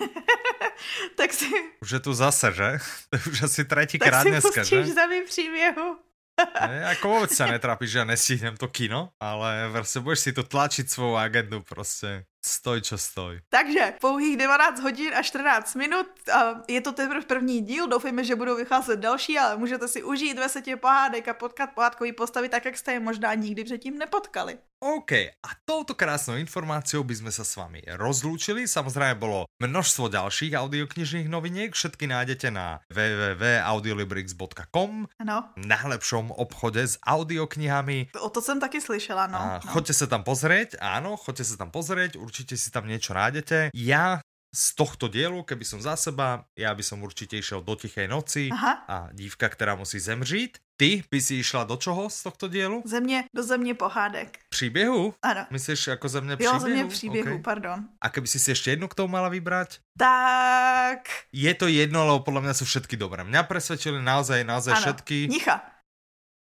tak 1.16 1.32
si... 1.32 1.46
Už 1.80 1.90
je 1.90 2.00
tu 2.00 2.14
zase, 2.14 2.52
že? 2.52 2.78
Už 3.30 3.42
asi 3.42 3.64
krát 3.98 4.26
dneska, 4.26 4.62
že? 4.62 4.76
Tak 4.76 4.86
si 4.86 4.92
za 4.94 5.06
příběhu. 5.26 5.98
Ne, 6.40 6.88
ako 6.96 7.04
vôbec 7.08 7.36
sa 7.36 7.52
netrápiš, 7.52 8.00
že 8.00 8.04
nestihnem 8.04 8.56
to 8.56 8.68
kino, 8.68 9.12
ale 9.20 9.68
prostě 9.72 10.00
budeš 10.00 10.18
si 10.20 10.32
to 10.32 10.42
tlačiť 10.42 10.88
svou 10.88 11.16
agendu 11.16 11.60
prostě. 11.60 12.24
Stoj, 12.50 12.82
čo 12.82 12.98
stoj. 12.98 13.46
Takže 13.46 14.02
pouhých 14.02 14.34
19 14.34 14.82
hodin 14.82 15.14
a 15.14 15.22
14 15.22 15.78
minut. 15.78 16.10
A 16.26 16.66
je 16.66 16.82
to 16.82 16.92
teprve 16.92 17.22
první 17.22 17.62
díl, 17.62 17.86
doufejme, 17.86 18.24
že 18.24 18.34
budou 18.34 18.56
vycházet 18.56 18.98
další, 18.98 19.38
ale 19.38 19.56
můžete 19.56 19.88
si 19.88 20.02
užít 20.02 20.38
ve 20.38 20.48
setě 20.48 20.76
pohádek 20.76 21.28
a 21.28 21.34
potkat 21.34 21.70
pohádkový 21.74 22.12
postavy 22.12 22.48
tak, 22.48 22.64
jak 22.64 22.78
jste 22.78 22.92
je 22.92 23.00
možná 23.00 23.34
nikdy 23.34 23.64
předtím 23.64 23.98
nepotkali. 23.98 24.58
OK, 24.80 25.12
a 25.44 25.48
touto 25.68 25.92
krásnou 25.92 26.40
informáciou 26.40 27.04
by 27.04 27.12
sme 27.12 27.28
sa 27.28 27.44
s 27.44 27.52
vami 27.52 27.84
rozlúčili. 27.84 28.64
Samozrejme 28.64 29.20
bolo 29.20 29.44
množstvo 29.60 30.08
ďalších 30.08 30.56
audioknižných 30.56 31.28
noviniek, 31.28 31.76
všetky 31.76 32.08
nájdete 32.08 32.48
na 32.48 32.80
www.audiolibrix.com 32.88 35.20
Ano. 35.20 35.52
najlepšom 35.60 36.32
obchode 36.32 36.80
s 36.80 36.96
audioknihami. 37.04 38.16
O 38.24 38.32
to 38.32 38.40
jsem 38.40 38.56
taky 38.56 38.80
slyšela, 38.80 39.28
no. 39.28 39.36
A 39.36 39.60
no. 39.60 39.68
choďte 39.68 39.92
sa 39.92 40.08
tam 40.08 40.24
pozrieť, 40.24 40.80
áno, 40.80 41.20
choďte 41.20 41.44
sa 41.44 41.60
tam 41.60 41.68
pozrieť, 41.68 42.16
určite 42.16 42.39
si 42.44 42.70
tam 42.70 42.86
niečo 42.86 43.12
nájdete. 43.12 43.74
Ja 43.74 44.20
z 44.50 44.74
tohto 44.74 45.06
dielu, 45.06 45.46
keby 45.46 45.62
som 45.62 45.78
za 45.78 45.94
seba, 45.94 46.42
ja 46.58 46.74
by 46.74 46.82
som 46.82 46.98
určite 47.06 47.38
išiel 47.38 47.62
do 47.62 47.78
Tichej 47.78 48.10
noci 48.10 48.50
Aha. 48.50 48.82
a 48.88 48.96
dívka, 49.14 49.48
která 49.48 49.74
musí 49.74 49.98
zemřít. 50.02 50.58
Ty 50.76 51.04
by 51.10 51.20
si 51.20 51.34
išla 51.34 51.64
do 51.64 51.76
čoho 51.76 52.10
z 52.10 52.22
tohto 52.22 52.48
dielu? 52.48 52.82
Země, 52.84 53.24
do 53.36 53.42
země 53.42 53.74
pohádek. 53.74 54.38
Příběhu? 54.48 55.14
Ano. 55.22 55.46
Myslíš 55.50 55.86
jako 55.86 56.08
země 56.08 56.36
příběhu? 56.36 56.56
Jo, 56.56 56.60
země 56.60 56.84
příběhu, 56.84 57.30
okay. 57.30 57.42
pardon. 57.42 57.88
A 58.00 58.08
keby 58.08 58.26
si 58.26 58.38
si 58.38 58.50
ještě 58.50 58.70
jednu 58.70 58.88
k 58.88 58.94
tomu 58.94 59.12
mala 59.12 59.28
vybrať? 59.28 59.78
Tak... 59.98 61.08
Je 61.32 61.54
to 61.54 61.68
jedno, 61.68 62.06
lebo 62.06 62.20
podle 62.20 62.40
mě 62.40 62.54
jsou 62.54 62.64
všetky 62.64 62.96
dobré. 62.96 63.24
Mňa 63.24 63.42
presvedčili 63.42 64.02
naozaj, 64.02 64.44
naozaj 64.44 64.72
ano. 64.72 64.80
všetky. 64.80 65.28
Nicha. 65.30 65.62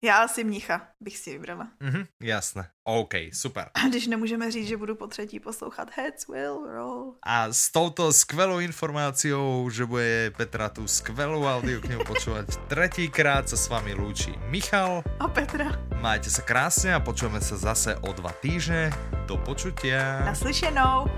Já 0.03 0.23
asi 0.23 0.45
mnicha 0.45 0.81
bych 1.01 1.19
si 1.19 1.31
vybrala. 1.33 1.69
Mhm, 1.81 2.07
jasné. 2.23 2.71
OK, 2.85 3.15
super. 3.33 3.71
Když 3.89 4.07
nemůžeme 4.07 4.51
říct, 4.51 4.69
že 4.69 4.77
budu 4.77 4.95
po 4.95 5.07
třetí 5.07 5.41
poslouchat 5.41 5.91
Heads 5.97 6.29
Will 6.29 6.67
Roll. 6.67 7.15
A 7.23 7.53
s 7.53 7.71
touto 7.71 8.13
skvelou 8.13 8.59
informáciou, 8.59 9.71
že 9.71 9.87
bude 9.87 10.31
Petra 10.37 10.69
tu 10.69 10.87
skvelou 10.89 11.45
audioknihu 11.45 12.05
počúvať 12.07 12.47
tretíkrát 12.71 13.51
sa 13.51 13.59
s 13.59 13.67
vami 13.67 13.99
lúči 13.99 14.31
Michal 14.47 15.03
a 15.19 15.27
Petra. 15.27 15.75
Majte 15.99 16.31
sa 16.31 16.47
krásne 16.47 16.95
a 16.95 17.03
počujeme 17.03 17.43
sa 17.43 17.59
zase 17.59 17.99
o 18.07 18.15
dva 18.15 18.31
týždne. 18.39 18.95
Do 19.27 19.35
počutia. 19.43 20.23
Naslyšenou. 20.23 21.11